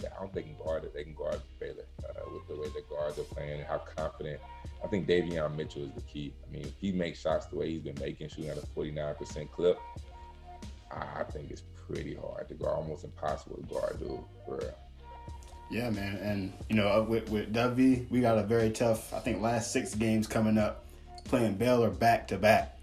I 0.00 0.20
don't 0.20 0.34
think 0.34 0.46
they 0.46 0.52
can 0.52 0.64
guard 0.64 0.84
it. 0.84 0.94
They 0.94 1.04
can 1.04 1.14
guard 1.14 1.40
Baylor 1.60 1.84
uh, 2.08 2.30
with 2.32 2.48
the 2.48 2.60
way 2.60 2.68
the 2.74 2.82
guards 2.88 3.18
are 3.18 3.22
playing 3.22 3.60
and 3.60 3.64
how 3.68 3.78
confident 3.78 4.40
I 4.82 4.88
think 4.88 5.06
Davion 5.06 5.56
Mitchell 5.56 5.84
is 5.84 5.92
the 5.92 6.00
key. 6.02 6.34
I 6.44 6.50
mean, 6.50 6.62
if 6.62 6.74
he 6.80 6.92
makes 6.92 7.20
shots 7.20 7.46
the 7.46 7.56
way 7.56 7.70
he's 7.70 7.82
been 7.82 7.98
making, 8.00 8.28
shooting 8.28 8.50
at 8.50 8.56
a 8.56 8.66
49% 8.76 9.50
clip, 9.52 9.78
I 10.90 11.20
I 11.20 11.24
think 11.24 11.50
it's 11.50 11.62
pretty 11.86 12.16
hard 12.16 12.48
to 12.48 12.54
guard, 12.54 12.76
almost 12.76 13.04
impossible 13.04 13.56
to 13.56 13.74
guard, 13.74 13.98
dude. 14.00 14.20
For 14.44 14.56
real. 14.56 14.74
Yeah, 15.70 15.90
man, 15.90 16.16
and 16.16 16.52
you 16.68 16.76
know 16.76 16.88
uh, 16.88 17.02
with 17.02 17.28
with 17.30 17.52
W, 17.52 18.06
we 18.10 18.20
got 18.20 18.38
a 18.38 18.42
very 18.42 18.70
tough. 18.70 19.12
I 19.12 19.18
think 19.18 19.42
last 19.42 19.72
six 19.72 19.94
games 19.94 20.26
coming 20.26 20.56
up, 20.56 20.84
playing 21.24 21.54
Baylor 21.54 21.90
back 21.90 22.28
to 22.28 22.38
back, 22.38 22.78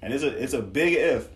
and 0.00 0.12
it's 0.12 0.24
a 0.24 0.28
it's 0.28 0.54
a 0.54 0.62
big 0.62 0.94
if. 0.94 1.28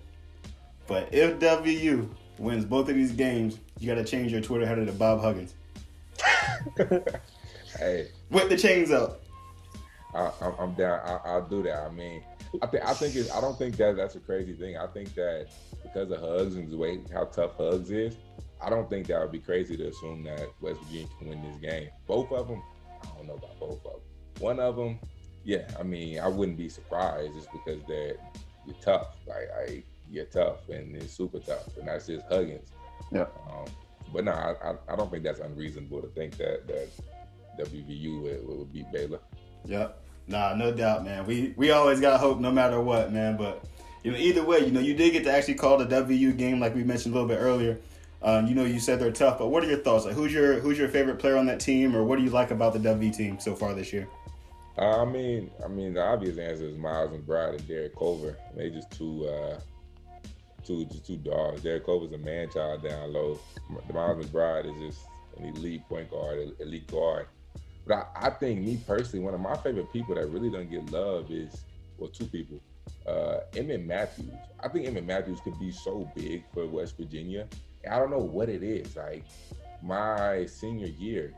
But 0.87 1.13
if 1.13 1.39
WVU 1.39 2.09
wins 2.39 2.65
both 2.65 2.89
of 2.89 2.95
these 2.95 3.13
games, 3.13 3.59
you 3.79 3.87
got 3.87 3.97
to 3.97 4.05
change 4.05 4.33
your 4.33 4.41
Twitter 4.41 4.67
header 4.67 4.87
to 4.87 4.93
Bob 4.93 5.21
Huggins. 5.21 5.55
Hey, 7.79 8.09
Whip 8.31 8.49
the 8.49 8.57
chains 8.57 8.91
up. 8.91 9.21
I, 10.15 10.31
I'm, 10.41 10.55
I'm 10.59 10.75
down. 10.75 11.01
I, 11.05 11.21
I'll 11.25 11.47
do 11.47 11.63
that. 11.65 11.85
I 11.85 11.91
mean, 11.91 12.23
I 12.63 12.67
think 12.67 12.85
I 12.85 12.95
think 12.95 13.15
it's. 13.15 13.31
I 13.31 13.41
don't 13.41 13.59
think 13.59 13.77
that 13.77 13.97
that's 13.97 14.17
a 14.17 14.21
crazy 14.21 14.55
thing. 14.55 14.77
I 14.77 14.87
think 14.87 15.15
that 15.15 15.49
because 15.83 16.11
of 16.11 16.21
Hugs 16.21 16.57
and 16.57 16.71
the 16.71 16.77
way 16.77 17.01
how 17.13 17.25
tough 17.25 17.57
Hugs 17.57 17.91
is, 17.91 18.17
I 18.61 18.71
don't 18.71 18.89
think 18.91 19.07
that 19.07 19.21
would 19.21 19.33
be 19.33 19.39
crazy 19.39 19.77
to 19.77 19.89
assume 19.89 20.25
that 20.25 20.49
West 20.61 20.81
Virginia 20.83 21.09
can 21.19 21.29
win 21.29 21.43
this 21.43 21.57
game. 21.59 21.89
Both 22.07 22.33
of 22.33 22.49
them, 22.49 22.63
I 23.03 23.07
don't 23.17 23.27
know 23.27 23.35
about 23.35 23.59
both 23.61 23.85
of 23.87 23.93
them. 23.93 24.01
One 24.41 24.61
of 24.61 24.77
them, 24.77 24.99
yeah. 25.45 25.69
I 25.79 25.83
mean, 25.83 26.19
I 26.19 26.29
wouldn't 26.29 26.59
be 26.59 26.69
surprised 26.69 27.35
just 27.35 27.51
because 27.53 27.81
they're 27.87 28.17
you're 28.67 28.77
tough. 28.83 29.17
Like 29.27 29.49
I, 29.57 29.83
you're 30.11 30.27
tough 30.27 30.69
and 30.69 30.97
it's 30.97 31.13
super 31.13 31.39
tough, 31.39 31.77
and 31.77 31.89
that's 31.89 32.07
just 32.07 32.27
Huggins. 32.27 32.71
Yeah. 33.13 33.27
Um, 33.51 33.67
but 34.13 34.25
no, 34.25 34.33
I, 34.33 34.55
I, 34.63 34.75
I 34.93 34.97
don't 34.97 35.11
think 35.11 35.25
that's 35.25 35.41
unreasonable 35.41 36.01
to 36.03 36.09
think 36.09 36.37
that 36.39 36.67
that 36.67 36.89
WVU 37.59 38.23
would, 38.23 38.49
would 38.49 38.73
beat 38.73 38.91
Baylor. 38.93 39.21
Yep. 39.67 40.03
Nah, 40.27 40.55
no 40.55 40.73
doubt, 40.73 41.05
man. 41.05 41.27
We 41.27 41.55
we 41.57 41.71
always 41.71 42.01
got 42.01 42.21
hope 42.21 42.39
no 42.39 42.51
matter 42.51 42.81
what, 42.81 43.13
man. 43.13 43.37
But 43.37 43.65
you 44.03 44.13
know, 44.13 44.19
either 44.19 44.45
way, 44.45 44.61
you 44.61 44.71
know, 44.71 44.81
you 44.81 44.95
did 44.95 45.13
get 45.13 45.25
to 45.25 45.33
actually 45.33 45.55
call 45.55 45.79
the 45.79 45.87
WU 45.87 46.33
game 46.33 46.61
like 46.61 46.75
we 46.75 46.85
mentioned 46.85 47.15
a 47.15 47.19
little 47.19 47.29
bit 47.29 47.41
earlier. 47.41 47.79
Um, 48.21 48.47
you 48.47 48.55
know, 48.55 48.65
you 48.65 48.81
said 48.81 48.99
they're 48.99 49.13
tough, 49.13 49.39
but 49.39 49.49
what 49.49 49.63
are 49.63 49.69
your 49.69 49.79
thoughts? 49.79 50.05
Like, 50.05 50.15
who's 50.15 50.33
your 50.33 50.59
who's 50.59 50.77
your 50.77 50.89
favorite 50.89 51.19
player 51.19 51.37
on 51.37 51.47
that 51.47 51.61
team, 51.61 51.95
or 51.95 52.03
what 52.03 52.19
do 52.19 52.25
you 52.25 52.31
like 52.31 52.51
about 52.51 52.73
the 52.73 52.81
WV 52.81 53.17
team 53.17 53.39
so 53.39 53.55
far 53.55 53.75
this 53.75 53.93
year? 53.93 54.09
I 54.77 55.05
mean, 55.05 55.51
I 55.65 55.69
mean, 55.69 55.95
the 55.95 56.03
obvious 56.03 56.39
answer 56.39 56.65
is 56.67 56.77
Miles 56.77 57.13
and 57.13 57.27
McBride 57.27 57.59
and 57.59 57.69
Derek 57.69 57.97
Culver. 57.97 58.37
They 58.57 58.71
just 58.71 58.91
two, 58.91 59.27
uh, 59.27 59.59
two, 60.65 60.85
just 60.87 61.07
two 61.07 61.17
dogs. 61.17 61.63
Derek 61.63 61.85
Culver's 61.85 62.13
a 62.13 62.19
man 62.19 62.49
child 62.51 62.85
down 62.85 63.13
low. 63.13 63.41
Miles 63.93 64.25
McBride 64.25 64.67
is 64.67 64.95
just 64.95 65.07
an 65.37 65.47
elite 65.47 65.83
point 65.89 66.11
guard, 66.11 66.53
elite 66.61 66.87
guard. 66.87 67.27
But 67.87 68.11
I, 68.15 68.27
I 68.27 68.31
think 68.31 68.61
me 68.61 68.81
personally, 68.87 69.25
one 69.25 69.35
of 69.35 69.41
my 69.41 69.57
favorite 69.57 69.93
people 69.93 70.15
that 70.15 70.27
really 70.27 70.51
don't 70.51 70.71
get 70.71 70.91
love 70.93 71.31
is, 71.31 71.63
well, 71.97 72.11
two 72.11 72.27
people. 72.27 72.61
Uh, 73.07 73.41
Emmett 73.57 73.85
Matthews. 73.85 74.31
I 74.61 74.69
think 74.69 74.87
Emmett 74.87 75.07
Matthews 75.07 75.41
could 75.43 75.59
be 75.59 75.73
so 75.73 76.09
big 76.15 76.45
for 76.53 76.67
West 76.67 76.97
Virginia. 76.97 77.49
I 77.91 77.99
don't 77.99 78.11
know 78.11 78.19
what 78.19 78.49
it 78.49 78.63
is. 78.63 78.97
Like 78.97 79.25
my 79.83 80.47
senior 80.47 80.89
year, 80.89 81.35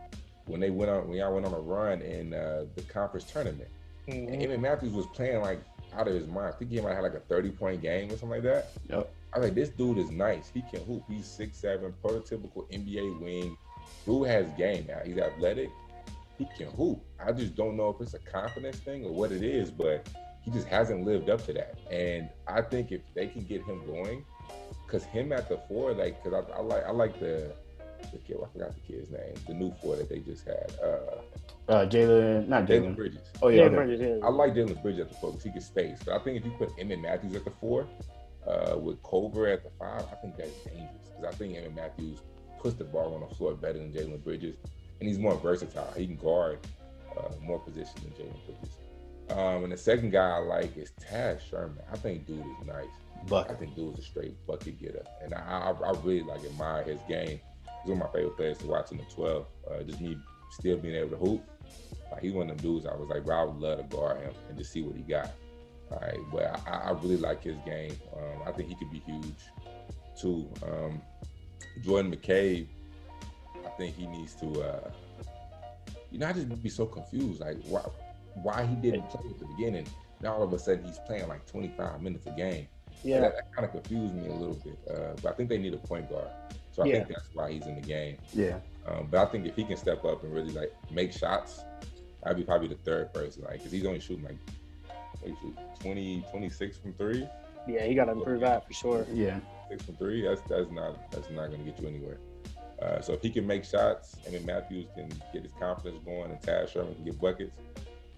when 0.46 0.60
they 0.60 0.70
went 0.70 0.90
on, 0.90 1.08
when 1.08 1.18
y'all 1.18 1.34
went 1.34 1.46
on 1.46 1.54
a 1.54 1.60
run 1.60 2.02
in 2.02 2.34
uh, 2.34 2.66
the 2.74 2.82
conference 2.82 3.24
tournament, 3.30 3.68
and 4.08 4.42
Emmett 4.42 4.60
Matthews 4.60 4.92
was 4.92 5.06
playing 5.06 5.40
like 5.40 5.60
out 5.96 6.08
of 6.08 6.14
his 6.14 6.26
mind. 6.26 6.54
I 6.54 6.58
think 6.58 6.70
he 6.70 6.80
might 6.80 6.94
have 6.94 7.02
like 7.02 7.14
a 7.14 7.20
30 7.20 7.50
point 7.50 7.82
game 7.82 8.08
or 8.08 8.12
something 8.12 8.30
like 8.30 8.42
that. 8.42 8.70
Yep. 8.88 9.12
I 9.32 9.38
was 9.38 9.46
like, 9.46 9.54
this 9.54 9.68
dude 9.68 9.98
is 9.98 10.10
nice. 10.10 10.50
He 10.52 10.62
can 10.62 10.84
hoop. 10.84 11.04
He's 11.08 11.26
six 11.26 11.58
seven, 11.58 11.94
prototypical 12.02 12.68
NBA 12.72 13.20
wing. 13.20 13.56
Dude 14.06 14.26
has 14.26 14.48
game 14.58 14.86
now. 14.88 15.00
He's 15.04 15.18
athletic. 15.18 15.70
He 16.38 16.46
can 16.56 16.70
hoop. 16.70 17.00
I 17.24 17.32
just 17.32 17.54
don't 17.54 17.76
know 17.76 17.90
if 17.90 18.00
it's 18.00 18.14
a 18.14 18.18
confidence 18.18 18.78
thing 18.78 19.04
or 19.04 19.12
what 19.12 19.30
it 19.30 19.42
is, 19.42 19.70
but 19.70 20.08
he 20.42 20.50
just 20.50 20.66
hasn't 20.66 21.04
lived 21.04 21.28
up 21.28 21.44
to 21.46 21.52
that. 21.52 21.78
And 21.90 22.28
I 22.48 22.62
think 22.62 22.92
if 22.92 23.02
they 23.14 23.26
can 23.26 23.42
get 23.42 23.62
him 23.62 23.84
going, 23.86 24.24
because 24.90 25.04
him 25.06 25.32
at 25.32 25.48
the 25.48 25.58
four, 25.68 25.92
like, 25.92 26.22
because 26.22 26.44
I, 26.50 26.58
I 26.58 26.60
like 26.60 26.84
I 26.84 26.90
like 26.90 27.18
the 27.20 27.52
the 28.12 28.18
kid. 28.18 28.38
I 28.42 28.52
forgot 28.52 28.74
the 28.74 28.80
kid's 28.80 29.10
name. 29.10 29.34
The 29.46 29.54
new 29.54 29.72
four 29.82 29.96
that 29.96 30.08
they 30.08 30.18
just 30.20 30.44
had. 30.46 30.72
Uh, 30.82 31.20
Uh, 31.68 31.86
Jalen, 31.86 32.48
not 32.48 32.66
Jalen 32.66 32.68
Jalen. 32.68 32.96
Bridges. 32.96 33.20
Oh 33.42 33.48
Yeah, 33.48 33.62
yeah, 33.62 33.66
okay. 33.66 33.76
Bridges, 33.76 34.00
yeah. 34.00 34.26
I 34.26 34.30
like 34.30 34.54
Jalen 34.54 34.82
Bridges 34.82 35.00
at 35.02 35.08
the 35.10 35.14
four 35.16 35.30
because 35.30 35.44
he 35.44 35.52
can 35.52 35.60
space. 35.60 35.98
But 36.04 36.14
I 36.14 36.18
think 36.18 36.38
if 36.38 36.44
you 36.44 36.50
put 36.58 36.70
Emmett 36.78 37.00
Matthews 37.00 37.36
at 37.36 37.44
the 37.44 37.52
four, 37.52 37.86
uh, 38.46 38.76
with 38.76 39.00
Culver 39.02 39.46
at 39.46 39.62
the 39.62 39.70
five, 39.78 40.04
I 40.10 40.16
think 40.16 40.36
that's 40.36 40.52
dangerous 40.64 40.90
because 41.08 41.32
I 41.32 41.36
think 41.36 41.56
Emmett 41.56 41.76
Matthews 41.76 42.18
puts 42.60 42.74
the 42.74 42.84
ball 42.84 43.14
on 43.14 43.20
the 43.20 43.34
floor 43.36 43.54
better 43.54 43.78
than 43.78 43.92
Jalen 43.92 44.24
Bridges, 44.24 44.56
and 44.98 45.08
he's 45.08 45.18
more 45.18 45.36
versatile. 45.36 45.92
He 45.96 46.06
can 46.06 46.16
guard 46.16 46.58
uh, 47.16 47.30
more 47.40 47.60
positions 47.60 48.00
than 48.02 48.10
Jalen 48.12 48.40
Bridges. 48.46 48.76
Um, 49.30 49.62
and 49.62 49.72
the 49.72 49.76
second 49.76 50.10
guy 50.10 50.28
I 50.28 50.38
like 50.38 50.76
is 50.76 50.90
Taz 51.00 51.40
Sherman. 51.48 51.84
I 51.92 51.96
think 51.96 52.26
dude 52.26 52.40
is 52.40 52.66
nice. 52.66 52.86
I 53.50 53.54
think 53.54 53.74
dude 53.74 53.94
is 53.94 54.00
a 54.00 54.02
straight 54.02 54.46
bucket 54.46 54.80
getter, 54.80 55.04
and 55.22 55.34
I, 55.34 55.38
I, 55.38 55.70
I 55.70 55.90
really 56.02 56.22
like 56.22 56.44
admire 56.44 56.82
his 56.82 57.00
game. 57.08 57.40
He's 57.82 57.90
one 57.90 58.00
of 58.00 58.06
my 58.06 58.12
favorite 58.12 58.36
players 58.36 58.58
to 58.58 58.66
watch 58.66 58.92
in 58.92 58.98
the 58.98 59.04
12. 59.04 59.46
Uh, 59.70 59.82
just 59.82 60.00
me 60.00 60.18
still 60.50 60.76
being 60.78 60.94
able 60.94 61.10
to 61.10 61.16
hoop. 61.16 61.42
Like 62.10 62.22
he's 62.22 62.32
one 62.32 62.50
of 62.50 62.56
them 62.56 62.72
dudes. 62.72 62.86
I 62.86 62.94
was 62.94 63.08
like, 63.08 63.24
bro, 63.24 63.40
I 63.40 63.44
would 63.44 63.56
love 63.56 63.78
to 63.78 63.96
guard 63.96 64.20
him 64.20 64.32
and 64.48 64.58
just 64.58 64.72
see 64.72 64.82
what 64.82 64.96
he 64.96 65.02
got. 65.02 65.30
All 65.90 65.98
right, 66.00 66.18
but 66.32 66.68
I, 66.68 66.88
I 66.88 66.90
really 66.92 67.16
like 67.16 67.42
his 67.42 67.56
game. 67.64 67.92
Um, 68.16 68.42
I 68.46 68.52
think 68.52 68.68
he 68.68 68.74
could 68.74 68.90
be 68.90 69.00
huge 69.00 69.34
too. 70.20 70.48
Um, 70.64 71.00
Jordan 71.82 72.14
McCabe, 72.14 72.66
I 73.64 73.68
think 73.70 73.96
he 73.96 74.06
needs 74.06 74.34
to. 74.36 74.62
Uh, 74.62 74.90
you 76.10 76.18
know, 76.18 76.26
I 76.26 76.32
just 76.32 76.62
be 76.62 76.68
so 76.68 76.86
confused. 76.86 77.40
Like 77.40 77.56
why, 77.64 77.82
why 78.42 78.66
he 78.66 78.74
didn't 78.76 79.08
play 79.08 79.22
at 79.28 79.38
the 79.38 79.46
beginning. 79.46 79.86
Now 80.20 80.34
all 80.34 80.42
of 80.42 80.52
a 80.52 80.58
sudden 80.58 80.84
he's 80.84 80.98
playing 81.06 81.28
like 81.28 81.46
25 81.46 82.02
minutes 82.02 82.26
a 82.26 82.30
game. 82.30 82.68
Yeah. 83.02 83.20
That, 83.20 83.34
that 83.36 83.52
kind 83.54 83.64
of 83.66 83.72
confused 83.72 84.14
me 84.14 84.28
a 84.28 84.32
little 84.32 84.54
bit. 84.54 84.78
Uh, 84.90 85.14
but 85.22 85.32
I 85.32 85.34
think 85.34 85.48
they 85.48 85.58
need 85.58 85.74
a 85.74 85.78
point 85.78 86.10
guard. 86.10 86.28
So 86.72 86.82
I 86.82 86.86
Yeah. 86.86 86.92
think 86.96 87.08
that's 87.08 87.28
why 87.34 87.50
he's 87.52 87.66
in 87.66 87.74
the 87.74 87.80
game. 87.80 88.16
Yeah. 88.32 88.58
Um, 88.86 89.08
but 89.10 89.26
I 89.26 89.30
think 89.30 89.46
if 89.46 89.56
he 89.56 89.64
can 89.64 89.76
step 89.76 90.04
up 90.04 90.22
and 90.22 90.32
really 90.32 90.52
like 90.52 90.72
make 90.90 91.12
shots, 91.12 91.64
I'd 92.24 92.36
be 92.36 92.42
probably 92.44 92.68
the 92.68 92.76
third 92.76 93.12
person. 93.12 93.44
Like, 93.44 93.62
cause 93.62 93.72
he's 93.72 93.86
only 93.86 94.00
shooting 94.00 94.24
like 94.24 94.36
what 95.20 95.32
shoot, 95.40 95.56
20, 95.80 96.24
26 96.30 96.76
from 96.78 96.92
three, 96.94 97.26
Yeah, 97.66 97.84
he 97.84 97.94
got 97.94 98.06
to 98.06 98.12
improve 98.12 98.40
that 98.40 98.66
for 98.66 98.72
sure. 98.72 99.06
Yeah. 99.12 99.40
six 99.68 99.82
from 99.84 99.96
three. 99.96 100.22
That's 100.22 100.40
that's 100.42 100.70
not 100.70 101.10
that's 101.10 101.28
not 101.30 101.48
going 101.50 101.64
to 101.64 101.70
get 101.70 101.80
you 101.80 101.88
anywhere. 101.88 102.18
Uh, 102.82 103.00
so 103.02 103.12
if 103.12 103.20
he 103.20 103.28
can 103.28 103.46
make 103.46 103.62
shots, 103.64 104.16
and 104.24 104.34
then 104.34 104.44
Matthews 104.46 104.86
can 104.94 105.10
get 105.34 105.42
his 105.42 105.52
confidence 105.60 106.02
going, 106.04 106.30
and 106.30 106.40
Taz 106.40 106.68
Sherman 106.68 106.94
can 106.94 107.04
get 107.04 107.20
buckets. 107.20 107.52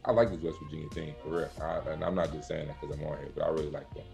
I 0.04 0.12
like 0.12 0.30
this 0.30 0.40
West 0.40 0.58
Virginia 0.62 0.88
team 0.90 1.14
for 1.22 1.30
real, 1.30 1.50
I, 1.60 1.78
and 1.90 2.04
I'm 2.04 2.14
not 2.14 2.32
just 2.32 2.46
saying 2.48 2.68
that 2.68 2.80
because 2.80 2.96
I'm 2.96 3.04
on 3.06 3.18
here, 3.18 3.28
but 3.34 3.44
I 3.44 3.48
really 3.50 3.70
like 3.70 3.92
them. 3.94 4.04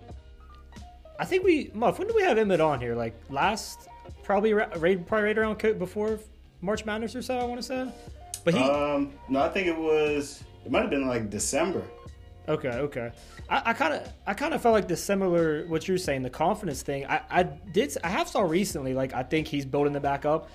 I 1.18 1.24
think 1.24 1.44
we 1.44 1.70
Muff. 1.74 1.98
When 1.98 2.06
did 2.06 2.16
we 2.16 2.22
have 2.22 2.38
Emmett 2.38 2.60
on 2.60 2.80
here? 2.80 2.94
Like 2.94 3.14
last, 3.30 3.88
probably 4.22 4.54
ra- 4.54 4.68
right, 4.76 5.04
probably 5.06 5.26
right 5.26 5.38
around 5.38 5.58
co- 5.58 5.74
before 5.74 6.20
March 6.60 6.84
Madness 6.84 7.16
or 7.16 7.22
so. 7.22 7.38
I 7.38 7.44
want 7.44 7.60
to 7.60 7.66
say. 7.66 7.88
But 8.44 8.54
he 8.54 8.60
Um, 8.60 9.12
no, 9.28 9.40
I 9.40 9.48
think 9.48 9.66
it 9.66 9.76
was. 9.76 10.44
It 10.64 10.70
might 10.70 10.82
have 10.82 10.90
been 10.90 11.06
like 11.08 11.28
December. 11.30 11.82
okay, 12.48 12.68
okay. 12.70 13.10
I 13.50 13.72
kind 13.72 13.94
of 13.94 14.12
I 14.26 14.34
kind 14.34 14.52
of 14.52 14.60
felt 14.60 14.74
like 14.74 14.88
the 14.88 14.96
similar 14.96 15.66
what 15.68 15.88
you're 15.88 15.96
saying 15.98 16.22
the 16.22 16.30
confidence 16.30 16.82
thing. 16.82 17.06
I 17.06 17.22
I 17.30 17.42
did 17.42 17.96
I 18.04 18.08
have 18.08 18.28
saw 18.28 18.42
recently 18.42 18.92
like 18.94 19.14
I 19.14 19.22
think 19.22 19.46
he's 19.48 19.64
building 19.64 19.92
the 19.94 20.00
back 20.00 20.24
up. 20.26 20.50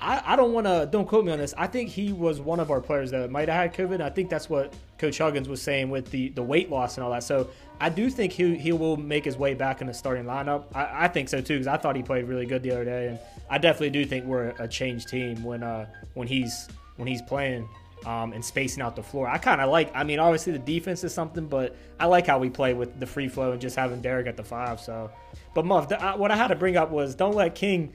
I, 0.00 0.22
I 0.32 0.36
don't 0.36 0.52
want 0.52 0.66
to 0.66 0.88
don't 0.90 1.06
quote 1.06 1.24
me 1.24 1.32
on 1.32 1.38
this. 1.38 1.54
I 1.56 1.66
think 1.66 1.90
he 1.90 2.12
was 2.12 2.40
one 2.40 2.60
of 2.60 2.70
our 2.70 2.80
players 2.80 3.10
that 3.10 3.30
might 3.30 3.48
have 3.48 3.72
had 3.72 3.74
COVID. 3.74 4.00
I 4.00 4.10
think 4.10 4.30
that's 4.30 4.48
what 4.48 4.72
Coach 4.98 5.18
Huggins 5.18 5.48
was 5.48 5.60
saying 5.60 5.90
with 5.90 6.10
the, 6.10 6.30
the 6.30 6.42
weight 6.42 6.70
loss 6.70 6.96
and 6.96 7.04
all 7.04 7.10
that. 7.10 7.22
So 7.22 7.50
I 7.80 7.88
do 7.88 8.08
think 8.10 8.32
he 8.32 8.56
he 8.56 8.72
will 8.72 8.96
make 8.96 9.24
his 9.24 9.36
way 9.36 9.54
back 9.54 9.80
in 9.80 9.86
the 9.86 9.94
starting 9.94 10.24
lineup. 10.24 10.64
I, 10.74 11.04
I 11.04 11.08
think 11.08 11.28
so 11.28 11.40
too 11.40 11.54
because 11.54 11.66
I 11.66 11.76
thought 11.76 11.96
he 11.96 12.02
played 12.02 12.24
really 12.26 12.46
good 12.46 12.62
the 12.62 12.70
other 12.70 12.84
day, 12.84 13.08
and 13.08 13.18
I 13.50 13.58
definitely 13.58 13.90
do 13.90 14.04
think 14.04 14.24
we're 14.24 14.54
a 14.58 14.66
changed 14.68 15.08
team 15.08 15.42
when 15.44 15.62
uh 15.62 15.86
when 16.14 16.26
he's 16.28 16.68
when 16.96 17.06
he's 17.06 17.22
playing. 17.22 17.68
Um, 18.06 18.32
and 18.32 18.42
spacing 18.42 18.82
out 18.82 18.96
the 18.96 19.02
floor. 19.02 19.28
I 19.28 19.36
kind 19.36 19.60
of 19.60 19.68
like. 19.68 19.92
I 19.94 20.04
mean, 20.04 20.20
obviously 20.20 20.54
the 20.54 20.58
defense 20.58 21.04
is 21.04 21.12
something, 21.12 21.46
but 21.46 21.76
I 21.98 22.06
like 22.06 22.26
how 22.26 22.38
we 22.38 22.48
play 22.48 22.72
with 22.72 22.98
the 22.98 23.04
free 23.04 23.28
flow 23.28 23.52
and 23.52 23.60
just 23.60 23.76
having 23.76 24.00
Derek 24.00 24.26
at 24.26 24.38
the 24.38 24.42
five. 24.42 24.80
So, 24.80 25.10
but 25.54 25.66
Muff, 25.66 25.90
the, 25.90 26.02
I, 26.02 26.16
what 26.16 26.30
I 26.30 26.36
had 26.36 26.48
to 26.48 26.54
bring 26.54 26.78
up 26.78 26.90
was 26.90 27.14
don't 27.14 27.34
let 27.34 27.54
King. 27.54 27.92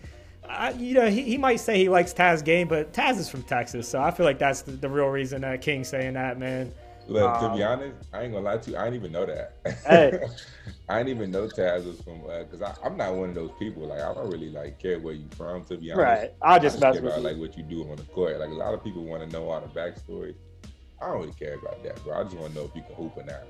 I, 0.49 0.71
you 0.71 0.93
know, 0.93 1.09
he, 1.09 1.21
he 1.23 1.37
might 1.37 1.57
say 1.57 1.77
he 1.77 1.89
likes 1.89 2.13
Taz 2.13 2.43
game, 2.43 2.67
but 2.67 2.93
Taz 2.93 3.17
is 3.17 3.29
from 3.29 3.43
Texas, 3.43 3.87
so 3.87 4.01
I 4.01 4.11
feel 4.11 4.25
like 4.25 4.39
that's 4.39 4.61
the, 4.61 4.71
the 4.71 4.89
real 4.89 5.07
reason 5.07 5.41
that 5.41 5.61
King's 5.61 5.89
saying 5.89 6.13
that, 6.13 6.39
man. 6.39 6.73
Look, 7.07 7.39
to 7.39 7.49
be 7.53 7.61
Um, 7.63 7.79
honest, 7.79 7.97
I 8.13 8.23
ain't 8.23 8.33
gonna 8.33 8.45
lie 8.45 8.57
to 8.57 8.71
you. 8.71 8.77
I 8.77 8.85
didn't 8.85 8.95
even 8.95 9.11
know 9.11 9.25
that. 9.27 9.53
Hey. 9.85 10.19
I 10.89 10.97
didn't 11.03 11.15
even 11.17 11.31
know 11.31 11.47
Taz 11.47 11.85
was 11.85 12.01
from 12.01 12.21
because 12.21 12.61
I 12.63 12.73
I'm 12.83 12.97
not 12.97 13.13
one 13.13 13.29
of 13.29 13.35
those 13.35 13.51
people. 13.59 13.83
Like 13.87 14.01
I 14.01 14.13
don't 14.13 14.29
really 14.31 14.49
like 14.49 14.79
care 14.79 14.99
where 14.99 15.13
you 15.13 15.27
from. 15.37 15.63
To 15.65 15.77
be 15.77 15.91
honest, 15.91 16.21
Right. 16.21 16.31
I 16.41 16.57
just 16.57 16.79
care 16.79 16.93
mess 16.93 16.99
with 17.01 17.13
about 17.13 17.17
you. 17.17 17.23
like 17.23 17.37
what 17.37 17.55
you 17.57 17.63
do 17.63 17.87
on 17.89 17.97
the 17.97 18.03
court. 18.03 18.39
Like 18.39 18.49
a 18.49 18.53
lot 18.53 18.73
of 18.73 18.83
people 18.83 19.03
want 19.03 19.21
to 19.23 19.29
know 19.29 19.49
all 19.49 19.61
the 19.61 19.67
backstory. 19.67 20.33
I 21.01 21.07
don't 21.07 21.19
really 21.21 21.33
care 21.33 21.55
about 21.55 21.83
that, 21.83 22.03
bro. 22.03 22.19
I 22.19 22.23
just 22.23 22.37
want 22.37 22.53
to 22.53 22.59
know 22.59 22.65
if 22.65 22.75
you 22.75 22.81
can 22.81 22.95
hoop 22.95 23.17
or 23.17 23.23
not. 23.23 23.43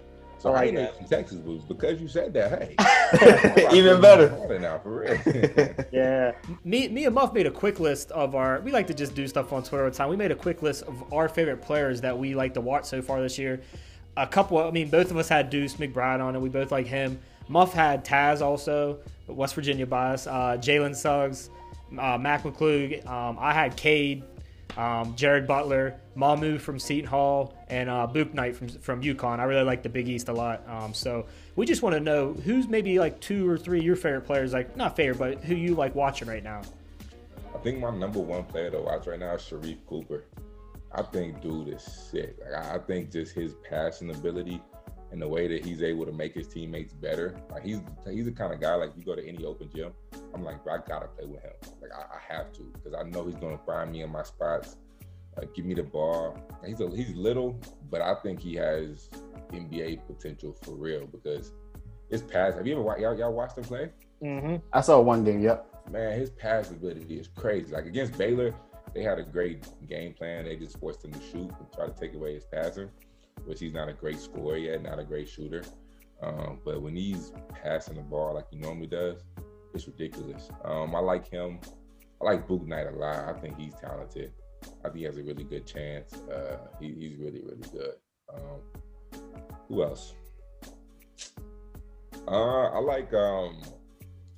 So 0.45 0.51
I 0.51 0.53
I, 0.53 0.59
like 0.59 0.67
ain't 0.67 0.75
that. 0.77 1.09
Texas, 1.09 1.39
but 1.39 1.67
because 1.67 1.99
you 1.99 2.07
said 2.07 2.31
that, 2.33 2.61
hey, 2.61 3.67
Even 3.75 3.99
better. 3.99 4.59
Now 4.59 4.77
for 4.77 4.99
real. 4.99 5.75
Yeah. 5.91 6.33
Me, 6.63 6.87
me 6.87 7.05
and 7.05 7.15
Muff 7.15 7.33
made 7.33 7.47
a 7.47 7.51
quick 7.51 7.79
list 7.79 8.11
of 8.11 8.35
our. 8.35 8.59
We 8.61 8.71
like 8.71 8.85
to 8.87 8.93
just 8.93 9.15
do 9.15 9.27
stuff 9.27 9.51
on 9.53 9.63
Twitter 9.63 9.85
all 9.85 9.89
the 9.89 9.95
time. 9.97 10.07
We 10.07 10.15
made 10.15 10.29
a 10.31 10.35
quick 10.35 10.61
list 10.61 10.83
of 10.83 11.11
our 11.11 11.27
favorite 11.29 11.63
players 11.63 11.99
that 12.01 12.15
we 12.15 12.35
like 12.35 12.53
to 12.53 12.61
watch 12.61 12.85
so 12.85 13.01
far 13.01 13.21
this 13.21 13.39
year. 13.39 13.59
A 14.17 14.27
couple. 14.27 14.59
I 14.59 14.69
mean, 14.69 14.89
both 14.91 15.09
of 15.09 15.17
us 15.17 15.27
had 15.27 15.49
Deuce 15.49 15.77
McBride 15.77 16.23
on 16.23 16.35
it. 16.35 16.39
We 16.39 16.49
both 16.49 16.71
like 16.71 16.85
him. 16.85 17.19
Muff 17.47 17.73
had 17.73 18.05
Taz 18.05 18.41
also, 18.41 18.99
West 19.25 19.55
Virginia 19.55 19.87
bias. 19.87 20.27
Uh, 20.27 20.57
Jalen 20.59 20.95
Suggs, 20.95 21.49
uh, 21.97 22.19
Mac 22.19 22.43
McClung. 22.43 23.03
Um, 23.07 23.37
I 23.39 23.51
had 23.51 23.75
Cade, 23.75 24.23
um, 24.77 25.15
Jared 25.15 25.47
Butler, 25.47 25.99
Mamu 26.15 26.59
from 26.59 26.79
Seton 26.79 27.05
Hall, 27.05 27.55
and 27.69 27.89
uh, 27.89 28.07
Bouknight 28.11 28.55
from 28.55 28.67
from 28.67 29.01
UConn. 29.01 29.39
I 29.39 29.43
really 29.43 29.63
like 29.63 29.83
the 29.83 29.89
Big 29.89 30.07
East 30.07 30.29
a 30.29 30.33
lot. 30.33 30.63
Um, 30.67 30.93
so 30.93 31.25
we 31.55 31.65
just 31.65 31.81
want 31.81 31.95
to 31.95 31.99
know 31.99 32.33
who's 32.33 32.67
maybe 32.67 32.99
like 32.99 33.19
two 33.19 33.47
or 33.49 33.57
three 33.57 33.81
your 33.81 33.95
favorite 33.95 34.25
players. 34.25 34.53
Like 34.53 34.75
not 34.75 34.95
favorite, 34.95 35.17
but 35.17 35.43
who 35.43 35.55
you 35.55 35.75
like 35.75 35.95
watching 35.95 36.27
right 36.27 36.43
now. 36.43 36.61
I 37.53 37.57
think 37.59 37.79
my 37.79 37.89
number 37.89 38.19
one 38.19 38.43
player 38.43 38.69
to 38.71 38.79
watch 38.79 39.07
right 39.07 39.19
now 39.19 39.33
is 39.35 39.41
Sharife 39.41 39.77
Cooper. 39.87 40.25
I 40.91 41.01
think 41.03 41.41
dude 41.41 41.69
is 41.69 41.83
sick. 41.83 42.37
Like, 42.39 42.65
I 42.65 42.77
think 42.79 43.11
just 43.11 43.33
his 43.33 43.55
passing 43.69 44.11
ability 44.11 44.61
and 45.11 45.21
the 45.21 45.27
way 45.27 45.47
that 45.47 45.65
he's 45.65 45.81
able 45.81 46.05
to 46.05 46.11
make 46.11 46.33
his 46.33 46.47
teammates 46.47 46.93
better. 46.93 47.35
Like 47.51 47.63
he's 47.63 47.79
he's 48.09 48.25
the 48.25 48.31
kind 48.31 48.53
of 48.53 48.59
guy 48.59 48.75
like 48.75 48.91
you 48.97 49.03
go 49.03 49.15
to 49.15 49.25
any 49.25 49.45
open 49.45 49.69
gym, 49.73 49.93
I'm 50.33 50.43
like, 50.43 50.63
bro, 50.63 50.75
I 50.75 50.77
gotta 50.87 51.07
play 51.07 51.25
with 51.25 51.41
him. 51.41 51.53
Like 51.81 51.91
I, 51.93 52.15
I 52.15 52.33
have 52.33 52.51
to 52.53 52.71
because 52.73 52.93
I 52.93 53.03
know 53.09 53.25
he's 53.25 53.35
gonna 53.35 53.59
find 53.65 53.91
me 53.91 54.01
in 54.01 54.11
my 54.11 54.23
spots. 54.23 54.77
Uh, 55.37 55.45
give 55.53 55.65
me 55.65 55.73
the 55.73 55.83
ball. 55.83 56.37
He's 56.65 56.79
a, 56.79 56.89
he's 56.89 57.13
little, 57.13 57.59
but 57.89 58.01
I 58.01 58.15
think 58.15 58.39
he 58.39 58.55
has 58.55 59.09
NBA 59.51 60.05
potential 60.07 60.55
for 60.63 60.71
real 60.75 61.07
because 61.07 61.51
his 62.09 62.21
pass. 62.21 62.55
Have 62.55 62.65
you 62.65 62.73
ever 62.73 62.81
wa- 62.81 62.95
y'all, 62.97 63.17
y'all 63.17 63.33
watched 63.33 63.57
him 63.57 63.65
play? 63.65 63.89
Mm-hmm. 64.23 64.55
I 64.71 64.81
saw 64.81 64.99
one 65.01 65.23
game. 65.23 65.41
Yep. 65.41 65.91
man, 65.91 66.17
his 66.17 66.29
pass 66.29 66.71
ability 66.71 67.19
is 67.19 67.27
crazy. 67.27 67.73
Like 67.73 67.85
against 67.85 68.17
Baylor, 68.17 68.53
they 68.93 69.03
had 69.03 69.19
a 69.19 69.23
great 69.23 69.67
game 69.87 70.13
plan. 70.13 70.45
They 70.45 70.55
just 70.55 70.79
forced 70.79 71.03
him 71.03 71.11
to 71.11 71.19
shoot 71.19 71.51
and 71.51 71.73
try 71.73 71.85
to 71.85 71.93
take 71.93 72.13
away 72.13 72.33
his 72.35 72.45
passing, 72.45 72.89
which 73.45 73.59
he's 73.59 73.73
not 73.73 73.89
a 73.89 73.93
great 73.93 74.19
scorer 74.19 74.57
yet, 74.57 74.81
not 74.83 74.99
a 74.99 75.03
great 75.03 75.27
shooter. 75.27 75.63
Um, 76.21 76.59
but 76.63 76.81
when 76.81 76.95
he's 76.95 77.33
passing 77.49 77.95
the 77.95 78.01
ball 78.01 78.35
like 78.35 78.45
he 78.49 78.57
normally 78.57 78.87
does, 78.87 79.23
it's 79.73 79.87
ridiculous. 79.87 80.49
Um, 80.63 80.95
I 80.95 80.99
like 80.99 81.29
him. 81.29 81.59
I 82.21 82.25
like 82.25 82.47
Bouknight 82.47 82.93
a 82.93 82.97
lot. 82.97 83.35
I 83.35 83.39
think 83.39 83.57
he's 83.57 83.75
talented. 83.75 84.31
I 84.83 84.89
think 84.89 84.97
he 84.97 85.03
has 85.03 85.17
a 85.17 85.23
really 85.23 85.43
good 85.43 85.65
chance. 85.65 86.13
Uh, 86.13 86.57
he, 86.79 86.93
he's 86.93 87.17
really, 87.17 87.41
really 87.41 87.67
good. 87.71 87.95
Um, 88.33 89.19
who 89.67 89.83
else? 89.83 90.13
Uh, 92.27 92.69
I 92.71 92.79
like 92.79 93.13
um, 93.13 93.61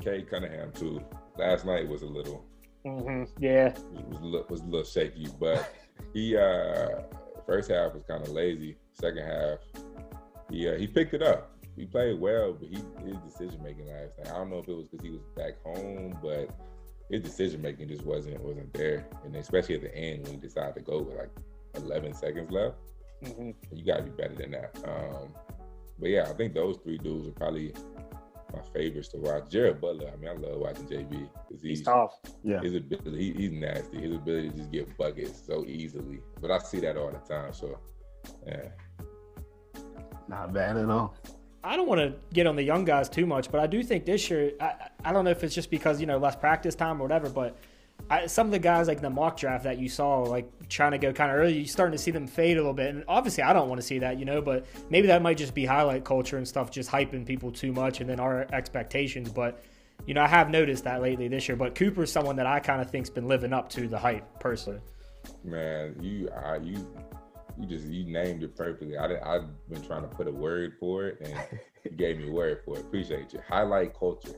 Cade 0.01 0.29
Cunningham 0.29 0.71
too. 0.73 1.01
Last 1.37 1.65
night 1.65 1.87
was 1.87 2.01
a 2.01 2.07
little 2.07 2.43
Mm-hmm. 2.85 3.43
Yeah. 3.43 3.73
was 4.07 4.21
a 4.21 4.23
little, 4.25 4.45
was 4.49 4.61
a 4.61 4.65
little 4.65 4.85
shaky, 4.85 5.27
but 5.39 5.73
he 6.13 6.37
uh 6.37 7.01
first 7.45 7.69
half 7.69 7.93
was 7.93 8.03
kind 8.07 8.21
of 8.23 8.29
lazy. 8.29 8.77
Second 8.99 9.23
half, 9.25 9.59
he 10.49 10.67
uh, 10.67 10.75
he 10.77 10.87
picked 10.87 11.13
it 11.13 11.21
up. 11.21 11.51
He 11.75 11.85
played 11.85 12.19
well, 12.19 12.53
but 12.53 12.67
he 12.69 12.77
his 13.05 13.17
decision 13.17 13.61
making 13.63 13.87
last 13.87 14.17
night. 14.17 14.27
I 14.33 14.37
don't 14.37 14.49
know 14.49 14.57
if 14.59 14.67
it 14.67 14.73
was 14.75 14.87
because 14.87 15.05
he 15.05 15.11
was 15.11 15.21
back 15.35 15.61
home, 15.63 16.17
but 16.23 16.49
his 17.11 17.21
decision 17.21 17.61
making 17.61 17.89
just 17.89 18.03
wasn't 18.03 18.39
wasn't 18.41 18.73
there. 18.73 19.07
And 19.23 19.35
especially 19.35 19.75
at 19.75 19.81
the 19.81 19.95
end 19.95 20.23
when 20.23 20.31
he 20.33 20.37
decided 20.37 20.75
to 20.75 20.81
go 20.81 21.01
with 21.01 21.15
like 21.17 21.29
11 21.75 22.13
seconds 22.13 22.51
left, 22.51 22.75
Mm-hmm. 23.23 23.49
you 23.75 23.83
got 23.83 23.97
to 23.97 24.03
be 24.03 24.11
better 24.11 24.35
than 24.35 24.51
that. 24.51 24.77
Um, 24.85 25.33
but 25.99 26.09
yeah, 26.09 26.27
I 26.29 26.33
think 26.33 26.53
those 26.53 26.77
three 26.83 26.99
dudes 26.99 27.27
are 27.27 27.31
probably 27.31 27.73
my 28.53 28.61
favorites 28.75 29.07
to 29.09 29.17
watch. 29.17 29.49
Jared 29.49 29.81
Butler, 29.81 30.11
I 30.13 30.15
mean, 30.17 30.29
I 30.29 30.33
love 30.33 30.59
watching 30.59 30.85
JB 30.85 31.27
because 31.47 31.63
He's 31.63 31.81
tough. 31.81 32.11
Yeah. 32.43 32.61
his 32.61 32.75
ability, 32.75 33.17
he, 33.17 33.33
he's 33.33 33.51
nasty. 33.51 34.01
His 34.01 34.13
ability 34.17 34.49
to 34.51 34.57
just 34.57 34.71
get 34.71 34.95
buckets 34.99 35.41
so 35.47 35.65
easily. 35.65 36.19
But 36.39 36.51
I 36.51 36.59
see 36.59 36.79
that 36.81 36.95
all 36.95 37.09
the 37.09 37.17
time. 37.17 37.53
So, 37.53 37.79
yeah. 38.45 38.67
Not 40.27 40.53
bad 40.53 40.77
at 40.77 40.89
all. 40.89 41.15
I 41.63 41.75
don't 41.75 41.87
want 41.87 41.99
to 41.99 42.13
get 42.33 42.47
on 42.47 42.55
the 42.55 42.63
young 42.63 42.85
guys 42.85 43.09
too 43.09 43.25
much, 43.25 43.51
but 43.51 43.59
I 43.59 43.67
do 43.67 43.83
think 43.83 44.05
this 44.05 44.29
year, 44.29 44.53
I, 44.61 44.89
I 45.03 45.11
don't 45.11 45.25
know 45.25 45.31
if 45.31 45.43
it's 45.43 45.55
just 45.55 45.69
because, 45.69 45.99
you 45.99 46.07
know, 46.07 46.17
less 46.17 46.35
practice 46.35 46.75
time 46.75 47.01
or 47.01 47.03
whatever, 47.03 47.29
but 47.29 47.57
I, 48.09 48.27
some 48.27 48.47
of 48.47 48.51
the 48.51 48.59
guys 48.59 48.87
like 48.87 49.01
the 49.01 49.09
mock 49.09 49.37
draft 49.37 49.65
that 49.65 49.77
you 49.77 49.89
saw, 49.89 50.19
like 50.19 50.49
trying 50.69 50.91
to 50.91 50.97
go 50.97 51.11
kind 51.11 51.31
of 51.31 51.37
early, 51.37 51.57
you're 51.57 51.67
starting 51.67 51.91
to 51.91 51.97
see 51.97 52.11
them 52.11 52.25
fade 52.25 52.57
a 52.57 52.61
little 52.61 52.73
bit. 52.73 52.95
And 52.95 53.03
obviously, 53.07 53.43
I 53.43 53.51
don't 53.53 53.67
want 53.67 53.81
to 53.81 53.87
see 53.87 53.99
that, 53.99 54.17
you 54.17 54.23
know, 54.23 54.41
but 54.41 54.65
maybe 54.89 55.07
that 55.07 55.21
might 55.21 55.37
just 55.37 55.53
be 55.53 55.65
highlight 55.65 56.05
culture 56.05 56.37
and 56.37 56.47
stuff, 56.47 56.71
just 56.71 56.89
hyping 56.89 57.25
people 57.25 57.51
too 57.51 57.73
much 57.73 57.99
and 57.99 58.09
then 58.09 58.19
our 58.19 58.47
expectations. 58.53 59.29
But, 59.29 59.61
you 60.05 60.13
know, 60.13 60.21
I 60.21 60.27
have 60.27 60.49
noticed 60.49 60.85
that 60.85 61.01
lately 61.01 61.27
this 61.27 61.49
year. 61.49 61.57
But 61.57 61.75
Cooper's 61.75 62.11
someone 62.11 62.37
that 62.37 62.45
I 62.45 62.59
kind 62.59 62.81
of 62.81 62.89
think's 62.89 63.09
been 63.09 63.27
living 63.27 63.51
up 63.51 63.67
to 63.71 63.87
the 63.89 63.97
hype 63.97 64.39
personally. 64.39 64.79
Man, 65.43 65.95
you 66.01 66.29
I, 66.29 66.57
you 66.57 66.87
you 67.59 67.65
just 67.65 67.85
you 67.85 68.05
named 68.05 68.43
it 68.43 68.55
perfectly. 68.55 68.97
I 68.97 69.05
I've 69.35 69.69
been 69.69 69.81
trying 69.81 70.03
to 70.03 70.07
put 70.07 70.27
a 70.27 70.31
word 70.31 70.73
for 70.79 71.07
it, 71.07 71.17
and 71.21 71.33
you 71.83 71.91
gave 71.91 72.17
me 72.17 72.29
a 72.29 72.31
word 72.31 72.61
for 72.65 72.77
it. 72.77 72.81
Appreciate 72.81 73.33
you. 73.33 73.41
Highlight 73.47 73.97
culture. 73.97 74.35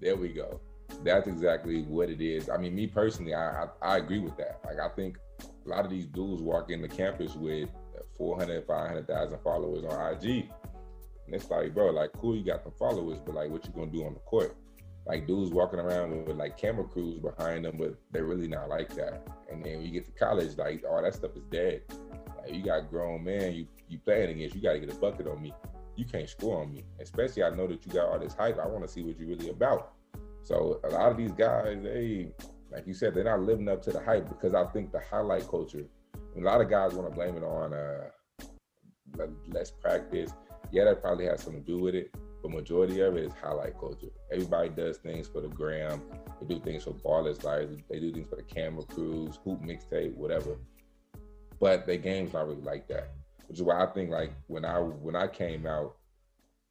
There 0.00 0.16
we 0.16 0.28
go. 0.28 0.60
That's 1.04 1.26
exactly 1.26 1.82
what 1.82 2.10
it 2.10 2.20
is. 2.20 2.50
I 2.50 2.56
mean, 2.58 2.74
me 2.74 2.86
personally, 2.86 3.34
I 3.34 3.64
I, 3.64 3.66
I 3.82 3.96
agree 3.98 4.18
with 4.20 4.36
that. 4.36 4.60
Like, 4.64 4.78
I 4.78 4.88
think 4.94 5.16
a 5.64 5.68
lot 5.68 5.84
of 5.84 5.90
these 5.90 6.06
dudes 6.06 6.42
walk 6.42 6.70
into 6.70 6.88
campus 6.88 7.34
with 7.34 7.68
400, 8.16 8.66
500,000 8.66 9.38
followers 9.40 9.84
on 9.84 10.14
IG. 10.14 10.50
And 11.26 11.34
it's 11.34 11.50
like, 11.50 11.74
bro, 11.74 11.90
like, 11.90 12.12
cool, 12.12 12.36
you 12.36 12.44
got 12.44 12.64
the 12.64 12.70
followers, 12.70 13.18
but 13.24 13.34
like, 13.34 13.50
what 13.50 13.64
you 13.64 13.72
gonna 13.72 13.90
do 13.90 14.04
on 14.04 14.14
the 14.14 14.20
court? 14.20 14.56
Like, 15.06 15.26
dudes 15.26 15.50
walking 15.50 15.80
around 15.80 16.10
with, 16.10 16.28
with, 16.28 16.36
like 16.36 16.56
camera 16.56 16.84
crews 16.84 17.18
behind 17.18 17.64
them, 17.64 17.76
but 17.78 17.94
they're 18.10 18.24
really 18.24 18.48
not 18.48 18.68
like 18.68 18.94
that. 18.94 19.26
And 19.50 19.64
then 19.64 19.78
when 19.78 19.86
you 19.86 19.92
get 19.92 20.04
to 20.06 20.12
college, 20.12 20.56
like, 20.56 20.84
all 20.88 21.02
that 21.02 21.14
stuff 21.14 21.36
is 21.36 21.44
dead. 21.44 21.82
You 22.48 22.62
got 22.62 22.90
grown 22.90 23.24
men 23.24 23.52
you 23.52 23.66
you 23.88 23.98
playing 23.98 24.30
against, 24.30 24.56
you 24.56 24.62
got 24.62 24.72
to 24.72 24.80
get 24.80 24.92
a 24.92 24.98
bucket 24.98 25.26
on 25.26 25.42
me. 25.42 25.52
You 25.96 26.06
can't 26.06 26.28
score 26.28 26.62
on 26.62 26.72
me. 26.72 26.84
Especially, 27.00 27.44
I 27.44 27.50
know 27.50 27.66
that 27.66 27.84
you 27.84 27.92
got 27.92 28.08
all 28.08 28.18
this 28.18 28.34
hype. 28.34 28.58
I 28.58 28.66
want 28.66 28.82
to 28.82 28.88
see 28.88 29.02
what 29.02 29.18
you're 29.18 29.28
really 29.28 29.50
about. 29.50 29.92
So 30.42 30.80
a 30.84 30.88
lot 30.88 31.10
of 31.10 31.16
these 31.16 31.32
guys, 31.32 31.78
they, 31.82 32.32
like 32.70 32.86
you 32.86 32.94
said, 32.94 33.14
they're 33.14 33.24
not 33.24 33.42
living 33.42 33.68
up 33.68 33.82
to 33.82 33.92
the 33.92 34.02
hype 34.02 34.28
because 34.28 34.54
I 34.54 34.64
think 34.66 34.90
the 34.90 35.00
highlight 35.00 35.46
culture. 35.48 35.84
A 36.36 36.40
lot 36.40 36.62
of 36.62 36.70
guys 36.70 36.94
want 36.94 37.10
to 37.10 37.14
blame 37.14 37.36
it 37.36 37.44
on 37.44 37.74
uh, 37.74 39.26
less 39.48 39.70
practice. 39.70 40.32
Yeah, 40.70 40.84
that 40.84 41.02
probably 41.02 41.26
has 41.26 41.42
something 41.42 41.62
to 41.62 41.70
do 41.70 41.78
with 41.78 41.94
it, 41.94 42.14
but 42.42 42.50
majority 42.50 43.00
of 43.00 43.16
it 43.16 43.24
is 43.24 43.32
highlight 43.34 43.78
culture. 43.78 44.08
Everybody 44.32 44.70
does 44.70 44.96
things 44.96 45.28
for 45.28 45.42
the 45.42 45.48
gram. 45.48 46.00
They 46.40 46.54
do 46.54 46.60
things 46.60 46.84
for 46.84 46.94
ballers 46.94 47.44
lives. 47.44 47.76
They 47.90 48.00
do 48.00 48.12
things 48.12 48.28
for 48.28 48.36
the 48.36 48.42
camera 48.42 48.84
crews, 48.84 49.38
hoop 49.44 49.60
mixtape, 49.60 50.14
whatever. 50.14 50.56
But 51.62 51.86
their 51.86 51.96
game's 51.96 52.32
not 52.32 52.48
really 52.48 52.60
like 52.60 52.88
that, 52.88 53.12
which 53.46 53.58
is 53.58 53.62
why 53.62 53.80
I 53.80 53.86
think 53.86 54.10
like 54.10 54.32
when 54.48 54.64
I 54.64 54.80
when 54.80 55.14
I 55.14 55.28
came 55.28 55.64
out, 55.64 55.94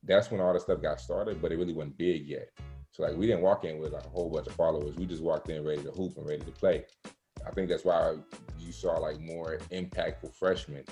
that's 0.04 0.30
when 0.30 0.42
all 0.42 0.52
this 0.52 0.64
stuff 0.64 0.82
got 0.82 1.00
started, 1.00 1.42
but 1.42 1.54
it 1.54 1.58
really 1.58 1.72
wasn't 1.72 1.98
big 1.98 2.28
yet. 2.28 2.50
So 2.92 3.04
like 3.04 3.16
we 3.16 3.26
didn't 3.26 3.42
walk 3.42 3.64
in 3.64 3.80
with 3.80 3.94
like 3.94 4.06
a 4.06 4.10
whole 4.10 4.30
bunch 4.30 4.48
of 4.48 4.54
followers. 4.54 4.98
We 4.98 5.06
just 5.06 5.24
walked 5.24 5.50
in 5.50 5.64
ready 5.64 5.82
to 5.84 5.92
hoop 5.92 6.18
and 6.18 6.28
ready 6.28 6.44
to 6.44 6.52
play. 6.52 6.84
I 7.48 7.52
think 7.52 7.70
that's 7.70 7.86
why 7.86 8.18
you 8.60 8.74
saw 8.74 8.98
like 8.98 9.22
more 9.22 9.60
impactful 9.72 10.36
freshmen 10.36 10.84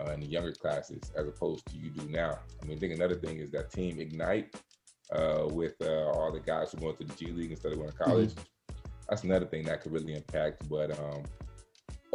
uh, 0.00 0.10
in 0.10 0.18
the 0.18 0.26
younger 0.26 0.50
classes 0.50 1.12
as 1.16 1.28
opposed 1.28 1.66
to 1.66 1.76
you 1.76 1.90
do 1.90 2.08
now. 2.08 2.40
I 2.60 2.66
mean, 2.66 2.78
I 2.78 2.80
think 2.80 2.94
another 2.94 3.14
thing 3.14 3.38
is 3.38 3.52
that 3.52 3.70
team 3.70 4.00
ignite 4.00 4.56
uh, 5.12 5.46
with 5.52 5.80
uh, 5.82 6.10
all 6.10 6.32
the 6.32 6.40
guys 6.40 6.72
who 6.72 6.84
went 6.84 6.98
to 6.98 7.06
the 7.06 7.14
G 7.14 7.30
League 7.30 7.52
instead 7.52 7.70
of 7.70 7.78
going 7.78 7.92
to 7.92 7.96
college. 7.96 8.34
That's 9.08 9.22
another 9.22 9.46
thing 9.46 9.66
that 9.66 9.82
could 9.82 9.92
really 9.92 10.16
impact. 10.16 10.68
But 10.68 10.98
um, 10.98 11.22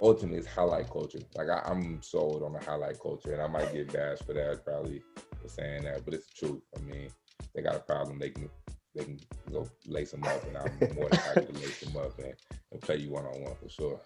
ultimately, 0.02 0.40
it's 0.40 0.48
highlight 0.48 0.90
culture. 0.90 1.20
Like 1.36 1.50
I, 1.50 1.62
I'm 1.66 2.02
sold 2.02 2.44
on 2.44 2.54
the 2.54 2.60
highlight 2.60 3.00
culture, 3.00 3.34
and 3.34 3.42
I 3.42 3.48
might 3.48 3.74
get 3.74 3.94
bashed 3.94 4.26
for 4.26 4.34
that 4.34 4.66
probably 4.66 5.02
for 5.42 5.48
saying 5.48 5.84
that, 5.84 6.04
but 6.04 6.14
it's 6.14 6.28
the 6.28 6.48
truth. 6.48 6.62
I 6.76 6.80
mean, 6.82 7.10
they 7.54 7.62
got 7.62 7.76
a 7.76 7.80
problem. 7.80 8.20
They 8.20 8.30
can 8.30 8.50
they 8.96 9.06
can 9.06 9.20
go 9.52 9.68
lace 9.88 10.12
them 10.12 10.24
up, 10.24 10.44
and 10.46 10.58
I'm 10.58 10.96
more 10.96 11.10
than 11.10 11.20
happy 11.20 11.46
to 11.46 11.54
lace 11.54 11.80
them 11.80 11.96
up 11.98 12.18
and, 12.20 12.34
and 12.72 12.82
play 12.82 12.98
you 12.98 13.12
one 13.12 13.26
on 13.26 13.42
one 13.42 13.56
for 13.56 13.70
sure. 13.70 14.02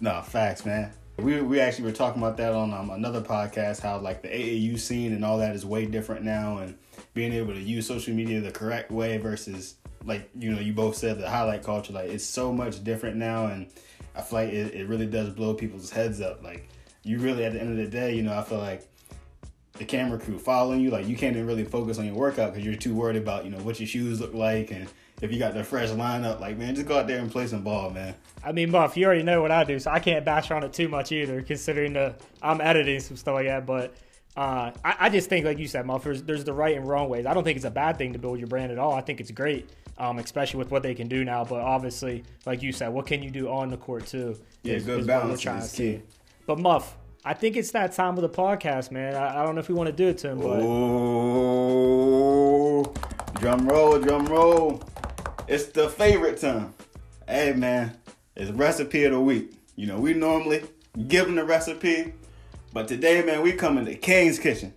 No, 0.00 0.20
facts, 0.22 0.66
man. 0.66 0.92
We, 1.18 1.40
we 1.42 1.60
actually 1.60 1.84
were 1.84 1.92
talking 1.92 2.22
about 2.22 2.36
that 2.38 2.52
on 2.52 2.72
um, 2.72 2.90
another 2.90 3.20
podcast. 3.20 3.80
How 3.80 3.98
like 3.98 4.22
the 4.22 4.28
AAU 4.28 4.78
scene 4.78 5.12
and 5.12 5.24
all 5.24 5.38
that 5.38 5.54
is 5.54 5.64
way 5.64 5.86
different 5.86 6.24
now, 6.24 6.58
and 6.58 6.76
being 7.14 7.32
able 7.32 7.54
to 7.54 7.60
use 7.60 7.86
social 7.86 8.14
media 8.14 8.40
the 8.40 8.50
correct 8.50 8.90
way 8.90 9.18
versus 9.18 9.76
like 10.04 10.28
you 10.36 10.52
know 10.52 10.60
you 10.60 10.72
both 10.72 10.96
said 10.96 11.18
the 11.18 11.28
highlight 11.28 11.62
culture. 11.62 11.92
Like 11.92 12.10
it's 12.10 12.24
so 12.24 12.52
much 12.52 12.82
different 12.82 13.16
now, 13.16 13.46
and 13.46 13.70
I 14.14 14.22
feel 14.22 14.40
like 14.40 14.50
it, 14.50 14.74
it 14.74 14.88
really 14.88 15.06
does 15.06 15.30
blow 15.30 15.54
people's 15.54 15.90
heads 15.90 16.20
up. 16.20 16.42
Like 16.42 16.68
you 17.02 17.18
really 17.18 17.44
at 17.44 17.52
the 17.52 17.60
end 17.60 17.70
of 17.70 17.76
the 17.76 17.86
day, 17.86 18.14
you 18.14 18.22
know, 18.22 18.36
I 18.36 18.42
feel 18.42 18.58
like 18.58 18.88
the 19.74 19.84
camera 19.84 20.18
crew 20.18 20.38
following 20.38 20.80
you, 20.80 20.90
like 20.90 21.06
you 21.06 21.16
can't 21.16 21.34
even 21.34 21.46
really 21.46 21.64
focus 21.64 21.98
on 21.98 22.04
your 22.04 22.14
workout 22.14 22.52
because 22.52 22.64
you're 22.64 22.76
too 22.76 22.94
worried 22.94 23.16
about 23.16 23.44
you 23.44 23.50
know 23.50 23.58
what 23.58 23.80
your 23.80 23.86
shoes 23.86 24.20
look 24.20 24.34
like 24.34 24.70
and 24.70 24.86
if 25.20 25.32
you 25.32 25.38
got 25.38 25.54
the 25.54 25.64
fresh 25.64 25.88
lineup. 25.90 26.40
Like 26.40 26.58
man, 26.58 26.74
just 26.74 26.86
go 26.86 26.98
out 26.98 27.06
there 27.06 27.18
and 27.18 27.30
play 27.30 27.46
some 27.46 27.62
ball, 27.62 27.90
man. 27.90 28.14
I 28.44 28.52
mean, 28.52 28.70
Muff, 28.70 28.96
you 28.96 29.06
already 29.06 29.22
know 29.22 29.40
what 29.40 29.50
I 29.50 29.64
do, 29.64 29.78
so 29.78 29.90
I 29.90 30.00
can't 30.00 30.24
bash 30.24 30.50
on 30.50 30.62
it 30.64 30.72
too 30.72 30.88
much 30.88 31.12
either, 31.12 31.42
considering 31.42 31.94
the 31.94 32.14
I'm 32.42 32.60
editing 32.60 33.00
some 33.00 33.16
stuff 33.16 33.34
like 33.34 33.46
that. 33.46 33.66
But 33.66 33.94
Uh, 34.34 34.72
I, 34.82 34.96
I 34.98 35.08
just 35.10 35.28
think, 35.28 35.44
like 35.44 35.58
you 35.58 35.68
said, 35.68 35.84
Muff, 35.84 36.04
there's, 36.04 36.22
there's 36.22 36.42
the 36.42 36.54
right 36.54 36.74
and 36.74 36.88
wrong 36.88 37.10
ways. 37.10 37.26
I 37.26 37.34
don't 37.34 37.44
think 37.44 37.56
it's 37.56 37.66
a 37.66 37.70
bad 37.70 37.98
thing 37.98 38.14
to 38.14 38.18
build 38.18 38.38
your 38.38 38.48
brand 38.48 38.72
at 38.72 38.78
all. 38.78 38.94
I 38.94 39.02
think 39.02 39.20
it's 39.20 39.30
great, 39.30 39.68
um, 39.98 40.18
especially 40.18 40.58
with 40.58 40.70
what 40.70 40.82
they 40.82 40.94
can 40.94 41.08
do 41.08 41.24
now. 41.24 41.44
But 41.44 41.60
obviously, 41.60 42.24
like 42.46 42.62
you 42.62 42.72
said, 42.72 42.88
what 42.88 43.06
can 43.06 43.22
you 43.22 43.30
do 43.30 43.48
on 43.48 43.70
the 43.70 43.76
court 43.76 44.06
too? 44.06 44.36
Yeah, 44.62 44.74
is- 44.74 44.84
good 44.84 45.00
is 45.00 45.06
what 45.06 45.14
we're 45.16 45.20
balance 45.22 45.40
trying 45.40 45.58
is 45.62 45.70
to 45.72 45.76
key. 45.76 45.96
see. 45.98 46.02
But 46.46 46.58
Muff, 46.58 46.96
I 47.24 47.34
think 47.34 47.56
it's 47.56 47.70
that 47.72 47.92
time 47.92 48.16
of 48.16 48.22
the 48.22 48.28
podcast, 48.28 48.90
man. 48.90 49.14
I, 49.14 49.40
I 49.40 49.44
don't 49.44 49.54
know 49.54 49.60
if 49.60 49.68
we 49.68 49.74
want 49.74 49.88
to 49.88 49.92
do 49.92 50.08
it 50.08 50.18
to 50.18 50.30
him, 50.30 50.40
but 50.40 50.60
Oh, 51.62 52.82
drum 53.34 53.66
roll, 53.68 53.98
drum 53.98 54.26
roll. 54.26 54.82
It's 55.48 55.66
the 55.66 55.88
favorite 55.88 56.38
time. 56.40 56.74
Hey, 57.28 57.52
man, 57.52 57.96
it's 58.36 58.50
recipe 58.50 59.04
of 59.04 59.12
the 59.12 59.20
week. 59.20 59.52
You 59.76 59.86
know, 59.86 59.98
we 59.98 60.14
normally 60.14 60.62
give 61.08 61.26
them 61.26 61.34
the 61.36 61.44
recipe, 61.44 62.12
but 62.72 62.88
today, 62.88 63.22
man, 63.22 63.42
we 63.42 63.52
coming 63.52 63.84
to 63.86 63.94
King's 63.94 64.38
Kitchen. 64.38 64.72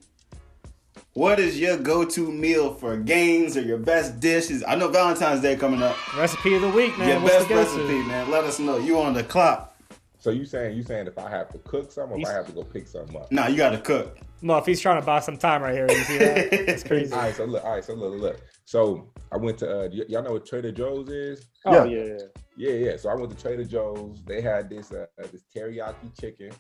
What 1.16 1.40
is 1.40 1.58
your 1.58 1.78
go-to 1.78 2.30
meal 2.30 2.74
for 2.74 2.98
games 2.98 3.56
or 3.56 3.62
your 3.62 3.78
best 3.78 4.20
dishes? 4.20 4.66
I 4.68 4.76
know 4.76 4.90
Valentine's 4.90 5.40
Day 5.40 5.56
coming 5.56 5.82
up. 5.82 5.96
recipe 6.18 6.56
of 6.56 6.62
the 6.62 6.70
week, 6.70 6.98
man. 6.98 7.08
your 7.08 7.20
What's 7.22 7.36
best 7.38 7.48
the 7.48 7.54
go-to? 7.54 7.70
recipe, 7.84 8.04
man. 8.10 8.30
Let 8.30 8.44
us 8.44 8.60
know. 8.60 8.78
You 8.80 9.00
on 9.00 9.14
the 9.14 9.24
clock. 9.24 9.74
So 10.20 10.32
you 10.32 10.44
saying 10.44 10.76
you 10.76 10.84
saying 10.84 11.08
if 11.08 11.18
I 11.18 11.30
have 11.30 11.48
to 11.54 11.58
cook 11.60 11.90
something 11.90 12.18
or 12.18 12.20
if 12.22 12.28
I 12.28 12.34
have 12.34 12.48
to 12.48 12.52
go 12.52 12.64
pick 12.64 12.90
something 12.90 13.16
up? 13.16 13.32
Nah, 13.32 13.48
you 13.48 13.56
got 13.56 13.70
to 13.70 13.78
cook. 13.78 14.18
No, 14.42 14.58
if 14.58 14.66
he's 14.66 14.82
trying 14.82 15.00
to 15.00 15.06
buy 15.06 15.22
some 15.22 15.38
time 15.38 15.62
right 15.64 15.74
here. 15.74 15.88
You 15.88 16.04
see 16.04 16.18
that? 16.18 16.54
It's 16.68 16.84
crazy. 16.84 17.14
All 17.14 17.22
right, 17.22 17.34
so 17.34 17.46
look, 17.46 17.64
all 17.64 17.72
right, 17.76 17.84
so 17.86 17.94
look, 17.94 18.20
look. 18.20 18.42
So 18.66 19.10
I 19.32 19.38
went 19.38 19.58
to 19.60 19.72
uh, 19.86 19.88
y- 19.94 20.04
y'all 20.10 20.22
know 20.22 20.34
what 20.34 20.46
Trader 20.46 20.74
Joe's 20.74 21.08
is? 21.10 21.48
Oh 21.66 21.86
yeah. 21.86 22.18
Yeah, 22.58 22.72
yeah. 22.74 22.98
So 22.98 23.08
I 23.10 23.16
went 23.16 23.30
to 23.30 23.42
Trader 23.42 23.64
Joe's. 23.64 24.22
They 24.26 24.42
had 24.42 24.70
this 24.70 24.92
uh, 24.92 25.06
this 25.32 25.46
teriyaki 25.56 26.20
chicken, 26.20 26.52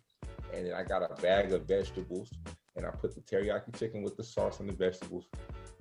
and 0.54 0.68
then 0.68 0.74
I 0.74 0.84
got 0.84 1.02
a 1.04 1.14
bag 1.22 1.52
of 1.52 1.66
vegetables, 1.68 2.32
and 2.76 2.86
I 2.86 2.90
put 2.90 3.16
the 3.16 3.22
teriyaki 3.22 3.78
chicken 3.78 4.04
with 4.04 4.18
the 4.18 4.24
sauce 4.24 4.60
and 4.60 4.70
the 4.70 4.74
vegetables, 4.74 5.28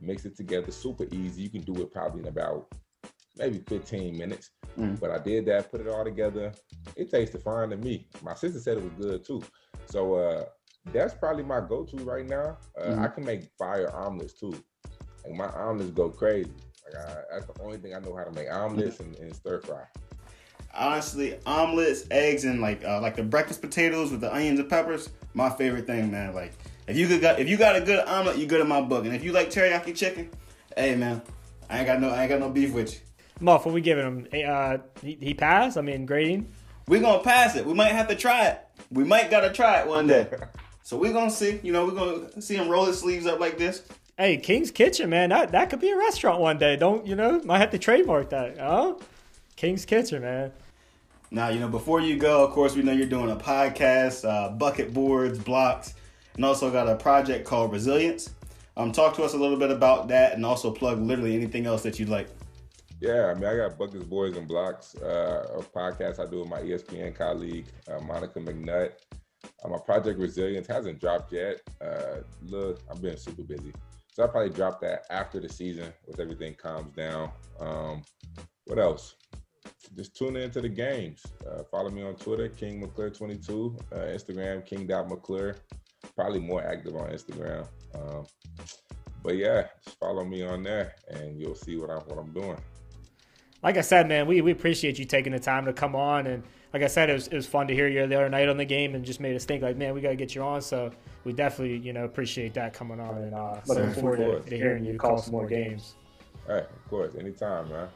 mix 0.00 0.24
it 0.24 0.36
together. 0.36 0.70
Super 0.70 1.06
easy. 1.12 1.42
You 1.42 1.50
can 1.50 1.62
do 1.62 1.80
it 1.82 1.92
probably 1.92 2.20
in 2.22 2.28
about 2.28 2.72
maybe 3.36 3.58
15 3.68 4.16
minutes. 4.16 4.50
Mm. 4.78 4.98
But 5.00 5.10
I 5.10 5.18
did 5.18 5.46
that, 5.46 5.70
put 5.70 5.80
it 5.80 5.88
all 5.88 6.04
together. 6.04 6.52
It 6.96 7.10
tasted 7.10 7.42
fine 7.42 7.70
to 7.70 7.76
me. 7.76 8.08
My 8.22 8.34
sister 8.34 8.60
said 8.60 8.78
it 8.78 8.84
was 8.84 8.92
good 8.98 9.24
too. 9.24 9.42
So 9.86 10.14
uh, 10.14 10.44
that's 10.92 11.14
probably 11.14 11.42
my 11.44 11.60
go-to 11.60 11.96
right 12.04 12.26
now. 12.28 12.58
Uh, 12.78 12.90
Mhm. 12.90 12.98
I 13.04 13.08
can 13.08 13.24
make 13.24 13.48
fire 13.58 13.90
omelets 13.94 14.34
too. 14.34 14.54
Like 15.24 15.34
my 15.34 15.48
omelets 15.48 15.90
go 15.90 16.10
crazy. 16.10 16.50
Like 16.84 17.02
I, 17.06 17.14
that's 17.32 17.46
the 17.46 17.62
only 17.62 17.78
thing 17.78 17.94
I 17.94 17.98
know 18.00 18.14
how 18.14 18.24
to 18.24 18.32
make 18.32 18.50
omelets 18.52 19.00
and, 19.00 19.16
and 19.16 19.34
stir 19.34 19.60
fry. 19.62 19.84
honestly, 20.74 21.38
omelets, 21.46 22.04
eggs, 22.10 22.44
and 22.44 22.60
like 22.60 22.84
uh, 22.84 23.00
like 23.00 23.16
the 23.16 23.22
breakfast 23.22 23.60
potatoes 23.60 24.10
with 24.10 24.20
the 24.20 24.32
onions 24.34 24.60
and 24.60 24.68
peppers. 24.68 25.08
My 25.32 25.48
favorite 25.50 25.86
thing, 25.86 26.10
man. 26.10 26.34
Like 26.34 26.52
if 26.86 26.96
you 26.96 27.06
could 27.08 27.20
got 27.20 27.38
if 27.38 27.48
you 27.48 27.56
got 27.56 27.76
a 27.76 27.80
good 27.80 28.06
omelet, 28.06 28.38
you 28.38 28.46
good 28.46 28.60
in 28.60 28.68
my 28.68 28.80
book. 28.80 29.04
And 29.04 29.14
if 29.14 29.24
you 29.24 29.32
like 29.32 29.50
teriyaki 29.50 29.94
chicken, 29.94 30.30
hey 30.76 30.94
man, 30.96 31.22
I 31.68 31.78
ain't 31.78 31.86
got 31.86 32.00
no 32.00 32.10
I 32.10 32.22
ain't 32.22 32.30
got 32.30 32.40
no 32.40 32.50
beef 32.50 32.72
with 32.72 32.94
you. 32.94 33.00
Muff, 33.40 33.66
what 33.66 33.74
we 33.74 33.80
giving 33.80 34.04
him? 34.04 34.46
Uh, 34.46 34.78
he, 35.02 35.18
he 35.20 35.34
passed. 35.34 35.76
I 35.76 35.80
mean, 35.80 36.06
grading. 36.06 36.48
We 36.86 37.00
gonna 37.00 37.22
pass 37.22 37.56
it. 37.56 37.66
We 37.66 37.74
might 37.74 37.92
have 37.92 38.08
to 38.08 38.14
try 38.14 38.46
it. 38.46 38.60
We 38.90 39.04
might 39.04 39.30
gotta 39.30 39.50
try 39.50 39.80
it 39.80 39.88
one 39.88 40.06
day. 40.06 40.28
So 40.86 40.98
we 40.98 41.12
gonna 41.12 41.30
see. 41.30 41.60
You 41.62 41.72
know, 41.72 41.86
we 41.86 41.92
gonna 41.92 42.42
see 42.42 42.56
him 42.56 42.68
roll 42.68 42.84
his 42.84 43.00
sleeves 43.00 43.24
up 43.24 43.40
like 43.40 43.56
this. 43.56 43.82
Hey, 44.18 44.36
King's 44.36 44.70
Kitchen, 44.70 45.08
man. 45.08 45.30
That 45.30 45.50
that 45.52 45.70
could 45.70 45.80
be 45.80 45.90
a 45.90 45.96
restaurant 45.96 46.40
one 46.40 46.58
day. 46.58 46.76
Don't 46.76 47.06
you 47.06 47.16
know? 47.16 47.40
Might 47.42 47.60
have 47.60 47.70
to 47.70 47.78
trademark 47.78 48.28
that. 48.30 48.58
Oh, 48.60 49.00
King's 49.56 49.86
Kitchen, 49.86 50.20
man. 50.20 50.52
Now, 51.30 51.48
you 51.48 51.58
know, 51.58 51.68
before 51.68 52.00
you 52.00 52.18
go, 52.18 52.44
of 52.44 52.50
course, 52.50 52.76
we 52.76 52.82
know 52.82 52.92
you're 52.92 53.06
doing 53.06 53.30
a 53.30 53.36
podcast, 53.36 54.28
uh, 54.28 54.50
bucket 54.50 54.92
boards, 54.92 55.38
blocks, 55.38 55.94
and 56.36 56.44
also 56.44 56.70
got 56.70 56.88
a 56.88 56.96
project 56.96 57.46
called 57.46 57.72
Resilience. 57.72 58.30
Um, 58.76 58.92
talk 58.92 59.14
to 59.16 59.22
us 59.22 59.34
a 59.34 59.38
little 59.38 59.56
bit 59.56 59.70
about 59.70 60.08
that, 60.08 60.34
and 60.34 60.44
also 60.44 60.70
plug 60.70 61.00
literally 61.00 61.34
anything 61.36 61.66
else 61.66 61.82
that 61.82 61.98
you'd 61.98 62.08
like. 62.08 62.28
Yeah, 63.00 63.26
I 63.26 63.34
mean, 63.34 63.44
I 63.44 63.56
got 63.56 63.78
Buckets, 63.78 64.04
Boys, 64.04 64.36
and 64.36 64.48
Blocks, 64.48 64.94
uh, 64.96 65.58
a 65.58 65.62
podcast 65.62 66.18
I 66.18 66.30
do 66.30 66.40
with 66.40 66.48
my 66.48 66.60
ESPN 66.60 67.14
colleague, 67.14 67.66
uh, 67.88 68.00
Monica 68.00 68.40
McNutt. 68.40 68.92
Uh, 69.62 69.68
my 69.68 69.78
project 69.78 70.18
Resilience 70.18 70.66
hasn't 70.66 71.00
dropped 71.00 71.32
yet. 71.32 71.60
Uh, 71.80 72.20
look, 72.42 72.80
I've 72.90 73.02
been 73.02 73.16
super 73.16 73.42
busy. 73.42 73.72
So 74.12 74.22
I'll 74.22 74.28
probably 74.28 74.50
drop 74.50 74.80
that 74.80 75.04
after 75.10 75.40
the 75.40 75.48
season 75.48 75.92
with 76.06 76.20
everything 76.20 76.54
calms 76.54 76.94
down. 76.96 77.30
Um, 77.60 78.02
what 78.64 78.78
else? 78.78 79.16
Just 79.96 80.16
tune 80.16 80.36
into 80.36 80.60
the 80.60 80.68
games. 80.68 81.22
Uh, 81.46 81.62
follow 81.70 81.90
me 81.90 82.02
on 82.02 82.14
Twitter, 82.14 82.48
King 82.48 82.80
McClure22, 82.82 83.80
uh, 83.92 83.96
Instagram, 83.96 84.64
King.McClure. 84.64 85.56
Probably 86.16 86.40
more 86.40 86.62
active 86.62 86.94
on 86.96 87.10
Instagram. 87.10 87.66
Um, 87.94 88.26
but 89.22 89.36
yeah, 89.36 89.66
just 89.84 89.98
follow 89.98 90.24
me 90.24 90.44
on 90.44 90.62
there 90.62 90.94
and 91.08 91.40
you'll 91.40 91.54
see 91.54 91.76
what 91.76 91.90
I'm 91.90 92.02
what 92.02 92.18
I'm 92.18 92.32
doing. 92.32 92.58
Like 93.62 93.78
I 93.78 93.80
said, 93.80 94.06
man, 94.08 94.26
we, 94.26 94.42
we 94.42 94.52
appreciate 94.52 94.98
you 94.98 95.06
taking 95.06 95.32
the 95.32 95.40
time 95.40 95.64
to 95.64 95.72
come 95.72 95.96
on. 95.96 96.26
And 96.26 96.42
like 96.74 96.82
I 96.82 96.86
said, 96.86 97.08
it 97.08 97.14
was, 97.14 97.28
it 97.28 97.34
was 97.34 97.46
fun 97.46 97.66
to 97.68 97.74
hear 97.74 97.88
you 97.88 98.06
the 98.06 98.14
other 98.14 98.28
night 98.28 98.46
on 98.50 98.58
the 98.58 98.64
game 98.66 98.94
and 98.94 99.02
just 99.02 99.20
made 99.20 99.34
us 99.34 99.46
think, 99.46 99.62
like, 99.62 99.78
man, 99.78 99.94
we 99.94 100.02
got 100.02 100.10
to 100.10 100.16
get 100.16 100.34
you 100.34 100.42
on. 100.42 100.60
So 100.60 100.90
we 101.24 101.32
definitely, 101.32 101.78
you 101.78 101.94
know, 101.94 102.04
appreciate 102.04 102.52
that 102.54 102.74
coming 102.74 103.00
on. 103.00 103.16
And 103.16 103.34
uh, 103.34 103.60
looking 103.66 103.94
Sir, 103.94 104.00
forward 104.00 104.18
to, 104.18 104.50
to 104.50 104.56
hearing 104.56 104.84
you 104.84 104.98
call 104.98 105.16
some 105.16 105.32
more 105.32 105.46
games. 105.46 105.94
Hey, 106.46 106.58
of 106.58 106.90
course, 106.90 107.14
anytime, 107.14 107.70
man. 107.70 107.88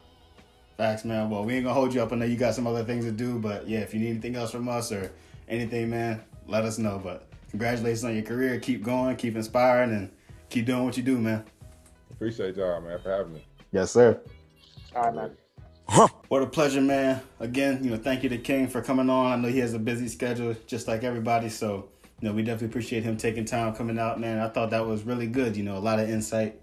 Facts, 0.75 1.05
man. 1.05 1.29
Well, 1.29 1.45
we 1.45 1.53
ain't 1.53 1.65
gonna 1.65 1.75
hold 1.75 1.93
you 1.93 2.01
up. 2.01 2.11
I 2.13 2.15
know 2.15 2.25
you 2.25 2.35
got 2.35 2.55
some 2.55 2.65
other 2.65 2.83
things 2.83 3.05
to 3.05 3.11
do, 3.11 3.37
but 3.37 3.67
yeah, 3.67 3.79
if 3.79 3.93
you 3.93 3.99
need 3.99 4.09
anything 4.09 4.35
else 4.35 4.49
from 4.49 4.67
us 4.67 4.91
or 4.91 5.11
anything, 5.47 5.91
man, 5.91 6.23
let 6.47 6.65
us 6.65 6.79
know. 6.79 6.99
But 7.03 7.28
congratulations 7.49 8.03
on 8.03 8.13
your 8.13 8.23
career. 8.23 8.59
Keep 8.59 8.83
going, 8.83 9.15
keep 9.15 9.35
inspiring, 9.35 9.91
and 9.91 10.11
keep 10.49 10.65
doing 10.65 10.85
what 10.85 10.97
you 10.97 11.03
do, 11.03 11.17
man. 11.17 11.43
Appreciate 12.11 12.55
y'all, 12.55 12.81
man, 12.81 12.99
for 13.01 13.11
having 13.11 13.33
me. 13.33 13.45
Yes, 13.71 13.91
sir. 13.91 14.19
All 14.95 15.03
right, 15.03 15.15
man. 15.15 15.31
What 16.27 16.43
a 16.43 16.45
pleasure, 16.45 16.81
man. 16.81 17.21
Again, 17.39 17.83
you 17.83 17.89
know, 17.89 17.97
thank 17.97 18.21
you 18.21 18.29
to 18.29 18.37
King 18.37 18.67
for 18.67 18.81
coming 18.81 19.09
on. 19.09 19.31
I 19.31 19.35
know 19.35 19.47
he 19.47 19.59
has 19.59 19.73
a 19.73 19.79
busy 19.79 20.07
schedule, 20.07 20.55
just 20.67 20.87
like 20.87 21.03
everybody. 21.03 21.49
So, 21.49 21.89
you 22.21 22.27
know, 22.27 22.33
we 22.35 22.43
definitely 22.43 22.67
appreciate 22.67 23.03
him 23.03 23.17
taking 23.17 23.45
time 23.45 23.73
coming 23.73 23.97
out, 23.97 24.19
man. 24.19 24.37
I 24.37 24.49
thought 24.49 24.69
that 24.69 24.85
was 24.85 25.03
really 25.03 25.25
good. 25.25 25.57
You 25.57 25.63
know, 25.63 25.77
a 25.77 25.79
lot 25.79 25.99
of 25.99 26.07
insight, 26.07 26.61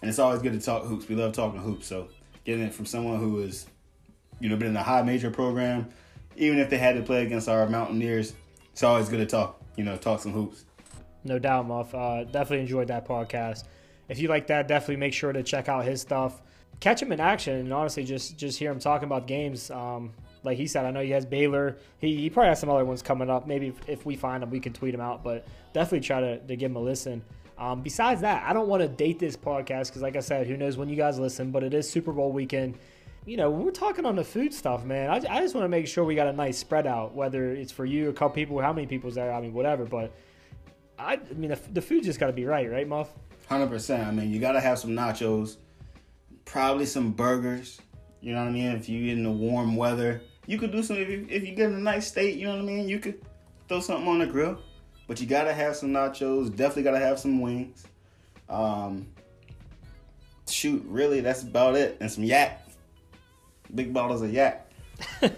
and 0.00 0.08
it's 0.08 0.20
always 0.20 0.42
good 0.42 0.52
to 0.52 0.60
talk 0.60 0.84
hoops. 0.84 1.08
We 1.08 1.16
love 1.16 1.32
talking 1.32 1.60
hoops. 1.60 1.88
So, 1.88 2.08
getting 2.44 2.64
it 2.64 2.72
from 2.72 2.86
someone 2.86 3.18
who 3.18 3.40
is, 3.40 3.66
you 4.38 4.48
know, 4.48 4.56
been 4.56 4.68
in 4.68 4.76
a 4.76 4.82
high 4.82 5.02
major 5.02 5.30
program, 5.30 5.88
even 6.36 6.58
if 6.58 6.70
they 6.70 6.78
had 6.78 6.94
to 6.94 7.02
play 7.02 7.24
against 7.24 7.48
our 7.48 7.68
Mountaineers, 7.68 8.34
it's 8.72 8.84
always 8.84 9.08
good 9.08 9.18
to 9.18 9.26
talk. 9.26 9.60
You 9.78 9.84
know, 9.84 9.96
talk 9.96 10.20
some 10.20 10.32
hoops. 10.32 10.64
No 11.22 11.38
doubt, 11.38 11.68
Muff. 11.68 11.94
Uh, 11.94 12.24
definitely 12.24 12.60
enjoyed 12.60 12.88
that 12.88 13.06
podcast. 13.06 13.62
If 14.08 14.18
you 14.18 14.26
like 14.26 14.48
that, 14.48 14.66
definitely 14.66 14.96
make 14.96 15.12
sure 15.12 15.32
to 15.32 15.44
check 15.44 15.68
out 15.68 15.84
his 15.84 16.00
stuff. 16.00 16.42
Catch 16.80 17.00
him 17.00 17.12
in 17.12 17.20
action, 17.20 17.54
and 17.54 17.72
honestly, 17.72 18.02
just 18.02 18.36
just 18.36 18.58
hear 18.58 18.72
him 18.72 18.80
talking 18.80 19.06
about 19.06 19.28
games. 19.28 19.70
Um, 19.70 20.12
like 20.42 20.58
he 20.58 20.66
said, 20.66 20.84
I 20.84 20.90
know 20.90 21.00
he 21.00 21.10
has 21.10 21.24
Baylor. 21.24 21.76
He, 22.00 22.16
he 22.16 22.28
probably 22.28 22.48
has 22.48 22.58
some 22.58 22.70
other 22.70 22.84
ones 22.84 23.02
coming 23.02 23.30
up. 23.30 23.46
Maybe 23.46 23.68
if, 23.68 23.88
if 23.88 24.04
we 24.04 24.16
find 24.16 24.42
them, 24.42 24.50
we 24.50 24.58
can 24.58 24.72
tweet 24.72 24.92
them 24.92 25.00
out. 25.00 25.22
But 25.22 25.46
definitely 25.72 26.04
try 26.04 26.20
to, 26.22 26.38
to 26.38 26.56
give 26.56 26.72
him 26.72 26.76
a 26.76 26.80
listen. 26.80 27.22
Um, 27.56 27.80
besides 27.80 28.20
that, 28.22 28.42
I 28.48 28.52
don't 28.52 28.66
want 28.66 28.82
to 28.82 28.88
date 28.88 29.20
this 29.20 29.36
podcast 29.36 29.90
because, 29.90 30.02
like 30.02 30.16
I 30.16 30.20
said, 30.20 30.48
who 30.48 30.56
knows 30.56 30.76
when 30.76 30.88
you 30.88 30.96
guys 30.96 31.20
listen. 31.20 31.52
But 31.52 31.62
it 31.62 31.72
is 31.72 31.88
Super 31.88 32.12
Bowl 32.12 32.32
weekend. 32.32 32.78
You 33.26 33.36
know, 33.36 33.50
when 33.50 33.64
we're 33.64 33.70
talking 33.72 34.06
on 34.06 34.16
the 34.16 34.24
food 34.24 34.54
stuff, 34.54 34.84
man, 34.84 35.10
I, 35.10 35.16
I 35.16 35.40
just 35.40 35.54
want 35.54 35.64
to 35.64 35.68
make 35.68 35.86
sure 35.86 36.04
we 36.04 36.14
got 36.14 36.28
a 36.28 36.32
nice 36.32 36.56
spread 36.56 36.86
out. 36.86 37.14
Whether 37.14 37.52
it's 37.52 37.72
for 37.72 37.84
you, 37.84 38.08
a 38.08 38.12
couple 38.12 38.34
people, 38.34 38.58
how 38.60 38.72
many 38.72 38.86
people's 38.86 39.16
there, 39.16 39.32
I 39.32 39.40
mean, 39.40 39.52
whatever. 39.52 39.84
But 39.84 40.12
I, 40.98 41.14
I 41.14 41.34
mean, 41.34 41.50
the, 41.50 41.60
the 41.72 41.82
food 41.82 42.04
just 42.04 42.18
got 42.18 42.28
to 42.28 42.32
be 42.32 42.46
right, 42.46 42.70
right, 42.70 42.88
Muff? 42.88 43.10
Hundred 43.48 43.68
percent. 43.68 44.06
I 44.06 44.10
mean, 44.10 44.30
you 44.30 44.40
gotta 44.40 44.60
have 44.60 44.78
some 44.78 44.90
nachos, 44.90 45.56
probably 46.44 46.84
some 46.84 47.12
burgers. 47.12 47.80
You 48.20 48.34
know 48.34 48.40
what 48.40 48.48
I 48.48 48.52
mean? 48.52 48.72
If 48.72 48.90
you're 48.90 49.10
in 49.10 49.22
the 49.22 49.30
warm 49.30 49.74
weather, 49.74 50.20
you 50.46 50.58
could 50.58 50.70
do 50.70 50.82
some. 50.82 50.96
If 50.96 51.08
you, 51.08 51.26
if 51.30 51.46
you 51.46 51.54
get 51.54 51.70
in 51.70 51.74
a 51.74 51.80
nice 51.80 52.08
state, 52.08 52.36
you 52.36 52.46
know 52.46 52.56
what 52.56 52.62
I 52.62 52.66
mean. 52.66 52.88
You 52.88 52.98
could 52.98 53.22
throw 53.66 53.80
something 53.80 54.06
on 54.06 54.18
the 54.18 54.26
grill, 54.26 54.58
but 55.06 55.18
you 55.18 55.26
gotta 55.26 55.54
have 55.54 55.76
some 55.76 55.90
nachos. 55.90 56.54
Definitely 56.54 56.82
gotta 56.82 56.98
have 56.98 57.18
some 57.18 57.40
wings. 57.40 57.86
Um, 58.50 59.06
shoot, 60.46 60.84
really, 60.86 61.20
that's 61.22 61.42
about 61.42 61.74
it. 61.74 61.96
And 62.00 62.10
some 62.10 62.24
yak, 62.24 62.67
big 63.74 63.92
bottles 63.92 64.22
of 64.22 64.32
yak. 64.32 64.70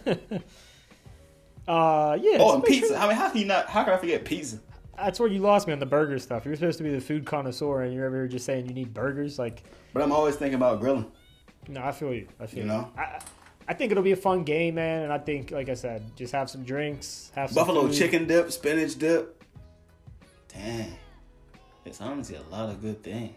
Uh, 1.68 2.18
yeah. 2.20 2.38
Oh, 2.40 2.54
and 2.56 2.64
pizza. 2.64 2.88
sure- 2.88 2.96
I 2.96 3.06
mean, 3.06 3.16
how 3.16 3.28
can 3.30 3.38
you 3.40 3.46
not? 3.46 3.68
How 3.68 3.84
can 3.84 3.92
I 3.92 3.96
forget 3.96 4.24
pizza? 4.24 4.58
that's 4.96 5.18
where 5.20 5.28
you 5.30 5.38
lost 5.38 5.66
me 5.66 5.72
on 5.72 5.78
the 5.78 5.86
burger 5.86 6.18
stuff. 6.18 6.44
You're 6.44 6.56
supposed 6.56 6.76
to 6.78 6.84
be 6.84 6.90
the 6.90 7.00
food 7.00 7.24
connoisseur, 7.24 7.82
and 7.82 7.94
you're 7.94 8.10
here 8.10 8.26
just 8.28 8.44
saying 8.44 8.66
you 8.66 8.74
need 8.74 8.92
burgers. 8.92 9.38
Like, 9.38 9.62
But 9.94 10.02
I'm 10.02 10.12
always 10.12 10.36
thinking 10.36 10.56
about 10.56 10.80
grilling. 10.80 11.06
no, 11.68 11.80
I 11.82 11.92
feel 11.92 12.12
you. 12.12 12.26
I 12.38 12.46
feel 12.46 12.64
You 12.64 12.70
you. 12.70 12.76
know? 12.76 12.90
I, 12.98 13.20
I 13.68 13.74
think 13.74 13.92
it'll 13.92 14.02
be 14.02 14.12
a 14.12 14.16
fun 14.16 14.42
game, 14.44 14.74
man. 14.74 15.04
And 15.04 15.12
I 15.12 15.16
think, 15.18 15.52
like 15.52 15.70
I 15.70 15.74
said, 15.74 16.02
just 16.16 16.32
have 16.32 16.50
some 16.50 16.64
drinks, 16.64 17.30
have 17.34 17.50
some 17.50 17.54
Buffalo 17.64 17.86
food. 17.86 17.94
chicken 17.94 18.26
dip, 18.26 18.50
spinach 18.52 18.98
dip. 18.98 19.42
Dang. 20.52 20.98
It's 21.86 22.00
honestly 22.02 22.36
a 22.36 22.42
lot 22.54 22.68
of 22.68 22.82
good 22.82 23.02
things. 23.02 23.36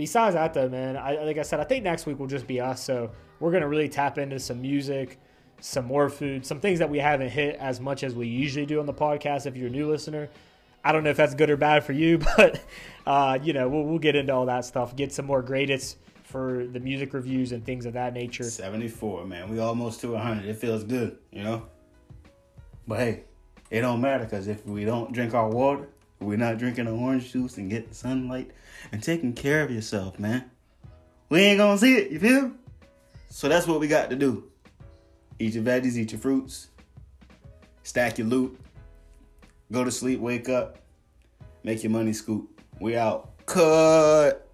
Besides 0.00 0.34
that, 0.34 0.54
though, 0.54 0.66
man, 0.66 0.96
I, 0.96 1.22
like 1.24 1.36
I 1.36 1.42
said, 1.42 1.60
I 1.60 1.64
think 1.64 1.84
next 1.84 2.06
week 2.06 2.18
will 2.18 2.26
just 2.26 2.46
be 2.46 2.58
us. 2.58 2.82
So 2.82 3.10
we're 3.38 3.52
gonna 3.52 3.68
really 3.68 3.90
tap 3.90 4.16
into 4.16 4.38
some 4.38 4.62
music, 4.62 5.20
some 5.60 5.84
more 5.84 6.08
food, 6.08 6.46
some 6.46 6.58
things 6.58 6.78
that 6.78 6.88
we 6.88 6.98
haven't 6.98 7.28
hit 7.28 7.56
as 7.56 7.80
much 7.80 8.02
as 8.02 8.14
we 8.14 8.26
usually 8.26 8.64
do 8.64 8.80
on 8.80 8.86
the 8.86 8.94
podcast. 8.94 9.44
If 9.44 9.58
you're 9.58 9.66
a 9.66 9.70
new 9.70 9.90
listener, 9.90 10.30
I 10.82 10.92
don't 10.92 11.04
know 11.04 11.10
if 11.10 11.18
that's 11.18 11.34
good 11.34 11.50
or 11.50 11.58
bad 11.58 11.84
for 11.84 11.92
you, 11.92 12.16
but 12.38 12.62
uh, 13.06 13.38
you 13.42 13.52
know 13.52 13.68
we'll, 13.68 13.82
we'll 13.82 13.98
get 13.98 14.16
into 14.16 14.32
all 14.32 14.46
that 14.46 14.64
stuff. 14.64 14.96
Get 14.96 15.12
some 15.12 15.26
more 15.26 15.42
greatest 15.42 15.98
for 16.22 16.66
the 16.66 16.80
music 16.80 17.12
reviews 17.12 17.52
and 17.52 17.62
things 17.62 17.84
of 17.84 17.92
that 17.92 18.14
nature. 18.14 18.44
74, 18.44 19.26
man. 19.26 19.50
We 19.50 19.58
almost 19.58 20.00
to 20.00 20.12
100. 20.12 20.48
It 20.48 20.56
feels 20.56 20.82
good, 20.82 21.18
you 21.30 21.44
know? 21.44 21.66
But 22.88 23.00
hey, 23.00 23.24
it 23.68 23.82
don't 23.82 24.00
matter 24.00 24.24
because 24.24 24.48
if 24.48 24.64
we 24.64 24.86
don't 24.86 25.12
drink 25.12 25.34
our 25.34 25.50
water, 25.50 25.90
we're 26.20 26.36
not 26.36 26.58
drinking 26.58 26.84
the 26.84 26.92
orange 26.92 27.32
juice 27.32 27.56
and 27.56 27.70
getting 27.70 27.92
sunlight 27.92 28.50
and 28.92 29.02
taking 29.02 29.32
care 29.32 29.62
of 29.62 29.70
yourself, 29.70 30.18
man. 30.18 30.50
We 31.28 31.40
ain't 31.40 31.58
gonna 31.58 31.78
see 31.78 31.96
it, 31.96 32.10
you 32.10 32.18
feel? 32.18 32.52
So 33.28 33.48
that's 33.48 33.66
what 33.66 33.80
we 33.80 33.88
got 33.88 34.10
to 34.10 34.16
do. 34.16 34.44
Eat 35.38 35.54
your 35.54 35.64
veggies, 35.64 35.96
eat 35.96 36.12
your 36.12 36.20
fruits, 36.20 36.68
stack 37.82 38.18
your 38.18 38.26
loot, 38.26 38.58
go 39.72 39.84
to 39.84 39.90
sleep, 39.90 40.20
wake 40.20 40.48
up, 40.48 40.78
make 41.62 41.82
your 41.82 41.92
money 41.92 42.12
scoop. 42.12 42.60
We 42.80 42.96
out. 42.96 43.30
Cut. 43.46 44.49